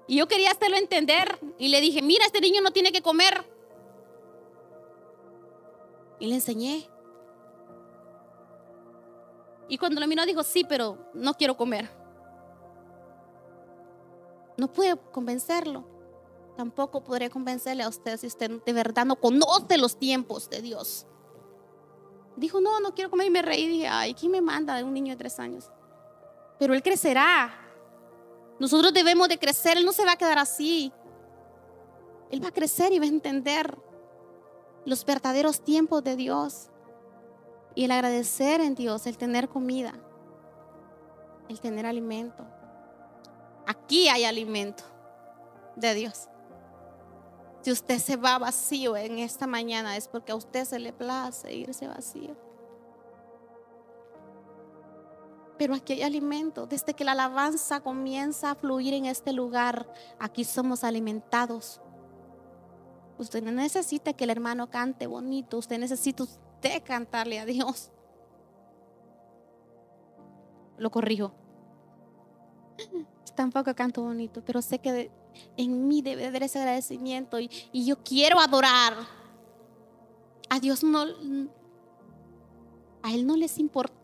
y 0.07 0.19
yo 0.19 0.29
quería 0.29 0.53
hacerlo 0.53 0.77
entender. 0.77 1.41
Y 1.59 1.67
le 1.67 1.81
dije, 1.81 2.01
mira, 2.01 2.25
este 2.25 2.41
niño 2.41 2.61
no 2.61 2.71
tiene 2.71 2.93
que 2.93 3.03
comer. 3.03 3.45
Y 6.21 6.29
le 6.29 6.37
enseñé. 6.37 6.89
Y 9.69 9.79
cuando 9.79 10.01
lo 10.01 10.07
miró 10.07 10.25
dijo, 10.25 10.45
sí, 10.45 10.65
pero 10.69 10.97
no 11.13 11.35
quiero 11.35 11.57
comer. 11.57 11.91
No 14.57 14.73
pude 14.73 14.97
convencerlo. 15.11 15.85
Tampoco 16.57 17.03
podré 17.03 17.31
convencerle 17.31 17.83
a 17.83 17.89
usted 17.89 18.17
si 18.17 18.29
usted 18.29 18.63
de 18.65 18.73
verdad 18.73 19.05
no 19.07 19.17
conoce 19.17 19.77
los 19.77 19.99
tiempos 19.99 20.49
de 20.49 20.63
Dios. 20.63 21.09
Dijo, 22.41 22.61
no, 22.61 22.81
no 22.81 22.95
quiero 22.95 23.11
comer 23.11 23.29
y 23.29 23.31
me 23.31 23.43
reí. 23.43 23.69
dije, 23.69 23.87
ay, 23.87 24.15
¿quién 24.15 24.33
me 24.33 24.41
manda 24.41 24.75
de 24.75 24.83
un 24.83 24.93
niño 24.93 25.13
de 25.13 25.17
tres 25.17 25.39
años? 25.39 25.71
Pero 26.59 26.75
él 26.75 26.83
crecerá 26.83 27.61
nosotros 28.61 28.93
debemos 28.93 29.27
de 29.29 29.39
crecer, 29.39 29.79
Él 29.79 29.87
no 29.87 29.93
se 29.93 30.05
va 30.05 30.13
a 30.13 30.17
quedar 30.17 30.39
así. 30.39 30.93
Él 32.31 32.45
va 32.45 32.49
a 32.49 32.53
crecer 32.53 32.93
y 32.93 32.99
va 32.99 33.07
a 33.07 33.09
entender 33.09 33.77
los 34.85 35.05
verdaderos 35.07 35.63
tiempos 35.63 36.05
de 36.05 36.15
Dios. 36.15 36.69
Y 37.75 37.87
el 37.87 37.91
agradecer 37.91 38.61
en 38.61 38.75
Dios, 38.75 39.07
el 39.07 39.17
tener 39.17 39.49
comida, 39.49 39.95
el 41.49 41.59
tener 41.59 41.87
alimento. 41.87 42.47
Aquí 43.67 44.09
hay 44.09 44.27
alimento 44.27 44.85
de 45.77 45.95
Dios. 45.95 46.29
Si 47.63 47.71
usted 47.71 47.99
se 47.99 48.17
va 48.17 48.39
vacío 48.39 48.97
en 48.97 49.19
esta 49.19 49.47
mañana 49.47 49.97
es 49.97 50.09
porque 50.09 50.33
a 50.33 50.37
usted 50.37 50.65
se 50.65 50.79
le 50.79 50.93
place 50.93 51.53
irse 51.53 51.87
vacío. 51.87 52.51
pero 55.61 55.75
aquí 55.75 55.93
hay 55.93 56.01
alimento. 56.01 56.67
Desde 56.67 56.95
que 56.95 57.05
la 57.05 57.13
alabanza 57.13 57.81
comienza 57.81 58.51
a 58.51 58.55
fluir 58.55 58.95
en 58.95 59.05
este 59.05 59.35
lugar, 59.35 59.87
aquí 60.19 60.43
somos 60.43 60.85
alimentados. 60.85 61.83
Usted 63.19 63.43
no 63.43 63.53
necesita 63.53 64.15
que 64.15 64.25
el 64.25 64.31
hermano 64.31 64.71
cante 64.71 65.07
bonito, 65.07 65.59
usted 65.59 65.79
necesita 65.79 66.23
usted 66.23 66.83
cantarle 66.83 67.41
a 67.41 67.45
Dios. 67.45 67.91
Lo 70.79 70.91
corrijo. 70.91 71.35
Tampoco 73.35 73.75
canto 73.75 74.01
bonito, 74.01 74.43
pero 74.43 74.63
sé 74.63 74.79
que 74.79 75.11
en 75.57 75.89
mí 75.89 76.03
debe 76.03 76.27
haber 76.27 76.45
ese 76.45 76.59
agradecimiento 76.59 77.39
y, 77.39 77.51
yo 77.73 78.03
quiero 78.03 78.41
adorar. 78.41 78.95
A 80.49 80.59
Dios 80.59 80.83
no, 80.83 81.05
a 83.03 83.15
Él 83.15 83.27
no 83.27 83.37
les 83.37 83.59
importa 83.59 84.01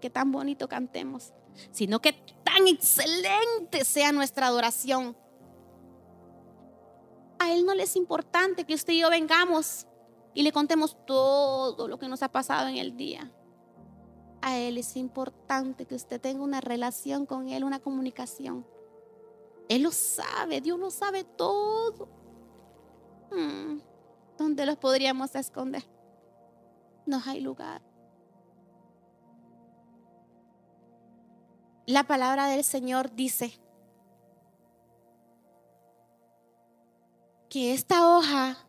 que 0.00 0.10
tan 0.10 0.30
bonito 0.30 0.68
cantemos, 0.68 1.32
sino 1.72 2.00
que 2.00 2.12
tan 2.44 2.68
excelente 2.68 3.84
sea 3.84 4.12
nuestra 4.12 4.46
adoración. 4.46 5.16
A 7.38 7.52
Él 7.52 7.64
no 7.66 7.74
le 7.74 7.84
es 7.84 7.96
importante 7.96 8.64
que 8.64 8.74
usted 8.74 8.92
y 8.92 9.00
yo 9.00 9.10
vengamos 9.10 9.86
y 10.34 10.42
le 10.42 10.52
contemos 10.52 10.96
todo 11.06 11.88
lo 11.88 11.98
que 11.98 12.08
nos 12.08 12.22
ha 12.22 12.28
pasado 12.28 12.68
en 12.68 12.76
el 12.76 12.96
día. 12.96 13.32
A 14.42 14.58
Él 14.58 14.78
es 14.78 14.96
importante 14.96 15.86
que 15.86 15.94
usted 15.94 16.20
tenga 16.20 16.42
una 16.42 16.60
relación 16.60 17.26
con 17.26 17.48
Él, 17.48 17.64
una 17.64 17.80
comunicación. 17.80 18.66
Él 19.70 19.82
lo 19.82 19.92
sabe, 19.92 20.60
Dios 20.60 20.80
lo 20.80 20.90
sabe 20.90 21.22
todo. 21.22 22.08
Hmm, 23.30 23.78
¿Dónde 24.36 24.66
los 24.66 24.76
podríamos 24.76 25.32
esconder? 25.36 25.84
No 27.06 27.22
hay 27.24 27.40
lugar. 27.40 27.80
La 31.86 32.02
palabra 32.02 32.48
del 32.48 32.64
Señor 32.64 33.14
dice 33.14 33.60
que 37.48 37.72
esta 37.72 38.16
hoja 38.16 38.66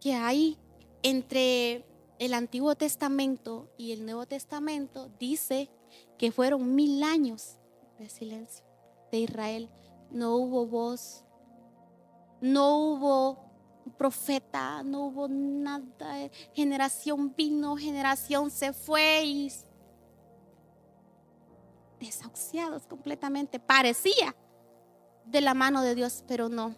que 0.00 0.12
hay 0.12 0.58
entre 1.02 1.86
el 2.18 2.34
Antiguo 2.34 2.74
Testamento 2.74 3.70
y 3.78 3.92
el 3.92 4.04
Nuevo 4.04 4.26
Testamento 4.26 5.10
dice 5.18 5.70
que 6.18 6.30
fueron 6.30 6.74
mil 6.74 7.02
años 7.04 7.56
de 7.98 8.10
silencio 8.10 8.66
de 9.10 9.20
Israel. 9.20 9.70
No 10.10 10.36
hubo 10.36 10.66
voz, 10.66 11.24
no 12.40 12.76
hubo 12.78 13.50
profeta, 13.96 14.82
no 14.82 15.06
hubo 15.06 15.28
nada. 15.28 16.30
Generación 16.52 17.34
vino, 17.36 17.76
generación 17.76 18.50
se 18.50 18.72
fue 18.72 19.24
y 19.24 19.52
desahuciados 22.00 22.86
completamente. 22.86 23.60
Parecía 23.60 24.34
de 25.26 25.40
la 25.40 25.54
mano 25.54 25.82
de 25.82 25.94
Dios, 25.94 26.24
pero 26.26 26.48
no. 26.48 26.74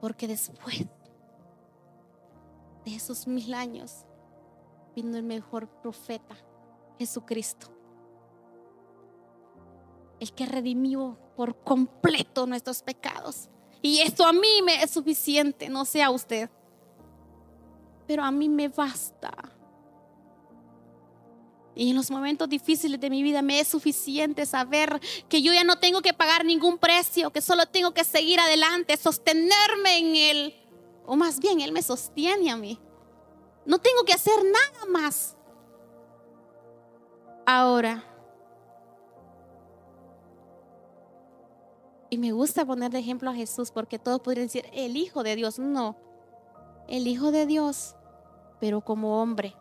Porque 0.00 0.26
después 0.26 0.86
de 2.84 2.94
esos 2.94 3.26
mil 3.26 3.52
años 3.52 4.06
vino 4.96 5.16
el 5.16 5.22
mejor 5.22 5.68
profeta, 5.68 6.36
Jesucristo. 6.98 7.79
El 10.20 10.32
que 10.32 10.46
redimió 10.46 11.18
por 11.34 11.56
completo 11.64 12.46
nuestros 12.46 12.82
pecados. 12.82 13.48
Y 13.82 14.00
esto 14.00 14.24
a 14.24 14.32
mí 14.32 14.62
me 14.64 14.82
es 14.82 14.90
suficiente, 14.90 15.68
no 15.68 15.84
sea 15.84 16.10
usted. 16.10 16.50
Pero 18.06 18.22
a 18.22 18.30
mí 18.30 18.48
me 18.48 18.68
basta. 18.68 19.32
Y 21.74 21.90
en 21.90 21.96
los 21.96 22.10
momentos 22.10 22.48
difíciles 22.48 23.00
de 23.00 23.08
mi 23.08 23.22
vida 23.22 23.40
me 23.40 23.60
es 23.60 23.68
suficiente 23.68 24.44
saber 24.44 25.00
que 25.28 25.40
yo 25.40 25.52
ya 25.52 25.64
no 25.64 25.78
tengo 25.78 26.02
que 26.02 26.12
pagar 26.12 26.44
ningún 26.44 26.76
precio, 26.76 27.30
que 27.30 27.40
solo 27.40 27.66
tengo 27.66 27.94
que 27.94 28.04
seguir 28.04 28.38
adelante, 28.38 28.96
sostenerme 28.96 29.98
en 29.98 30.16
Él. 30.16 30.54
O 31.06 31.16
más 31.16 31.38
bien, 31.38 31.60
Él 31.60 31.72
me 31.72 31.82
sostiene 31.82 32.50
a 32.50 32.56
mí. 32.56 32.78
No 33.64 33.78
tengo 33.78 34.04
que 34.04 34.12
hacer 34.12 34.34
nada 34.44 34.86
más. 34.90 35.36
Ahora, 37.46 38.04
y 42.10 42.18
me 42.18 42.32
gusta 42.32 42.64
poner 42.66 42.90
de 42.90 42.98
ejemplo 42.98 43.30
a 43.30 43.34
Jesús 43.34 43.70
porque 43.70 43.98
todos 43.98 44.20
podrían 44.20 44.48
decir, 44.48 44.66
el 44.72 44.96
Hijo 44.96 45.22
de 45.22 45.36
Dios. 45.36 45.60
No, 45.60 45.96
el 46.88 47.06
Hijo 47.06 47.30
de 47.30 47.46
Dios, 47.46 47.94
pero 48.60 48.80
como 48.80 49.22
hombre. 49.22 49.54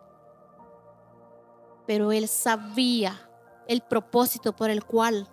Pero 1.86 2.12
Él 2.12 2.28
sabía 2.28 3.30
el 3.68 3.82
propósito 3.82 4.56
por 4.56 4.72
el 4.72 4.84
cual 4.84 5.28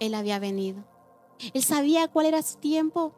Él 0.00 0.14
había 0.14 0.38
venido. 0.38 0.82
Él 1.52 1.62
sabía 1.62 2.08
cuál 2.08 2.26
era 2.26 2.40
su 2.42 2.56
tiempo. 2.58 3.12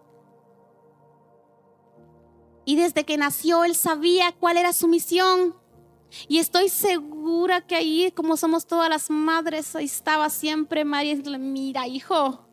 Y 2.65 2.75
desde 2.75 3.05
que 3.05 3.17
nació, 3.17 3.63
Él 3.63 3.77
sabía 3.77 4.33
cuál 4.33 4.57
era 4.57 4.73
su 4.73 4.89
misión. 4.89 5.55
Y 6.27 6.39
estoy 6.39 6.69
segura 6.69 7.65
que 7.65 7.77
ahí, 7.77 8.11
como 8.11 8.37
somos 8.37 8.67
todas 8.67 8.89
las 8.89 9.11
madres, 9.11 9.77
ahí 9.77 9.85
estaba 9.85 10.29
siempre 10.31 10.85
María 10.85 11.17
mira, 11.39 11.87
hijo, 11.87 12.45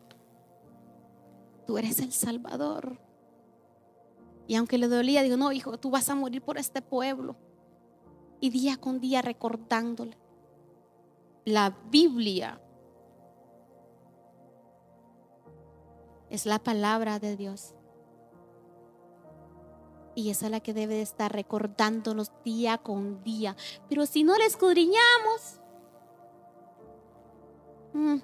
tú 1.66 1.78
eres 1.78 1.98
el 2.00 2.12
Salvador. 2.12 2.98
Y 4.46 4.56
aunque 4.56 4.78
le 4.78 4.88
dolía, 4.88 5.22
digo, 5.22 5.36
no, 5.36 5.52
hijo, 5.52 5.78
tú 5.78 5.90
vas 5.90 6.08
a 6.08 6.14
morir 6.14 6.42
por 6.42 6.58
este 6.58 6.82
pueblo. 6.82 7.36
Y 8.40 8.50
día 8.50 8.76
con 8.76 9.00
día 9.00 9.22
recordándole. 9.22 10.18
La 11.44 11.76
Biblia 11.90 12.60
es 16.30 16.46
la 16.46 16.58
palabra 16.58 17.18
de 17.18 17.36
Dios. 17.36 17.74
Y 20.14 20.30
esa 20.30 20.46
es 20.46 20.52
la 20.52 20.60
que 20.60 20.74
debe 20.74 20.94
de 20.94 21.02
estar 21.02 21.32
recordándonos 21.32 22.30
día 22.44 22.78
con 22.78 23.22
día. 23.24 23.56
Pero 23.88 24.06
si 24.06 24.24
no 24.24 24.36
la 24.36 24.44
escudriñamos, 24.44 25.60
mm, 27.94 28.18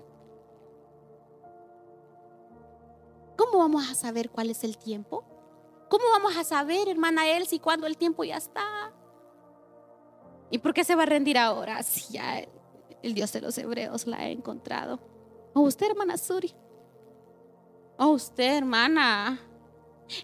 ¿cómo 3.40 3.58
vamos 3.58 3.88
a 3.88 3.94
saber 3.94 4.28
cuál 4.28 4.50
es 4.50 4.64
el 4.64 4.76
tiempo? 4.76 5.24
¿Cómo 5.88 6.04
vamos 6.10 6.36
a 6.36 6.44
saber, 6.44 6.88
hermana 6.88 7.26
Elsie, 7.26 7.58
cuándo 7.58 7.86
el 7.86 7.96
tiempo 7.96 8.22
ya 8.22 8.36
está? 8.36 8.92
¿Y 10.50 10.58
por 10.58 10.74
qué 10.74 10.84
se 10.84 10.94
va 10.94 11.04
a 11.04 11.06
rendir 11.06 11.38
ahora? 11.38 11.82
Si 11.82 12.12
ya 12.12 12.44
el 13.02 13.14
Dios 13.14 13.32
de 13.32 13.40
los 13.40 13.56
hebreos 13.56 14.06
la 14.06 14.18
ha 14.18 14.28
encontrado. 14.28 15.00
O 15.54 15.60
usted, 15.60 15.90
hermana 15.90 16.18
Suri. 16.18 16.54
O 17.96 18.08
usted, 18.08 18.58
hermana 18.58 19.40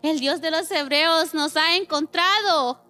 el 0.02 0.20
Dios 0.20 0.40
de 0.40 0.50
los 0.50 0.70
hebreos 0.70 1.34
nos 1.34 1.56
ha 1.56 1.76
encontrado. 1.76 2.82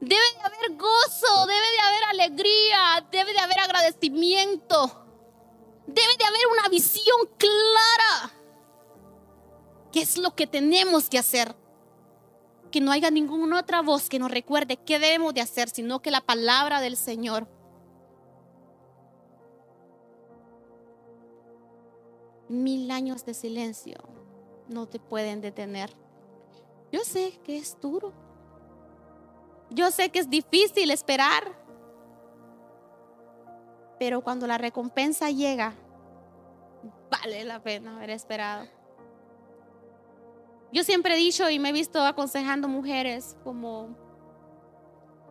Debe 0.00 0.20
de 0.34 0.40
haber 0.40 0.76
gozo, 0.76 1.46
debe 1.46 1.70
de 1.72 1.80
haber 1.80 2.04
alegría, 2.10 3.08
debe 3.10 3.32
de 3.32 3.38
haber 3.38 3.58
agradecimiento. 3.60 5.06
Debe 5.86 6.16
de 6.18 6.24
haber 6.24 6.46
una 6.58 6.68
visión 6.68 7.16
clara. 7.38 8.35
¿Qué 9.96 10.02
es 10.02 10.18
lo 10.18 10.34
que 10.34 10.46
tenemos 10.46 11.08
que 11.08 11.18
hacer? 11.18 11.56
Que 12.70 12.82
no 12.82 12.92
haya 12.92 13.10
ninguna 13.10 13.58
otra 13.58 13.80
voz 13.80 14.10
que 14.10 14.18
nos 14.18 14.30
recuerde 14.30 14.76
qué 14.76 14.98
debemos 14.98 15.32
de 15.32 15.40
hacer, 15.40 15.70
sino 15.70 16.02
que 16.02 16.10
la 16.10 16.20
palabra 16.20 16.82
del 16.82 16.98
Señor. 16.98 17.48
Mil 22.50 22.90
años 22.90 23.24
de 23.24 23.32
silencio 23.32 23.96
no 24.68 24.84
te 24.86 24.98
pueden 24.98 25.40
detener. 25.40 25.96
Yo 26.92 27.00
sé 27.00 27.40
que 27.42 27.56
es 27.56 27.80
duro. 27.80 28.12
Yo 29.70 29.90
sé 29.90 30.10
que 30.10 30.18
es 30.18 30.28
difícil 30.28 30.90
esperar. 30.90 31.58
Pero 33.98 34.20
cuando 34.20 34.46
la 34.46 34.58
recompensa 34.58 35.30
llega, 35.30 35.72
vale 37.10 37.44
la 37.44 37.62
pena 37.62 37.96
haber 37.96 38.10
esperado. 38.10 38.75
Yo 40.72 40.84
siempre 40.84 41.14
he 41.14 41.16
dicho 41.16 41.48
y 41.48 41.58
me 41.58 41.70
he 41.70 41.72
visto 41.72 42.02
aconsejando 42.04 42.68
mujeres 42.68 43.36
como 43.44 43.96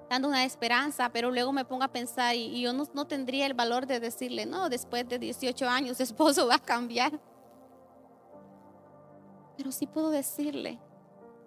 dando 0.10 0.28
una 0.28 0.46
esperanza, 0.46 1.10
pero 1.10 1.32
luego 1.32 1.52
me 1.52 1.66
pongo 1.66 1.84
a 1.84 1.88
pensar 1.88 2.36
y, 2.36 2.62
yo 2.62 2.74
no, 2.74 2.88
no, 2.94 3.06
tendría 3.06 3.46
el 3.46 3.54
valor 3.54 3.86
de 3.86 4.00
decirle, 4.00 4.46
no, 4.46 4.70
después 4.70 5.08
de 5.08 5.20
18 5.20 5.68
años, 5.68 6.00
esposo 6.00 6.48
va 6.48 6.56
a 6.56 6.60
cambiar. 6.60 7.20
Pero 9.58 9.72
sí 9.72 9.88
puedo 9.88 10.10
decirle 10.10 10.80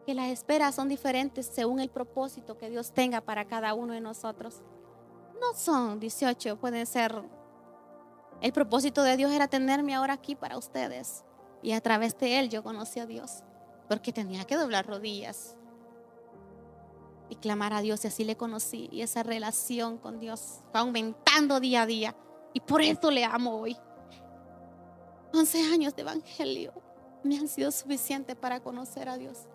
que 0.06 0.14
las 0.14 0.28
esperas 0.28 0.74
son 0.74 0.88
diferentes 0.88 1.46
según 1.46 1.80
el 1.80 1.90
propósito 1.90 2.56
que 2.56 2.70
Dios 2.70 2.92
tenga 2.92 3.20
para 3.20 3.46
cada 3.46 3.74
uno 3.74 3.92
de 3.92 4.00
nosotros. 4.00 4.62
No 5.40 5.54
son 5.54 6.00
18, 6.00 6.56
pueden 6.56 6.86
ser. 6.86 7.14
El 8.40 8.52
propósito 8.52 9.02
de 9.02 9.16
Dios 9.16 9.32
era 9.32 9.48
tenerme 9.48 9.94
ahora 9.94 10.14
aquí 10.14 10.34
para 10.34 10.56
ustedes. 10.56 11.24
Y 11.62 11.72
a 11.72 11.80
través 11.80 12.16
de 12.18 12.38
Él 12.38 12.48
yo 12.48 12.62
conocí 12.62 13.00
a 13.00 13.06
Dios. 13.06 13.42
Porque 13.88 14.12
tenía 14.12 14.44
que 14.44 14.56
doblar 14.56 14.86
rodillas 14.86 15.56
y 17.30 17.36
clamar 17.36 17.72
a 17.72 17.80
Dios. 17.80 18.04
Y 18.04 18.08
así 18.08 18.24
le 18.24 18.36
conocí. 18.36 18.88
Y 18.92 19.02
esa 19.02 19.22
relación 19.22 19.98
con 19.98 20.18
Dios 20.18 20.60
va 20.74 20.80
aumentando 20.80 21.60
día 21.60 21.82
a 21.82 21.86
día. 21.86 22.16
Y 22.52 22.60
por 22.60 22.82
eso 22.82 23.10
le 23.10 23.24
amo 23.24 23.58
hoy. 23.60 23.76
11 25.32 25.72
años 25.72 25.94
de 25.94 26.02
evangelio 26.02 26.72
me 27.22 27.38
han 27.38 27.48
sido 27.48 27.70
suficientes 27.70 28.36
para 28.36 28.60
conocer 28.60 29.08
a 29.08 29.18
Dios 29.18 29.46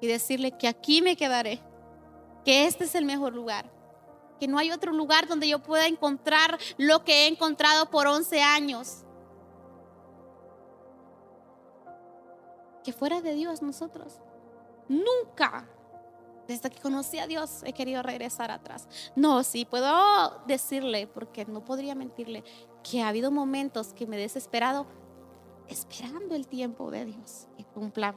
y 0.00 0.06
decirle 0.06 0.52
que 0.52 0.68
aquí 0.68 1.02
me 1.02 1.16
quedaré, 1.16 1.60
que 2.44 2.66
este 2.66 2.84
es 2.84 2.94
el 2.94 3.04
mejor 3.04 3.34
lugar, 3.34 3.70
que 4.38 4.48
no 4.48 4.58
hay 4.58 4.70
otro 4.70 4.92
lugar 4.92 5.26
donde 5.26 5.48
yo 5.48 5.60
pueda 5.60 5.86
encontrar 5.86 6.58
lo 6.76 7.04
que 7.04 7.24
he 7.24 7.26
encontrado 7.28 7.90
por 7.90 8.06
11 8.06 8.42
años. 8.42 9.04
Que 12.84 12.92
fuera 12.92 13.20
de 13.20 13.34
Dios 13.34 13.62
nosotros. 13.62 14.20
Nunca, 14.88 15.68
desde 16.48 16.70
que 16.70 16.80
conocí 16.80 17.18
a 17.18 17.26
Dios, 17.26 17.62
he 17.64 17.72
querido 17.72 18.02
regresar 18.02 18.50
atrás. 18.50 18.88
No, 19.14 19.42
sí, 19.42 19.64
puedo 19.64 20.42
decirle, 20.46 21.06
porque 21.06 21.44
no 21.44 21.64
podría 21.64 21.94
mentirle, 21.94 22.44
que 22.82 23.02
ha 23.02 23.08
habido 23.08 23.30
momentos 23.30 23.92
que 23.94 24.06
me 24.06 24.16
he 24.16 24.20
desesperado 24.20 24.86
esperando 25.68 26.34
el 26.34 26.46
tiempo 26.46 26.90
de 26.90 27.04
Dios 27.06 27.46
que 27.56 27.64
cumpla. 27.64 28.14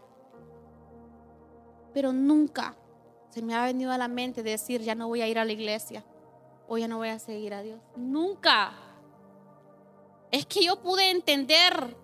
Pero 1.93 2.11
nunca 2.11 2.75
se 3.29 3.41
me 3.41 3.55
ha 3.55 3.65
venido 3.65 3.91
a 3.91 3.97
la 3.97 4.07
mente 4.07 4.43
decir, 4.43 4.81
ya 4.81 4.95
no 4.95 5.07
voy 5.07 5.21
a 5.21 5.27
ir 5.27 5.39
a 5.39 5.45
la 5.45 5.51
iglesia 5.51 6.03
o 6.67 6.77
ya 6.77 6.87
no 6.87 6.97
voy 6.97 7.09
a 7.09 7.19
seguir 7.19 7.53
a 7.53 7.61
Dios. 7.61 7.79
Nunca. 7.95 8.73
Es 10.31 10.45
que 10.45 10.63
yo 10.63 10.81
pude 10.81 11.09
entender 11.11 11.95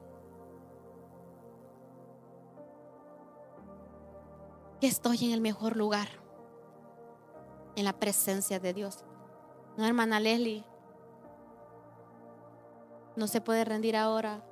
que 4.82 4.88
estoy 4.88 5.26
en 5.26 5.32
el 5.32 5.40
mejor 5.40 5.78
lugar, 5.78 6.10
en 7.78 7.86
la 7.86 7.94
presencia 7.94 8.60
de 8.60 8.74
Dios. 8.74 9.06
No, 9.78 9.86
hermana 9.86 10.20
Leslie, 10.20 10.66
no 13.16 13.28
se 13.28 13.40
puede 13.40 13.64
rendir 13.64 13.96
ahora 13.96 14.44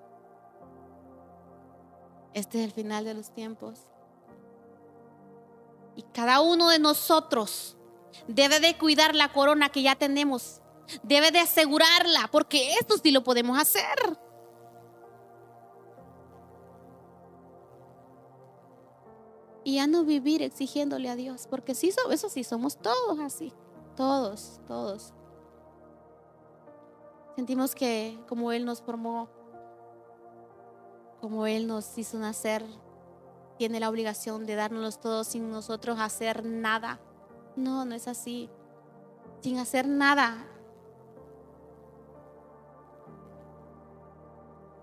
este 2.34 2.59
es 2.59 2.65
el 2.65 2.71
final 2.71 3.05
de 3.05 3.13
los 3.13 3.34
tiempos. 3.34 3.80
Y 5.95 6.03
cada 6.13 6.41
uno 6.41 6.69
de 6.69 6.80
nosotros 6.80 7.75
debe 8.27 8.59
de 8.59 8.77
cuidar 8.77 9.15
la 9.15 9.32
corona 9.34 9.69
que 9.69 9.82
ya 9.82 9.95
tenemos. 9.95 10.61
Debe 11.03 11.32
de 11.32 11.39
asegurarla, 11.39 12.30
porque 12.32 12.73
esto 12.75 12.97
sí 12.97 13.11
lo 13.11 13.23
podemos 13.23 13.59
hacer. 13.59 14.19
Y 19.70 19.76
ya 19.76 19.86
no 19.86 20.03
vivir 20.03 20.41
exigiéndole 20.41 21.09
a 21.09 21.15
Dios, 21.15 21.45
porque 21.47 21.76
sí, 21.76 21.93
eso 22.09 22.30
sí, 22.30 22.43
somos 22.43 22.78
todos 22.78 23.20
así, 23.20 23.53
todos, 23.95 24.59
todos. 24.65 25.13
Sentimos 27.36 27.76
que 27.76 28.17
como 28.28 28.51
Él 28.51 28.65
nos 28.65 28.82
formó, 28.82 29.30
como 31.22 31.45
Él 31.45 31.67
nos 31.67 31.95
hizo 31.99 32.17
nacer, 32.17 32.65
tiene 33.59 33.80
la 33.80 33.91
obligación 33.91 34.47
de 34.47 34.55
darnos 34.55 34.99
todos 34.99 35.28
sin 35.28 35.51
nosotros 35.51 35.99
hacer 35.99 36.43
nada. 36.43 36.99
No, 37.55 37.86
no 37.86 37.93
es 37.93 38.07
así. 38.07 38.49
Sin 39.41 39.59
hacer 39.59 39.88
nada. 39.88 40.47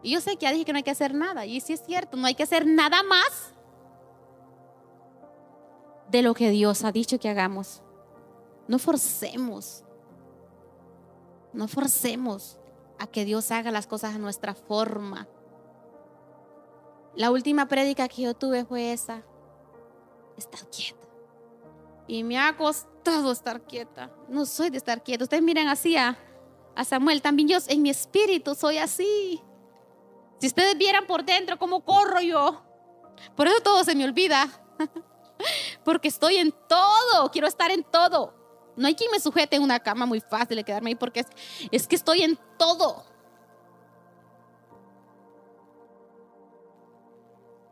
Y 0.00 0.12
yo 0.12 0.20
sé 0.20 0.36
que 0.36 0.46
ya 0.46 0.52
dije 0.52 0.64
que 0.64 0.72
no 0.72 0.76
hay 0.76 0.84
que 0.84 0.92
hacer 0.92 1.12
nada. 1.12 1.44
Y 1.44 1.60
sí 1.60 1.72
es 1.72 1.84
cierto, 1.84 2.16
no 2.16 2.28
hay 2.28 2.36
que 2.36 2.44
hacer 2.44 2.64
nada 2.68 3.02
más 3.02 3.55
de 6.10 6.22
lo 6.22 6.34
que 6.34 6.50
Dios 6.50 6.84
ha 6.84 6.92
dicho 6.92 7.18
que 7.18 7.28
hagamos. 7.28 7.82
No 8.68 8.78
forcemos. 8.78 9.84
No 11.52 11.68
forcemos 11.68 12.58
a 12.98 13.06
que 13.06 13.24
Dios 13.24 13.50
haga 13.50 13.70
las 13.70 13.86
cosas 13.86 14.14
a 14.14 14.18
nuestra 14.18 14.54
forma. 14.54 15.28
La 17.14 17.30
última 17.30 17.66
prédica 17.66 18.08
que 18.08 18.22
yo 18.22 18.34
tuve 18.34 18.64
fue 18.64 18.92
esa. 18.92 19.22
Estar 20.36 20.68
quieta. 20.68 21.06
Y 22.06 22.22
me 22.24 22.38
ha 22.38 22.56
costado 22.56 23.32
estar 23.32 23.62
quieta. 23.62 24.10
No 24.28 24.44
soy 24.46 24.70
de 24.70 24.76
estar 24.76 25.02
quieta. 25.02 25.24
Ustedes 25.24 25.42
miran 25.42 25.68
así 25.68 25.96
a, 25.96 26.18
a 26.74 26.84
Samuel. 26.84 27.22
También 27.22 27.48
yo 27.48 27.58
en 27.68 27.82
mi 27.82 27.90
espíritu 27.90 28.54
soy 28.54 28.78
así. 28.78 29.40
Si 30.38 30.46
ustedes 30.46 30.76
vieran 30.76 31.06
por 31.06 31.24
dentro 31.24 31.58
cómo 31.58 31.84
corro 31.84 32.20
yo. 32.20 32.62
Por 33.34 33.46
eso 33.46 33.60
todo 33.62 33.82
se 33.82 33.94
me 33.94 34.04
olvida. 34.04 34.46
Porque 35.84 36.08
estoy 36.08 36.36
en 36.36 36.52
todo. 36.52 37.30
Quiero 37.30 37.46
estar 37.46 37.70
en 37.70 37.84
todo. 37.84 38.34
No 38.76 38.86
hay 38.86 38.94
quien 38.94 39.10
me 39.10 39.18
sujete 39.18 39.56
en 39.56 39.62
una 39.62 39.80
cama 39.80 40.04
muy 40.04 40.20
fácil 40.20 40.58
de 40.58 40.64
quedarme 40.64 40.90
ahí 40.90 40.94
porque 40.94 41.24
es, 41.70 41.88
que 41.88 41.96
estoy 41.96 42.22
en 42.22 42.38
todo. 42.58 43.04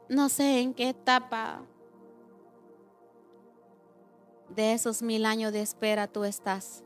No 0.08 0.28
sé 0.28 0.60
en 0.60 0.72
qué 0.72 0.90
etapa 0.90 1.62
de 4.48 4.72
esos 4.72 5.02
mil 5.02 5.26
años 5.26 5.52
de 5.52 5.60
espera 5.60 6.06
tú 6.06 6.24
estás. 6.24 6.82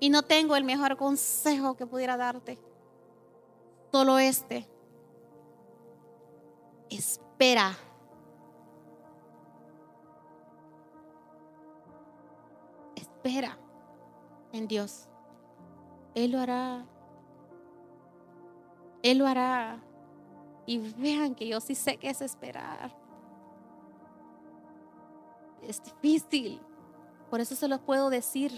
Y 0.00 0.10
no 0.10 0.22
tengo 0.22 0.56
el 0.56 0.64
mejor 0.64 0.96
consejo 0.96 1.76
que 1.76 1.86
pudiera 1.86 2.16
darte. 2.16 2.58
Solo 3.92 4.18
este. 4.18 4.68
Espera. 6.90 7.78
Espera 13.22 13.56
en 14.52 14.66
Dios. 14.66 15.06
Él 16.16 16.32
lo 16.32 16.40
hará. 16.40 16.84
Él 19.04 19.18
lo 19.18 19.28
hará. 19.28 19.80
Y 20.66 20.78
vean 20.78 21.36
que 21.36 21.46
yo 21.46 21.60
sí 21.60 21.76
sé 21.76 21.98
que 21.98 22.10
es 22.10 22.20
esperar. 22.20 22.92
Es 25.62 25.80
difícil. 25.84 26.60
Por 27.30 27.40
eso 27.40 27.54
se 27.54 27.68
los 27.68 27.78
puedo 27.78 28.10
decir 28.10 28.52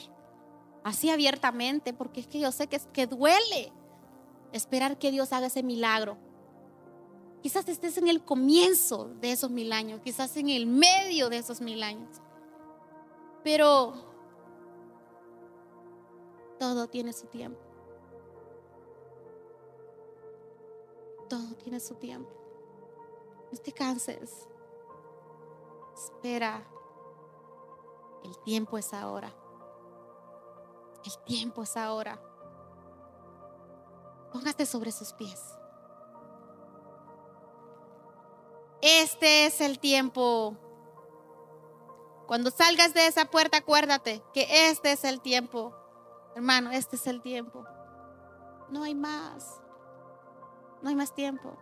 así 0.83 1.11
abiertamente, 1.11 1.93
porque 1.93 2.21
es 2.21 2.27
que 2.27 2.41
yo 2.41 2.51
sé 2.51 2.67
que, 2.67 2.81
que 2.95 3.07
duele 3.07 3.71
esperar 4.53 4.99
que 4.99 5.11
Dios 5.11 5.31
haga 5.35 5.49
ese 5.49 5.63
milagro. 5.63 6.17
Quizás 7.43 7.69
estés 7.69 7.99
en 7.99 8.09
el 8.09 8.25
comienzo 8.25 9.11
de 9.21 9.33
esos 9.33 9.51
mil 9.51 9.75
años, 9.75 10.01
quizás 10.03 10.35
en 10.39 10.49
el 10.49 10.65
medio 10.67 11.29
de 11.29 11.37
esos 11.37 11.61
mil 11.61 11.83
años. 11.83 12.23
Pero 13.43 14.14
todo 16.59 16.89
tiene 16.89 17.13
su 17.13 17.27
tiempo. 17.27 17.61
Todo 21.29 21.55
tiene 21.57 21.81
su 21.81 21.95
tiempo. 21.95 22.31
No 23.51 23.59
te 23.59 23.73
canses. 23.73 24.49
Espera. 25.95 26.67
El 28.25 28.39
tiempo 28.39 28.79
es 28.79 28.93
ahora. 28.93 29.33
El 31.05 31.19
tiempo 31.25 31.63
es 31.63 31.77
ahora. 31.77 32.21
Póngate 34.33 34.67
sobre 34.67 34.91
sus 34.91 35.13
pies. 35.13 35.41
Este 38.81 39.47
es 39.47 39.61
el 39.61 39.79
tiempo. 39.79 40.57
Cuando 42.27 42.51
salgas 42.51 42.95
de 42.95 43.07
esa 43.07 43.27
puerta, 43.27 43.59
acuérdate 43.59 44.23
que 44.33 44.69
este 44.69 44.93
es 44.93 45.05
el 45.05 45.21
tiempo. 45.21 45.75
Hermano, 46.35 46.71
este 46.71 46.97
es 46.97 47.07
el 47.07 47.23
tiempo. 47.23 47.65
No 48.69 48.83
hay 48.83 48.95
más. 48.95 49.61
No 50.83 50.89
hay 50.89 50.97
más 50.97 51.15
tiempo. 51.15 51.57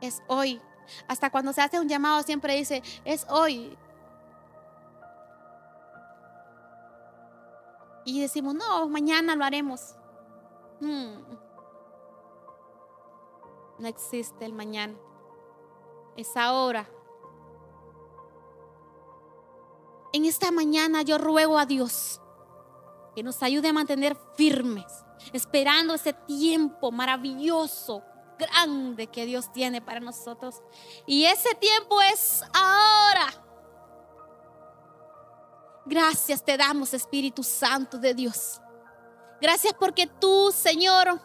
Es 0.00 0.22
hoy. 0.28 0.60
Hasta 1.08 1.30
cuando 1.30 1.52
se 1.52 1.60
hace 1.60 1.80
un 1.80 1.88
llamado 1.88 2.22
siempre 2.22 2.54
dice, 2.54 2.82
es 3.04 3.26
hoy. 3.28 3.76
Y 8.04 8.20
decimos, 8.20 8.54
no, 8.54 8.88
mañana 8.88 9.36
lo 9.36 9.44
haremos. 9.44 9.96
Hmm. 10.80 11.14
No 13.78 13.88
existe 13.88 14.44
el 14.44 14.52
mañana. 14.52 14.94
Es 16.16 16.36
ahora. 16.36 16.88
En 20.12 20.24
esta 20.26 20.52
mañana 20.52 21.02
yo 21.02 21.18
ruego 21.18 21.58
a 21.58 21.66
Dios 21.66 22.21
que 23.14 23.22
nos 23.22 23.42
ayude 23.42 23.68
a 23.68 23.72
mantener 23.72 24.16
firmes 24.36 25.02
esperando 25.32 25.94
ese 25.94 26.12
tiempo 26.12 26.90
maravilloso, 26.90 28.02
grande 28.38 29.06
que 29.06 29.26
Dios 29.26 29.52
tiene 29.52 29.80
para 29.80 30.00
nosotros. 30.00 30.62
Y 31.06 31.24
ese 31.24 31.54
tiempo 31.54 32.00
es 32.02 32.42
ahora. 32.52 33.28
Gracias 35.84 36.44
te 36.44 36.56
damos, 36.56 36.94
Espíritu 36.94 37.42
Santo 37.42 37.98
de 37.98 38.14
Dios. 38.14 38.60
Gracias 39.40 39.74
porque 39.78 40.06
tú, 40.06 40.52
Señor, 40.52 41.20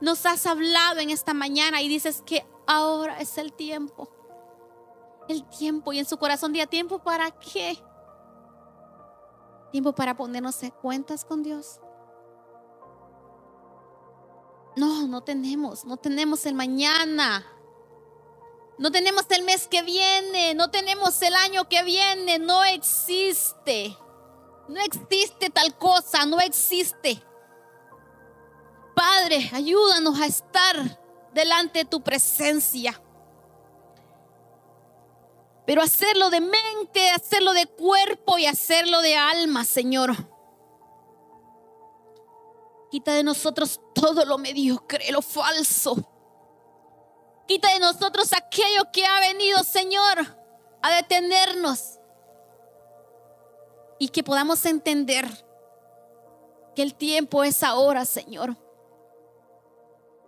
nos 0.00 0.24
has 0.26 0.46
hablado 0.46 1.00
en 1.00 1.10
esta 1.10 1.34
mañana 1.34 1.80
y 1.80 1.88
dices 1.88 2.22
que 2.24 2.46
ahora 2.66 3.18
es 3.20 3.38
el 3.38 3.52
tiempo. 3.52 4.10
El 5.28 5.48
tiempo 5.48 5.92
y 5.92 5.98
en 5.98 6.04
su 6.04 6.18
corazón 6.18 6.52
día 6.52 6.66
tiempo 6.66 6.98
para 6.98 7.30
qué? 7.30 7.78
Tiempo 9.72 9.94
para 9.94 10.16
ponernos 10.16 10.62
en 10.62 10.70
cuentas 10.70 11.24
con 11.24 11.42
Dios. 11.42 11.80
No, 14.76 15.06
no 15.08 15.22
tenemos, 15.22 15.84
no 15.84 15.96
tenemos 15.96 16.46
el 16.46 16.54
mañana. 16.54 17.44
No 18.78 18.90
tenemos 18.90 19.24
el 19.30 19.44
mes 19.44 19.68
que 19.68 19.82
viene, 19.82 20.54
no 20.54 20.70
tenemos 20.70 21.20
el 21.22 21.34
año 21.34 21.68
que 21.68 21.82
viene, 21.82 22.38
no 22.38 22.64
existe. 22.64 23.96
No 24.68 24.80
existe 24.80 25.50
tal 25.50 25.76
cosa, 25.76 26.24
no 26.26 26.40
existe. 26.40 27.22
Padre, 28.94 29.50
ayúdanos 29.52 30.20
a 30.20 30.26
estar 30.26 31.00
delante 31.32 31.80
de 31.80 31.84
tu 31.86 32.02
presencia. 32.02 33.00
Pero 35.66 35.82
hacerlo 35.82 36.30
de 36.30 36.40
mente, 36.40 37.10
hacerlo 37.10 37.52
de 37.52 37.66
cuerpo 37.66 38.38
y 38.38 38.46
hacerlo 38.46 39.00
de 39.00 39.16
alma, 39.16 39.64
Señor. 39.64 40.12
Quita 42.90 43.14
de 43.14 43.22
nosotros 43.22 43.80
todo 43.94 44.24
lo 44.24 44.38
mediocre, 44.38 45.10
lo 45.12 45.22
falso. 45.22 45.96
Quita 47.46 47.72
de 47.72 47.78
nosotros 47.80 48.32
aquello 48.32 48.90
que 48.92 49.06
ha 49.06 49.20
venido, 49.20 49.62
Señor, 49.62 50.36
a 50.82 50.90
detenernos. 50.96 51.98
Y 53.98 54.08
que 54.08 54.24
podamos 54.24 54.66
entender 54.66 55.26
que 56.74 56.82
el 56.82 56.94
tiempo 56.94 57.44
es 57.44 57.62
ahora, 57.62 58.04
Señor. 58.04 58.56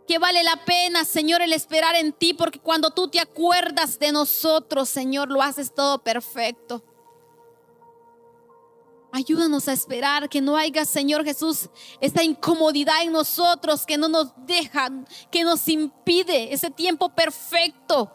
Que 0.07 0.19
vale 0.19 0.43
la 0.43 0.57
pena, 0.65 1.05
Señor, 1.05 1.41
el 1.41 1.53
esperar 1.53 1.97
en 1.97 2.13
ti, 2.13 2.35
porque 2.35 2.59
cuando 2.59 2.91
tú 2.91 3.09
te 3.09 3.21
acuerdas 3.21 3.99
de 3.99 4.13
nosotros, 4.13 4.89
Señor, 4.89 5.31
lo 5.31 5.41
haces 5.41 5.75
todo 5.75 6.03
perfecto. 6.03 6.83
Ayúdanos 9.17 9.69
a 9.69 9.73
esperar 9.73 10.29
que 10.29 10.41
no 10.41 10.57
haya, 10.57 10.85
Señor 10.85 11.25
Jesús, 11.25 11.71
esta 12.01 12.25
incomodidad 12.25 13.03
en 13.05 13.13
nosotros 13.13 13.87
que 13.87 13.97
no 13.97 14.09
nos 14.09 14.33
deja, 14.39 14.91
que 15.31 15.45
nos 15.45 15.69
impide 15.69 16.53
ese 16.53 16.69
tiempo 16.69 17.09
perfecto. 17.11 18.13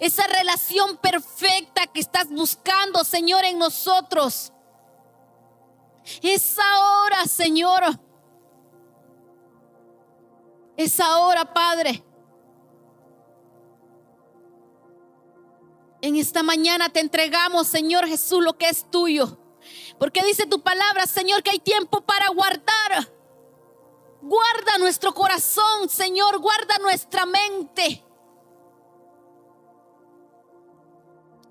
esa 0.00 0.26
relación 0.26 0.96
perfecta 0.96 1.86
que 1.86 2.00
estás 2.00 2.28
buscando, 2.28 3.04
Señor, 3.04 3.44
en 3.44 3.56
nosotros. 3.56 4.52
Es 6.22 6.58
ahora, 6.58 7.24
Señor. 7.26 7.84
Es 10.76 11.00
ahora, 11.00 11.52
Padre. 11.52 12.04
En 16.02 16.16
esta 16.16 16.42
mañana 16.42 16.90
te 16.90 17.00
entregamos, 17.00 17.66
Señor 17.66 18.06
Jesús, 18.06 18.44
lo 18.44 18.56
que 18.58 18.68
es 18.68 18.88
tuyo. 18.90 19.38
Porque 19.98 20.22
dice 20.22 20.46
tu 20.46 20.62
palabra, 20.62 21.06
Señor, 21.06 21.42
que 21.42 21.50
hay 21.50 21.58
tiempo 21.58 22.02
para 22.02 22.28
guardar. 22.28 23.12
Guarda 24.20 24.78
nuestro 24.78 25.14
corazón, 25.14 25.88
Señor, 25.88 26.38
guarda 26.38 26.78
nuestra 26.78 27.26
mente. 27.26 28.04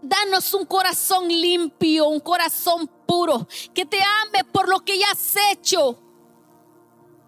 Danos 0.02 0.54
un 0.54 0.66
corazón 0.66 1.28
limpio, 1.28 2.08
un 2.08 2.20
corazón 2.20 2.88
puro, 3.08 3.48
que 3.74 3.86
te 3.86 4.00
ame 4.22 4.44
por 4.44 4.70
lo 4.70 4.82
que 4.82 5.00
ya 5.00 5.10
has 5.12 5.36
hecho, 5.52 6.00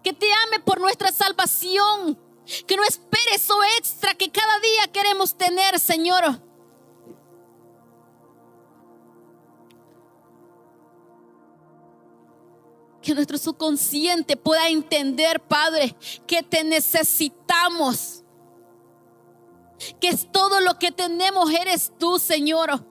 que 0.08 0.14
te 0.14 0.32
ame 0.46 0.60
por 0.60 0.80
nuestra 0.80 1.12
salvación, 1.12 2.18
que 2.66 2.76
no 2.78 2.84
espere 2.84 3.34
eso 3.34 3.54
extra 3.76 4.14
que 4.14 4.30
cada 4.30 4.58
día 4.58 4.90
queremos 4.90 5.36
tener, 5.36 5.78
Señor. 5.78 6.40
Que 13.02 13.14
nuestro 13.14 13.36
subconsciente 13.36 14.38
pueda 14.38 14.70
entender, 14.70 15.40
Padre, 15.40 15.94
que 16.26 16.42
te 16.42 16.64
necesitamos 16.64 18.24
que 20.00 20.08
es 20.08 20.32
todo 20.32 20.60
lo 20.60 20.78
que 20.78 20.90
tenemos, 20.90 21.52
eres 21.52 21.92
tú, 21.98 22.18
Señor. 22.18 22.82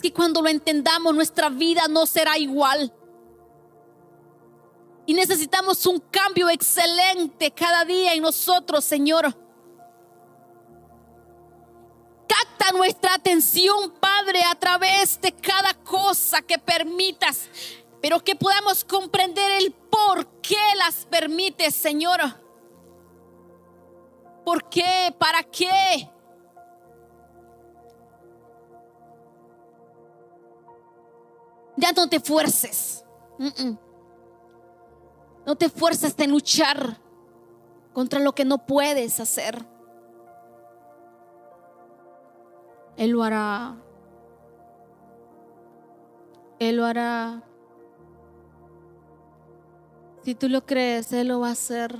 Que 0.00 0.12
cuando 0.12 0.40
lo 0.40 0.48
entendamos, 0.48 1.14
nuestra 1.14 1.48
vida 1.48 1.88
no 1.88 2.06
será 2.06 2.38
igual. 2.38 2.92
Y 5.06 5.14
necesitamos 5.14 5.84
un 5.86 5.98
cambio 5.98 6.48
excelente 6.48 7.50
cada 7.50 7.84
día 7.84 8.14
en 8.14 8.22
nosotros, 8.22 8.84
Señor. 8.84 9.36
Capta 12.28 12.72
nuestra 12.72 13.14
atención, 13.14 13.92
Padre, 13.98 14.44
a 14.44 14.54
través 14.54 15.20
de 15.20 15.32
cada 15.32 15.74
cosa 15.74 16.40
que 16.42 16.58
permitas 16.58 17.48
pero 18.00 18.20
que 18.20 18.34
podamos 18.34 18.84
comprender 18.84 19.50
el 19.62 19.72
por 19.72 20.26
qué 20.40 20.56
las 20.76 21.06
permite, 21.06 21.70
Señor. 21.70 22.20
¿Por 24.44 24.68
qué? 24.68 25.14
¿Para 25.18 25.42
qué? 25.42 26.10
Ya 31.80 31.92
no 31.92 32.08
te 32.08 32.20
fuerces. 32.20 33.04
No 35.46 35.56
te 35.56 35.68
fuerces 35.68 36.16
de 36.16 36.26
luchar 36.26 36.98
contra 37.92 38.20
lo 38.20 38.34
que 38.34 38.44
no 38.44 38.58
puedes 38.66 39.18
hacer. 39.18 39.66
Él 42.96 43.10
lo 43.10 43.22
hará. 43.22 43.76
Él 46.58 46.76
lo 46.76 46.84
hará. 46.84 47.42
Si 50.22 50.34
tú 50.34 50.50
lo 50.50 50.66
crees, 50.66 51.10
Él 51.12 51.28
lo 51.28 51.40
va 51.40 51.48
a 51.48 51.52
hacer. 51.52 51.98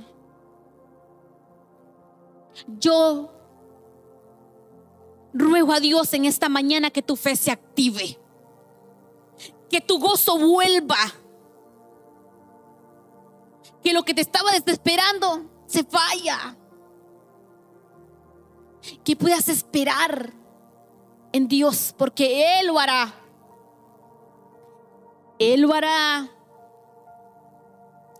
Yo 2.79 3.31
ruego 5.33 5.73
a 5.73 5.79
Dios 5.79 6.13
en 6.13 6.25
esta 6.25 6.49
mañana 6.49 6.91
que 6.91 7.01
tu 7.01 7.15
fe 7.15 7.35
se 7.35 7.49
active, 7.49 8.19
que 9.71 9.79
tu 9.79 9.97
gozo 9.99 10.37
vuelva, 10.37 10.97
que 13.81 13.93
lo 13.93 14.03
que 14.03 14.13
te 14.13 14.19
estaba 14.19 14.51
desesperando 14.51 15.49
se 15.65 15.83
vaya, 15.83 16.57
que 19.05 19.15
puedas 19.15 19.47
esperar 19.47 20.33
en 21.31 21.47
Dios, 21.47 21.95
porque 21.97 22.59
Él 22.59 22.67
lo 22.67 22.79
hará. 22.79 23.13
Él 25.39 25.61
lo 25.61 25.73
hará. 25.73 26.29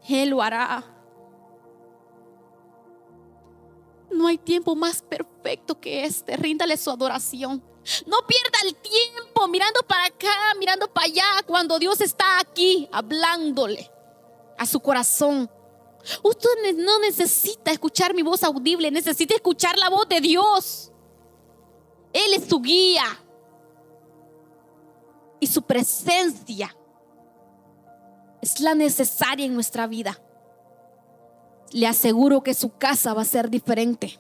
Él 0.08 0.30
lo 0.30 0.42
hará. 0.42 0.86
No 4.10 4.28
hay 4.28 4.38
tiempo 4.38 4.76
más 4.76 5.02
perfecto 5.02 5.80
que 5.80 6.06
este. 6.06 6.38
Ríndale 6.38 6.78
su 6.78 6.90
adoración. 6.90 7.62
No 8.06 8.18
pierda 8.28 8.60
el 8.66 8.76
tiempo 8.76 9.48
mirando 9.48 9.82
para 9.88 10.06
acá, 10.06 10.54
mirando 10.60 10.88
para 10.92 11.08
allá, 11.08 11.44
cuando 11.46 11.80
Dios 11.80 12.00
está 12.02 12.40
aquí 12.40 12.88
hablándole 12.92 13.90
a 14.58 14.66
su 14.66 14.80
corazón. 14.80 15.50
Usted 16.24 16.78
no 16.78 17.00
necesita 17.00 17.72
escuchar 17.72 18.14
mi 18.14 18.22
voz 18.22 18.44
audible, 18.44 18.92
necesita 18.92 19.34
escuchar 19.34 19.78
la 19.78 19.90
voz 19.90 20.08
de 20.08 20.22
Dios. 20.22 20.92
Él 22.14 22.34
es 22.34 22.48
su 22.48 22.60
guía. 22.60 23.04
Y 25.40 25.48
su 25.48 25.64
presencia 25.64 26.76
es 28.42 28.60
la 28.60 28.76
necesaria 28.76 29.46
en 29.46 29.56
nuestra 29.56 29.88
vida. 29.88 30.20
Le 31.72 31.88
aseguro 31.88 32.44
que 32.44 32.54
su 32.54 32.78
casa 32.78 33.14
va 33.14 33.24
a 33.24 33.26
ser 33.26 33.50
diferente. 33.50 34.20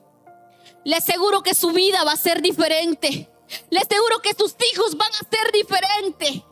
Le 0.83 0.95
aseguro 0.95 1.43
que 1.43 1.53
su 1.53 1.69
vida 1.71 2.03
va 2.03 2.13
a 2.13 2.17
ser 2.17 2.41
diferente. 2.41 3.29
Le 3.69 3.79
aseguro 3.79 4.19
que 4.21 4.33
sus 4.33 4.55
hijos 4.73 4.97
van 4.97 5.11
a 5.11 5.29
ser 5.29 5.51
diferentes. 5.51 6.43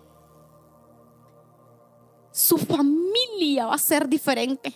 Su 2.32 2.58
familia 2.58 3.66
va 3.66 3.76
a 3.76 3.78
ser 3.78 4.08
diferente. 4.08 4.74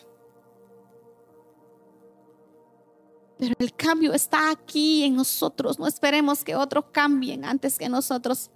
Pero 3.38 3.56
el 3.60 3.74
cambio 3.74 4.14
está 4.14 4.52
aquí 4.52 5.04
en 5.04 5.16
nosotros. 5.16 5.78
No 5.78 5.88
esperemos 5.88 6.44
que 6.44 6.56
otros 6.56 6.86
cambien 6.92 7.44
antes 7.46 7.78
que 7.78 7.90
nosotros. 7.90 8.50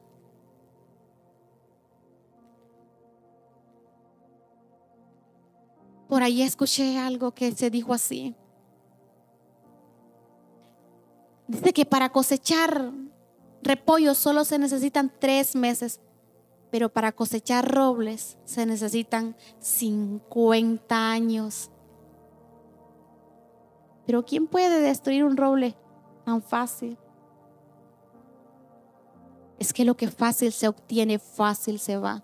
Por 6.07 6.23
ahí 6.23 6.41
escuché 6.41 6.97
algo 6.97 7.33
que 7.33 7.51
se 7.51 7.69
dijo 7.69 7.93
así. 7.93 8.33
Dice 11.47 11.73
que 11.73 11.85
para 11.85 12.09
cosechar 12.11 12.91
repollo 13.61 14.13
solo 14.13 14.45
se 14.45 14.59
necesitan 14.59 15.11
tres 15.19 15.55
meses, 15.55 15.99
pero 16.71 16.89
para 16.89 17.11
cosechar 17.11 17.69
robles 17.69 18.37
se 18.45 18.65
necesitan 18.65 19.35
50 19.59 21.11
años. 21.11 21.71
Pero 24.05 24.25
¿quién 24.25 24.47
puede 24.47 24.79
destruir 24.79 25.23
un 25.23 25.37
roble 25.37 25.75
tan 26.25 26.41
fácil? 26.41 26.97
Es 29.59 29.73
que 29.73 29.85
lo 29.85 29.97
que 29.97 30.07
fácil 30.07 30.51
se 30.51 30.67
obtiene, 30.67 31.19
fácil 31.19 31.79
se 31.79 31.97
va. 31.97 32.23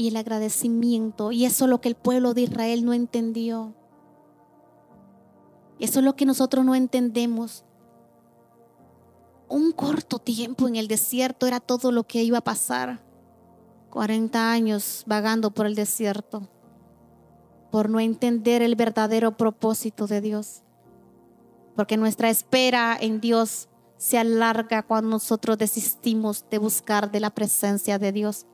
y 0.00 0.08
el 0.08 0.16
agradecimiento. 0.16 1.30
Y 1.30 1.44
eso 1.44 1.66
es 1.66 1.70
lo 1.70 1.82
que 1.82 1.90
el 1.90 1.94
pueblo 1.94 2.32
de 2.32 2.40
Israel 2.40 2.86
no 2.86 2.94
entendió. 2.94 3.74
Eso 5.80 5.98
es 5.98 6.04
lo 6.04 6.14
que 6.14 6.26
nosotros 6.26 6.64
no 6.64 6.74
entendemos. 6.74 7.64
Un 9.48 9.72
corto 9.72 10.18
tiempo 10.18 10.68
en 10.68 10.76
el 10.76 10.86
desierto 10.86 11.46
era 11.46 11.58
todo 11.58 11.90
lo 11.90 12.04
que 12.04 12.22
iba 12.22 12.38
a 12.38 12.44
pasar. 12.44 13.02
40 13.90 14.52
años 14.52 15.02
vagando 15.06 15.50
por 15.50 15.66
el 15.66 15.74
desierto 15.74 16.48
por 17.70 17.88
no 17.88 18.00
entender 18.00 18.62
el 18.62 18.74
verdadero 18.74 19.36
propósito 19.36 20.06
de 20.06 20.20
Dios. 20.20 20.62
Porque 21.76 21.96
nuestra 21.96 22.28
espera 22.28 22.96
en 23.00 23.20
Dios 23.20 23.68
se 23.96 24.18
alarga 24.18 24.82
cuando 24.82 25.10
nosotros 25.10 25.56
desistimos 25.58 26.44
de 26.50 26.58
buscar 26.58 27.10
de 27.10 27.20
la 27.20 27.30
presencia 27.30 27.98
de 27.98 28.12
Dios. 28.12 28.46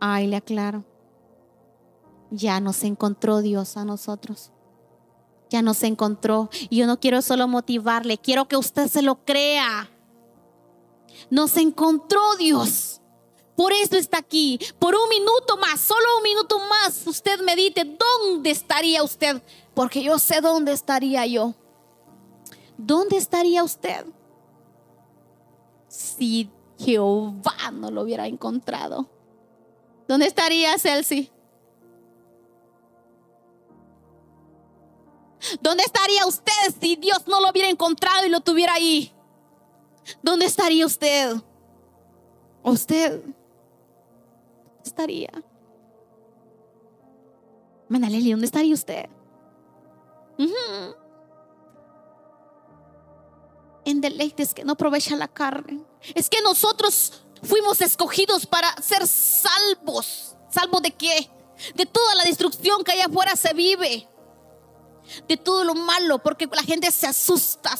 Ay, 0.00 0.26
le 0.26 0.36
aclaro. 0.36 0.84
Ya 2.30 2.58
nos 2.60 2.82
encontró 2.82 3.42
Dios 3.42 3.76
a 3.76 3.84
nosotros. 3.84 4.50
Ya 5.54 5.62
nos 5.62 5.84
encontró. 5.84 6.50
Y 6.68 6.78
yo 6.78 6.88
no 6.88 6.98
quiero 6.98 7.22
solo 7.22 7.46
motivarle, 7.46 8.18
quiero 8.18 8.48
que 8.48 8.56
usted 8.56 8.88
se 8.88 9.02
lo 9.02 9.24
crea. 9.24 9.88
Nos 11.30 11.56
encontró 11.56 12.34
Dios. 12.34 13.00
Por 13.56 13.72
eso 13.72 13.96
está 13.96 14.18
aquí. 14.18 14.58
Por 14.80 14.96
un 14.96 15.08
minuto 15.08 15.56
más, 15.58 15.78
solo 15.78 16.04
un 16.16 16.24
minuto 16.24 16.58
más, 16.58 17.06
usted 17.06 17.40
medite 17.42 17.84
dónde 17.84 18.50
estaría 18.50 19.04
usted. 19.04 19.40
Porque 19.74 20.02
yo 20.02 20.18
sé 20.18 20.40
dónde 20.40 20.72
estaría 20.72 21.24
yo. 21.24 21.54
¿Dónde 22.76 23.16
estaría 23.16 23.62
usted? 23.62 24.06
Si 25.86 26.50
Jehová 26.80 27.70
no 27.72 27.92
lo 27.92 28.02
hubiera 28.02 28.26
encontrado. 28.26 29.08
¿Dónde 30.08 30.26
estaría 30.26 30.76
Celsi? 30.80 31.30
¿Dónde 35.60 35.84
estaría 35.84 36.26
usted 36.26 36.52
si 36.80 36.96
Dios 36.96 37.26
no 37.26 37.40
lo 37.40 37.50
hubiera 37.50 37.68
encontrado 37.68 38.26
y 38.26 38.30
lo 38.30 38.40
tuviera 38.40 38.74
ahí? 38.74 39.12
¿Dónde 40.22 40.46
estaría 40.46 40.84
usted? 40.86 41.36
¿Usted 42.62 43.22
estaría? 44.84 45.30
Manaleli, 47.88 48.30
¿dónde 48.30 48.46
estaría 48.46 48.74
usted? 48.74 49.08
En 53.84 54.00
deleites 54.00 54.54
que 54.54 54.64
no 54.64 54.72
aprovecha 54.72 55.14
la 55.16 55.28
carne. 55.28 55.84
Es 56.14 56.30
que 56.30 56.40
nosotros 56.42 57.22
fuimos 57.42 57.80
escogidos 57.80 58.46
para 58.46 58.74
ser 58.82 59.06
salvos. 59.06 60.36
¿Salvos 60.50 60.82
de 60.82 60.90
qué? 60.90 61.30
De 61.74 61.86
toda 61.86 62.14
la 62.14 62.24
destrucción 62.24 62.82
que 62.82 62.92
allá 62.92 63.06
afuera 63.06 63.36
se 63.36 63.52
vive. 63.52 64.08
De 65.28 65.36
todo 65.36 65.64
lo 65.64 65.74
malo, 65.74 66.18
porque 66.18 66.46
la 66.46 66.62
gente 66.62 66.90
se 66.90 67.06
asusta 67.06 67.78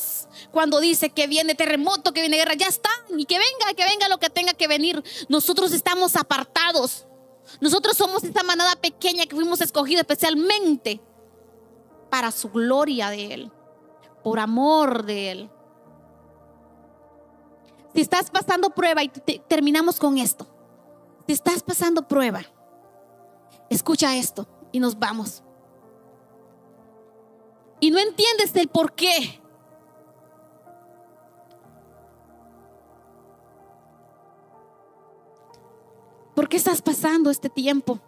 cuando 0.50 0.80
dice 0.80 1.10
que 1.10 1.26
viene 1.26 1.54
terremoto, 1.54 2.12
que 2.12 2.20
viene 2.20 2.36
guerra. 2.36 2.54
Ya 2.54 2.68
está, 2.68 2.90
y 3.16 3.24
que 3.24 3.38
venga, 3.38 3.74
que 3.74 3.84
venga 3.84 4.08
lo 4.08 4.18
que 4.18 4.30
tenga 4.30 4.52
que 4.52 4.68
venir. 4.68 5.02
Nosotros 5.28 5.72
estamos 5.72 6.16
apartados. 6.16 7.06
Nosotros 7.60 7.96
somos 7.96 8.24
esta 8.24 8.42
manada 8.42 8.76
pequeña 8.76 9.26
que 9.26 9.36
fuimos 9.36 9.60
escogidos 9.60 10.00
especialmente 10.00 11.00
para 12.10 12.30
su 12.30 12.50
gloria 12.50 13.10
de 13.10 13.34
Él, 13.34 13.52
por 14.22 14.38
amor 14.38 15.04
de 15.04 15.30
Él. 15.30 15.50
Si 17.94 18.00
estás 18.00 18.30
pasando 18.30 18.70
prueba 18.70 19.04
y 19.04 19.08
terminamos 19.08 19.98
con 19.98 20.18
esto, 20.18 20.46
si 21.26 21.32
estás 21.32 21.62
pasando 21.62 22.08
prueba, 22.08 22.42
escucha 23.70 24.16
esto 24.16 24.48
y 24.72 24.80
nos 24.80 24.98
vamos. 24.98 25.43
Y 27.80 27.90
no 27.90 27.98
entiendes 27.98 28.54
el 28.56 28.68
por 28.68 28.92
qué. 28.92 29.40
¿Por 36.34 36.48
qué 36.48 36.56
estás 36.56 36.82
pasando 36.82 37.30
este 37.30 37.48
tiempo? 37.48 38.00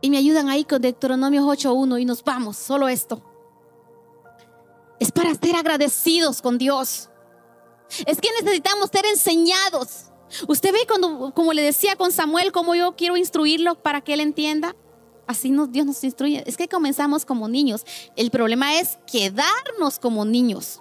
Y 0.00 0.10
me 0.10 0.18
ayudan 0.18 0.48
ahí 0.48 0.64
con 0.64 0.80
Deuteronomio 0.80 1.42
8.1 1.42 2.00
y 2.00 2.04
nos 2.04 2.22
vamos, 2.22 2.56
solo 2.56 2.88
esto. 2.88 3.22
Es 4.98 5.12
para 5.12 5.34
ser 5.34 5.54
agradecidos 5.56 6.40
con 6.40 6.58
Dios. 6.58 7.08
Es 8.06 8.20
que 8.20 8.28
necesitamos 8.40 8.90
ser 8.90 9.06
enseñados. 9.06 10.07
Usted 10.46 10.72
ve 10.72 10.80
cuando, 10.86 11.32
como 11.34 11.52
le 11.52 11.62
decía 11.62 11.96
con 11.96 12.12
Samuel, 12.12 12.52
como 12.52 12.74
yo 12.74 12.96
quiero 12.96 13.16
instruirlo 13.16 13.76
para 13.76 14.00
que 14.00 14.14
él 14.14 14.20
entienda. 14.20 14.74
Así 15.26 15.50
nos, 15.50 15.70
Dios 15.70 15.86
nos 15.86 16.02
instruye. 16.04 16.42
Es 16.46 16.56
que 16.56 16.68
comenzamos 16.68 17.24
como 17.24 17.48
niños. 17.48 17.84
El 18.16 18.30
problema 18.30 18.78
es 18.78 18.98
quedarnos 19.06 19.98
como 19.98 20.24
niños. 20.24 20.80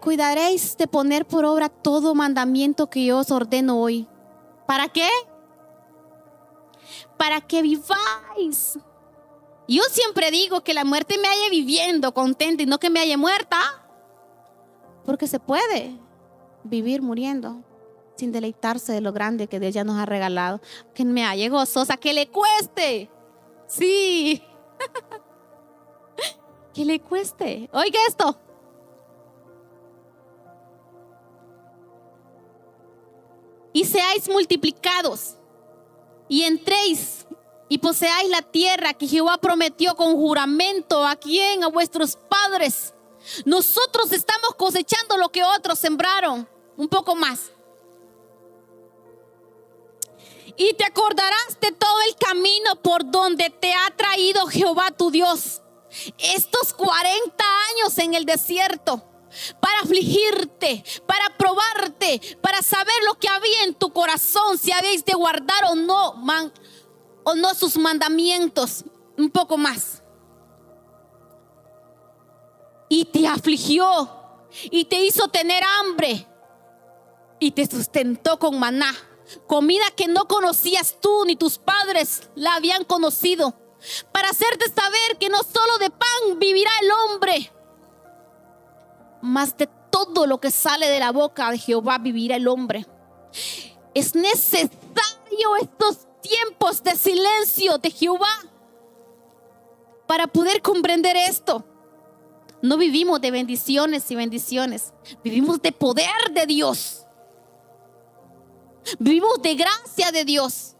cuidaréis 0.00 0.76
de 0.76 0.86
poner 0.86 1.26
por 1.26 1.44
obra 1.44 1.68
todo 1.68 2.14
mandamiento 2.14 2.88
que 2.88 3.04
yo 3.04 3.18
os 3.18 3.30
ordeno 3.30 3.80
hoy. 3.80 4.06
¿Para 4.66 4.88
qué? 4.88 5.08
Para 7.16 7.40
que 7.40 7.62
viváis. 7.62 8.78
Yo 9.66 9.82
siempre 9.90 10.30
digo 10.30 10.62
que 10.62 10.74
la 10.74 10.84
muerte 10.84 11.18
me 11.18 11.28
haya 11.28 11.48
viviendo 11.50 12.14
contenta 12.14 12.62
y 12.62 12.66
no 12.66 12.78
que 12.78 12.90
me 12.90 13.00
haya 13.00 13.16
muerta. 13.16 13.81
Porque 15.04 15.26
se 15.26 15.40
puede 15.40 15.98
vivir 16.64 17.02
muriendo 17.02 17.62
sin 18.16 18.30
deleitarse 18.30 18.92
de 18.92 19.00
lo 19.00 19.12
grande 19.12 19.48
que 19.48 19.58
Dios 19.58 19.74
ya 19.74 19.84
nos 19.84 19.98
ha 19.98 20.06
regalado. 20.06 20.60
Que 20.94 21.04
me 21.04 21.24
haya 21.24 21.48
gozosa, 21.48 21.96
que 21.96 22.12
le 22.12 22.28
cueste. 22.28 23.10
Sí. 23.66 24.42
que 26.74 26.84
le 26.84 27.00
cueste. 27.00 27.68
Oiga 27.72 27.98
esto. 28.08 28.36
y 33.72 33.84
seáis 33.84 34.28
multiplicados 34.28 35.36
y 36.28 36.42
entréis 36.42 37.26
y 37.68 37.78
poseáis 37.78 38.28
la 38.28 38.42
tierra 38.42 38.92
que 38.92 39.08
Jehová 39.08 39.38
prometió 39.38 39.94
con 39.94 40.14
juramento 40.14 41.06
a 41.06 41.16
quien, 41.16 41.64
a 41.64 41.68
vuestros 41.68 42.16
padres. 42.16 42.91
Nosotros 43.44 44.12
estamos 44.12 44.54
cosechando 44.56 45.16
lo 45.16 45.30
que 45.30 45.44
otros 45.44 45.78
sembraron, 45.78 46.48
un 46.76 46.88
poco 46.88 47.14
más. 47.14 47.52
Y 50.56 50.74
te 50.74 50.84
acordarás 50.84 51.58
de 51.60 51.72
todo 51.72 52.00
el 52.08 52.16
camino 52.16 52.76
por 52.82 53.10
donde 53.10 53.50
te 53.50 53.72
ha 53.72 53.90
traído 53.96 54.46
Jehová 54.46 54.90
tu 54.90 55.10
Dios. 55.10 55.62
Estos 56.18 56.74
40 56.74 57.44
años 57.70 57.98
en 57.98 58.14
el 58.14 58.24
desierto 58.24 59.02
para 59.60 59.80
afligirte, 59.80 60.84
para 61.06 61.36
probarte, 61.36 62.20
para 62.40 62.60
saber 62.62 62.94
lo 63.06 63.18
que 63.18 63.28
había 63.28 63.64
en 63.64 63.74
tu 63.74 63.92
corazón, 63.92 64.58
si 64.58 64.72
habéis 64.72 65.04
de 65.04 65.14
guardar 65.14 65.64
o 65.70 65.74
no, 65.74 66.14
o 67.24 67.34
no 67.34 67.54
sus 67.54 67.76
mandamientos, 67.76 68.84
un 69.16 69.30
poco 69.30 69.56
más. 69.56 70.01
Y 72.92 73.06
te 73.06 73.26
afligió 73.26 74.10
y 74.64 74.84
te 74.84 75.02
hizo 75.02 75.26
tener 75.28 75.64
hambre 75.64 76.28
y 77.38 77.52
te 77.52 77.64
sustentó 77.64 78.38
con 78.38 78.58
maná, 78.58 78.92
comida 79.46 79.84
que 79.96 80.08
no 80.08 80.26
conocías 80.26 80.98
tú 81.00 81.24
ni 81.24 81.34
tus 81.34 81.56
padres 81.56 82.28
la 82.34 82.54
habían 82.54 82.84
conocido, 82.84 83.54
para 84.12 84.28
hacerte 84.28 84.66
saber 84.68 85.16
que 85.18 85.30
no 85.30 85.38
solo 85.42 85.78
de 85.78 85.88
pan 85.88 86.38
vivirá 86.38 86.70
el 86.82 86.90
hombre, 86.90 87.52
más 89.22 89.56
de 89.56 89.70
todo 89.90 90.26
lo 90.26 90.38
que 90.38 90.50
sale 90.50 90.90
de 90.90 90.98
la 90.98 91.12
boca 91.12 91.50
de 91.50 91.56
Jehová 91.56 91.96
vivirá 91.96 92.36
el 92.36 92.46
hombre. 92.46 92.86
Es 93.94 94.14
necesario 94.14 95.56
estos 95.62 96.06
tiempos 96.20 96.82
de 96.82 96.94
silencio 96.96 97.78
de 97.78 97.90
Jehová 97.90 98.36
para 100.06 100.26
poder 100.26 100.60
comprender 100.60 101.16
esto. 101.16 101.64
No 102.62 102.76
vivimos 102.78 103.20
de 103.20 103.32
bendiciones 103.32 104.08
y 104.10 104.14
bendiciones, 104.14 104.94
vivimos 105.24 105.60
de 105.60 105.72
poder 105.72 106.32
de 106.32 106.46
Dios. 106.46 107.04
Vivimos 108.98 109.42
de 109.42 109.54
gracia 109.54 110.12
de 110.12 110.24
Dios. 110.24 110.76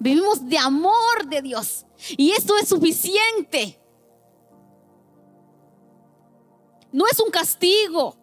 Vivimos 0.00 0.48
de 0.48 0.58
amor 0.58 1.26
de 1.28 1.42
Dios. 1.42 1.86
Y 2.16 2.32
eso 2.32 2.56
es 2.56 2.68
suficiente. 2.68 3.80
No 6.92 7.06
es 7.06 7.20
un 7.20 7.30
castigo. 7.30 8.16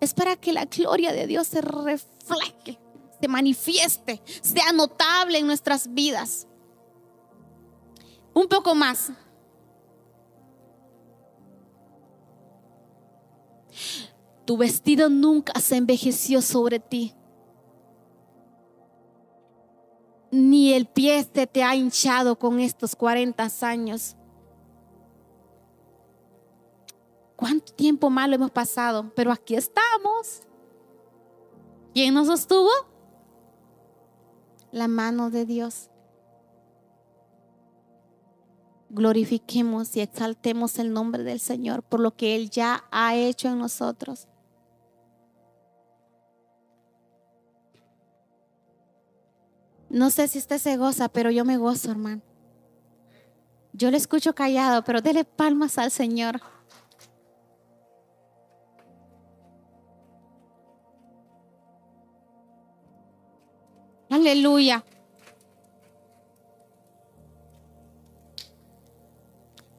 Es 0.00 0.12
para 0.14 0.36
que 0.36 0.52
la 0.52 0.66
gloria 0.66 1.12
de 1.12 1.26
Dios 1.26 1.46
se 1.46 1.62
refleje, 1.62 2.78
se 3.18 3.28
manifieste, 3.28 4.22
sea 4.42 4.72
notable 4.72 5.38
en 5.38 5.46
nuestras 5.46 5.92
vidas. 5.94 6.46
Un 8.34 8.46
poco 8.46 8.74
más. 8.74 9.10
Tu 14.44 14.56
vestido 14.56 15.08
nunca 15.08 15.60
se 15.60 15.76
envejeció 15.76 16.40
sobre 16.40 16.78
ti. 16.78 17.14
Ni 20.30 20.72
el 20.72 20.86
pie 20.86 21.26
se 21.32 21.46
te 21.46 21.62
ha 21.62 21.74
hinchado 21.74 22.38
con 22.38 22.60
estos 22.60 22.94
40 22.94 23.48
años. 23.62 24.16
¿Cuánto 27.36 27.72
tiempo 27.74 28.08
malo 28.08 28.34
hemos 28.34 28.50
pasado? 28.50 29.12
Pero 29.14 29.30
aquí 29.30 29.54
estamos. 29.54 30.42
¿Quién 31.92 32.14
nos 32.14 32.26
sostuvo? 32.26 32.70
La 34.72 34.88
mano 34.88 35.30
de 35.30 35.44
Dios. 35.44 35.90
Glorifiquemos 38.88 39.96
y 39.96 40.00
exaltemos 40.00 40.78
el 40.78 40.92
nombre 40.92 41.24
del 41.24 41.40
Señor 41.40 41.82
por 41.82 42.00
lo 42.00 42.16
que 42.16 42.36
Él 42.36 42.50
ya 42.50 42.84
ha 42.90 43.14
hecho 43.16 43.48
en 43.48 43.58
nosotros. 43.58 44.28
No 49.88 50.10
sé 50.10 50.28
si 50.28 50.38
usted 50.38 50.58
se 50.58 50.76
goza, 50.76 51.08
pero 51.08 51.30
yo 51.30 51.44
me 51.44 51.56
gozo, 51.56 51.90
hermano. 51.90 52.22
Yo 53.72 53.90
le 53.90 53.96
escucho 53.96 54.34
callado, 54.34 54.82
pero 54.84 55.00
dele 55.00 55.24
palmas 55.24 55.78
al 55.78 55.90
Señor. 55.90 56.40
Aleluya. 64.08 64.84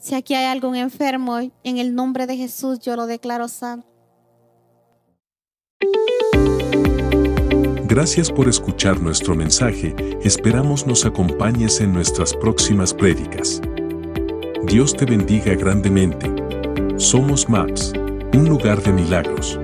Si 0.08 0.16
aquí 0.16 0.36
hay 0.36 0.46
algún 0.46 0.78
enfermo, 0.78 1.38
en 1.38 1.78
el 1.80 1.94
nombre 1.94 2.28
de 2.28 2.38
Jesús 2.38 2.80
yo 2.80 2.96
lo 2.96 3.08
declaro 3.08 3.50
santo. 3.50 3.86
Gracias 7.90 8.32
por 8.32 8.48
escuchar 8.48 9.02
nuestro 9.02 9.36
mensaje, 9.36 9.94
esperamos 10.24 10.88
nos 10.88 11.06
acompañes 11.06 11.82
en 11.82 11.92
nuestras 11.92 12.34
próximas 12.34 12.94
prédicas. 12.94 13.62
Dios 14.66 14.96
te 14.96 15.04
bendiga 15.04 15.54
grandemente. 15.56 16.32
Somos 16.96 17.50
MAPS, 17.50 17.92
un 18.34 18.48
lugar 18.48 18.82
de 18.84 18.94
milagros. 18.94 19.60